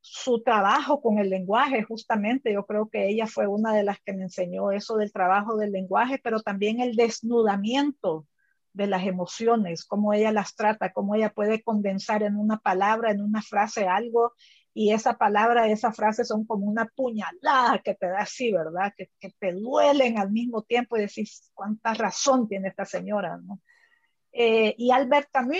su 0.00 0.42
trabajo 0.42 1.00
con 1.00 1.18
el 1.18 1.30
lenguaje, 1.30 1.82
justamente. 1.82 2.52
Yo 2.52 2.64
creo 2.66 2.88
que 2.88 3.08
ella 3.08 3.26
fue 3.26 3.46
una 3.46 3.74
de 3.74 3.84
las 3.84 4.00
que 4.00 4.12
me 4.12 4.24
enseñó 4.24 4.72
eso 4.72 4.96
del 4.96 5.12
trabajo 5.12 5.56
del 5.56 5.72
lenguaje, 5.72 6.18
pero 6.22 6.40
también 6.40 6.80
el 6.80 6.96
desnudamiento 6.96 8.26
de 8.72 8.86
las 8.86 9.04
emociones, 9.06 9.84
cómo 9.84 10.12
ella 10.12 10.32
las 10.32 10.54
trata, 10.54 10.92
cómo 10.92 11.14
ella 11.14 11.30
puede 11.30 11.62
condensar 11.62 12.22
en 12.22 12.36
una 12.36 12.58
palabra, 12.58 13.10
en 13.10 13.20
una 13.22 13.42
frase 13.42 13.88
algo, 13.88 14.32
y 14.72 14.92
esa 14.92 15.18
palabra, 15.18 15.68
esa 15.68 15.92
frase 15.92 16.24
son 16.24 16.44
como 16.46 16.66
una 16.66 16.86
puñalada 16.86 17.80
que 17.82 17.94
te 17.94 18.06
da 18.06 18.20
así, 18.20 18.52
¿verdad? 18.52 18.92
Que, 18.96 19.10
que 19.18 19.30
te 19.38 19.52
duelen 19.52 20.18
al 20.18 20.30
mismo 20.30 20.62
tiempo 20.62 20.96
y 20.96 21.00
decís, 21.00 21.50
cuánta 21.54 21.94
razón 21.94 22.46
tiene 22.48 22.68
esta 22.68 22.84
señora, 22.84 23.38
¿no? 23.38 23.60
Eh, 24.40 24.76
y 24.78 24.92
Albert 24.92 25.30
Camus, 25.32 25.58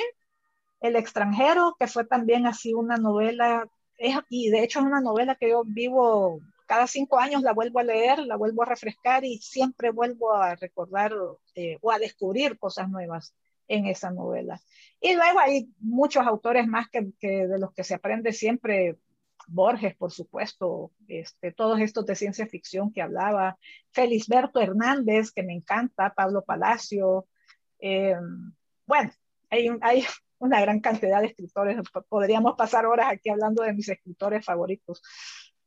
El 0.80 0.94
extranjero, 0.94 1.74
que 1.80 1.88
fue 1.88 2.04
también 2.04 2.46
así 2.46 2.74
una 2.74 2.96
novela, 2.96 3.68
y 4.30 4.50
de 4.50 4.62
hecho 4.62 4.78
es 4.78 4.84
una 4.84 5.00
novela 5.00 5.34
que 5.34 5.48
yo 5.48 5.64
vivo 5.66 6.40
cada 6.64 6.86
cinco 6.86 7.18
años 7.18 7.42
la 7.42 7.52
vuelvo 7.52 7.80
a 7.80 7.82
leer, 7.82 8.20
la 8.20 8.36
vuelvo 8.36 8.62
a 8.62 8.66
refrescar 8.66 9.24
y 9.24 9.38
siempre 9.38 9.90
vuelvo 9.90 10.32
a 10.32 10.54
recordar 10.54 11.12
eh, 11.56 11.76
o 11.80 11.90
a 11.90 11.98
descubrir 11.98 12.56
cosas 12.56 12.88
nuevas 12.88 13.34
en 13.66 13.86
esa 13.86 14.12
novela. 14.12 14.60
Y 15.00 15.16
luego 15.16 15.40
hay 15.40 15.68
muchos 15.80 16.24
autores 16.24 16.68
más 16.68 16.86
que, 16.88 17.10
de 17.20 17.58
los 17.58 17.72
que 17.72 17.82
se 17.82 17.94
aprende 17.94 18.32
siempre, 18.32 18.96
Borges, 19.48 19.96
por 19.96 20.12
supuesto, 20.12 20.92
este, 21.08 21.50
todos 21.50 21.80
estos 21.80 22.06
de 22.06 22.14
ciencia 22.14 22.46
ficción 22.46 22.92
que 22.92 23.02
hablaba, 23.02 23.58
Felisberto 23.90 24.60
Hernández, 24.60 25.32
que 25.32 25.42
me 25.42 25.54
encanta, 25.54 26.14
Pablo 26.14 26.44
Palacio. 26.44 27.26
Eh, 27.80 28.14
bueno, 28.88 29.10
hay, 29.50 29.68
hay 29.82 30.04
una 30.38 30.60
gran 30.60 30.80
cantidad 30.80 31.20
de 31.20 31.28
escritores, 31.28 31.76
podríamos 32.08 32.56
pasar 32.56 32.86
horas 32.86 33.12
aquí 33.12 33.28
hablando 33.28 33.62
de 33.62 33.74
mis 33.74 33.88
escritores 33.88 34.44
favoritos, 34.44 35.02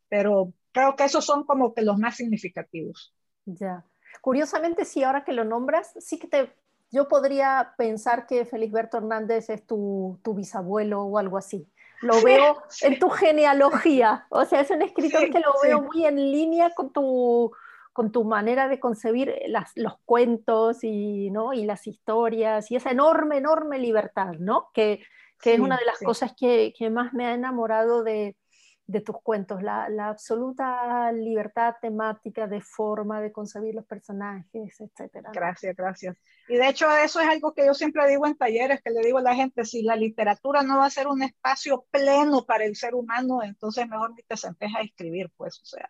pero 0.09 0.53
creo 0.72 0.95
que 0.95 1.05
esos 1.05 1.24
son 1.24 1.45
como 1.45 1.74
que 1.74 1.84
los 1.84 1.97
más 1.97 2.15
significativos. 2.17 3.13
Ya. 3.45 3.86
Curiosamente, 4.22 4.84
sí, 4.84 5.03
ahora 5.03 5.24
que 5.24 5.34
lo 5.34 5.45
nombras, 5.45 5.93
sí 5.99 6.19
que 6.19 6.28
te, 6.28 6.53
yo 6.89 7.07
podría 7.07 7.74
pensar 7.78 8.26
que 8.28 8.43
Felisberto 8.45 8.97
Hernández 8.97 9.49
es 9.49 9.65
tu, 9.65 10.19
tu 10.24 10.34
bisabuelo 10.34 11.03
o 11.03 11.17
algo 11.17 11.38
así. 11.38 11.69
Lo 12.01 12.19
veo 12.24 12.63
en 12.82 12.97
tu 12.97 13.09
genealogía, 13.09 14.26
o 14.30 14.43
sea, 14.45 14.61
es 14.61 14.72
un 14.72 14.82
escritor 14.82 15.30
que 15.30 15.39
lo 15.39 15.53
veo 15.61 15.84
muy 15.84 16.03
en 16.03 16.15
línea 16.15 16.72
con 16.74 16.91
tu, 16.91 17.51
con 17.94 18.12
tu 18.12 18.24
manera 18.24 18.68
de 18.68 18.80
concebir 18.80 19.34
las, 19.48 19.72
los 19.76 19.96
cuentos 20.06 20.84
y, 20.84 21.30
¿no? 21.30 21.54
y 21.54 21.66
las 21.66 21.88
historias 21.88 22.72
y 22.72 22.76
esa 22.76 22.92
enorme, 22.92 23.38
enorme 23.38 23.80
libertad, 23.80 24.34
¿no? 24.39 24.70
Que, 24.74 25.04
que 25.42 25.56
es 25.56 25.60
una 25.60 25.78
de 25.78 25.86
las 25.86 26.00
cosas 26.00 26.34
que, 26.38 26.74
que, 26.78 26.89
más 26.89 27.14
me 27.14 27.26
ha 27.26 27.34
enamorado 27.34 28.04
de, 28.04 28.38
de 28.86 29.02
tus 29.02 29.16
cuentos, 29.24 29.64
la, 29.64 29.89
la, 29.89 30.10
absoluta 30.10 31.12
libertad 31.12 31.76
temática 31.82 32.48
de 32.48 32.62
forma 32.62 33.22
de 33.22 33.32
concebir 33.32 33.74
los 33.74 33.86
personajes, 33.86 34.80
etc. 34.80 35.28
Gracias, 35.34 35.76
gracias. 35.76 36.18
Y 36.48 36.58
de 36.58 36.70
hecho 36.70 36.89
eso 36.92 37.20
es 37.20 37.28
algo 37.28 37.54
que 37.54 37.66
yo 37.66 37.74
siempre 37.74 38.08
digo 38.08 38.28
en 38.28 38.38
talleres, 38.38 38.82
que 38.82 38.92
le 38.92 39.02
digo 39.02 39.18
a 39.18 39.24
la 39.24 39.36
gente, 39.36 39.66
si 39.66 39.82
la 39.82 39.96
literatura 39.96 40.62
no 40.62 40.78
va 40.78 40.86
a 40.86 40.92
ser 40.92 41.08
un 41.08 41.24
espacio 41.24 41.86
pleno 41.89 42.46
para 42.46 42.66
el 42.66 42.76
ser 42.76 42.94
humano, 42.94 43.42
entonces 43.42 43.88
mejor 43.88 44.14
ni 44.14 44.24
te 44.24 44.38
sentes 44.38 44.70
a 44.76 44.82
escribir, 44.82 45.32
pues, 45.38 45.60
o 45.62 45.66
sea, 45.66 45.89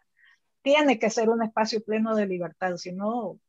tiene 0.62 1.00
que 1.00 1.10
ser 1.10 1.30
un 1.30 1.44
espacio 1.44 1.84
pleno 1.84 2.16
de 2.16 2.28
libertad, 2.28 2.78
si 2.78 2.92
no, 2.92 3.40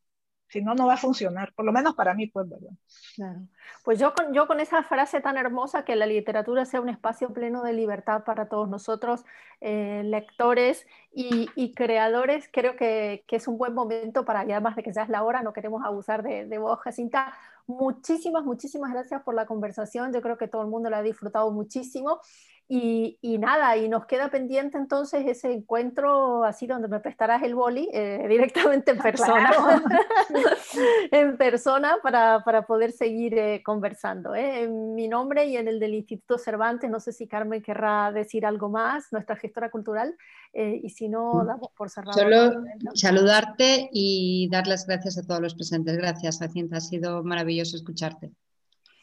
si 0.52 0.60
no, 0.60 0.74
no 0.74 0.86
va 0.86 0.94
a 0.94 0.98
funcionar, 0.98 1.54
por 1.54 1.64
lo 1.64 1.72
menos 1.72 1.94
para 1.94 2.12
mí, 2.12 2.26
pues, 2.26 2.46
¿verdad? 2.46 2.72
Claro. 3.16 3.40
Pues 3.84 3.98
yo 3.98 4.12
con, 4.12 4.34
yo 4.34 4.46
con 4.46 4.60
esa 4.60 4.82
frase 4.82 5.22
tan 5.22 5.38
hermosa, 5.38 5.84
que 5.84 5.96
la 5.96 6.04
literatura 6.04 6.66
sea 6.66 6.82
un 6.82 6.90
espacio 6.90 7.32
pleno 7.32 7.62
de 7.62 7.72
libertad 7.72 8.24
para 8.24 8.48
todos 8.50 8.68
nosotros, 8.68 9.24
eh, 9.62 10.02
lectores 10.04 10.86
y, 11.10 11.48
y, 11.54 11.72
creadores, 11.72 12.50
creo 12.52 12.76
que, 12.76 13.24
que, 13.26 13.36
es 13.36 13.48
un 13.48 13.56
buen 13.56 13.72
momento 13.72 14.26
para, 14.26 14.44
y 14.44 14.52
además 14.52 14.76
de 14.76 14.82
que 14.82 14.92
ya 14.92 15.02
es 15.02 15.08
la 15.08 15.24
hora, 15.24 15.42
no 15.42 15.54
queremos 15.54 15.82
abusar 15.86 16.22
de, 16.22 16.44
de 16.44 16.58
vos, 16.58 16.78
Jacinta, 16.80 17.32
muchísimas, 17.66 18.44
muchísimas 18.44 18.92
gracias 18.92 19.22
por 19.22 19.34
la 19.34 19.46
conversación, 19.46 20.12
yo 20.12 20.20
creo 20.20 20.36
que 20.36 20.48
todo 20.48 20.62
el 20.62 20.68
mundo 20.68 20.90
la 20.90 20.98
ha 20.98 21.02
disfrutado 21.02 21.50
muchísimo 21.50 22.20
y, 22.68 23.38
nada, 23.38 23.76
y 23.76 23.88
nos 23.88 24.06
queda 24.06 24.30
pendiente 24.30 24.78
entonces 24.78 25.26
ese 25.26 25.52
encuentro 25.52 26.42
así 26.44 26.66
donde 26.66 26.88
me 26.88 27.00
prestarás 27.00 27.42
el 27.42 27.54
boli 27.54 27.88
eh, 27.92 28.24
directamente 28.28 28.92
en 28.92 28.98
persona, 28.98 29.82
en 31.10 31.36
persona 31.36 31.96
para, 32.02 32.42
para 32.44 32.62
poder 32.66 32.92
seguir 32.92 33.36
eh, 33.36 33.62
conversando. 33.62 34.34
¿eh? 34.34 34.62
En 34.62 34.94
mi 34.94 35.06
nombre 35.06 35.44
y 35.46 35.58
en 35.58 35.68
el 35.68 35.78
del 35.78 35.94
Instituto 35.94 36.38
Cervantes, 36.38 36.88
no 36.88 36.98
sé 36.98 37.12
si 37.12 37.26
Carmen 37.26 37.62
querrá 37.62 38.10
decir 38.10 38.46
algo 38.46 38.70
más, 38.70 39.12
nuestra 39.12 39.36
gestora 39.36 39.70
cultural, 39.70 40.16
y 40.54 40.90
si 40.90 41.08
no, 41.08 41.32
mm. 41.32 41.46
damos 41.46 41.68
por 41.76 41.88
cerrado. 41.88 42.12
Solo 42.12 42.62
saludarte 42.94 43.88
y 43.90 44.48
dar 44.50 44.66
las 44.66 44.86
gracias 44.86 45.16
a 45.16 45.26
todos 45.26 45.40
los 45.40 45.54
presentes. 45.54 45.96
Gracias, 45.96 46.38
Jacinta, 46.38 46.76
ha 46.76 46.80
sido 46.80 47.24
maravilloso 47.24 47.76
escucharte. 47.76 48.32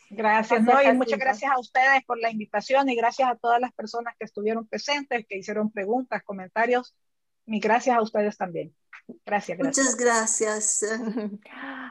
Gracias, 0.09 0.63
no, 0.63 0.81
y 0.81 0.93
muchas 0.93 1.19
gracias 1.19 1.51
a 1.51 1.59
ustedes 1.59 2.03
por 2.05 2.17
la 2.17 2.31
invitación 2.31 2.89
y 2.89 2.95
gracias 2.95 3.29
a 3.29 3.35
todas 3.35 3.61
las 3.61 3.71
personas 3.73 4.15
que 4.17 4.25
estuvieron 4.25 4.67
presentes, 4.67 5.25
que 5.27 5.37
hicieron 5.37 5.71
preguntas, 5.71 6.23
comentarios. 6.23 6.95
Y 7.45 7.59
gracias 7.59 7.95
a 7.95 8.01
ustedes 8.01 8.37
también. 8.37 8.73
Gracias, 9.25 9.57
gracias. 9.57 9.85
Muchas 9.85 9.95
gracias. 9.95 10.85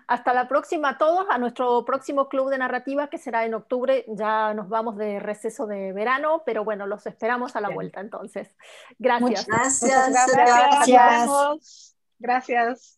Hasta 0.06 0.34
la 0.34 0.48
próxima 0.48 0.90
a 0.90 0.98
todos, 0.98 1.26
a 1.30 1.38
nuestro 1.38 1.84
próximo 1.84 2.28
club 2.28 2.50
de 2.50 2.58
narrativa 2.58 3.08
que 3.08 3.18
será 3.18 3.44
en 3.44 3.54
octubre. 3.54 4.04
Ya 4.08 4.54
nos 4.54 4.68
vamos 4.68 4.96
de 4.96 5.18
receso 5.18 5.66
de 5.66 5.92
verano, 5.92 6.42
pero 6.46 6.64
bueno, 6.64 6.86
los 6.86 7.06
esperamos 7.06 7.56
a 7.56 7.60
la 7.60 7.70
vuelta 7.70 8.00
entonces. 8.00 8.48
Gracias. 8.98 9.46
gracias. 9.46 10.10
gracias. 10.10 10.86
gracias. 10.86 11.96
gracias. 12.18 12.97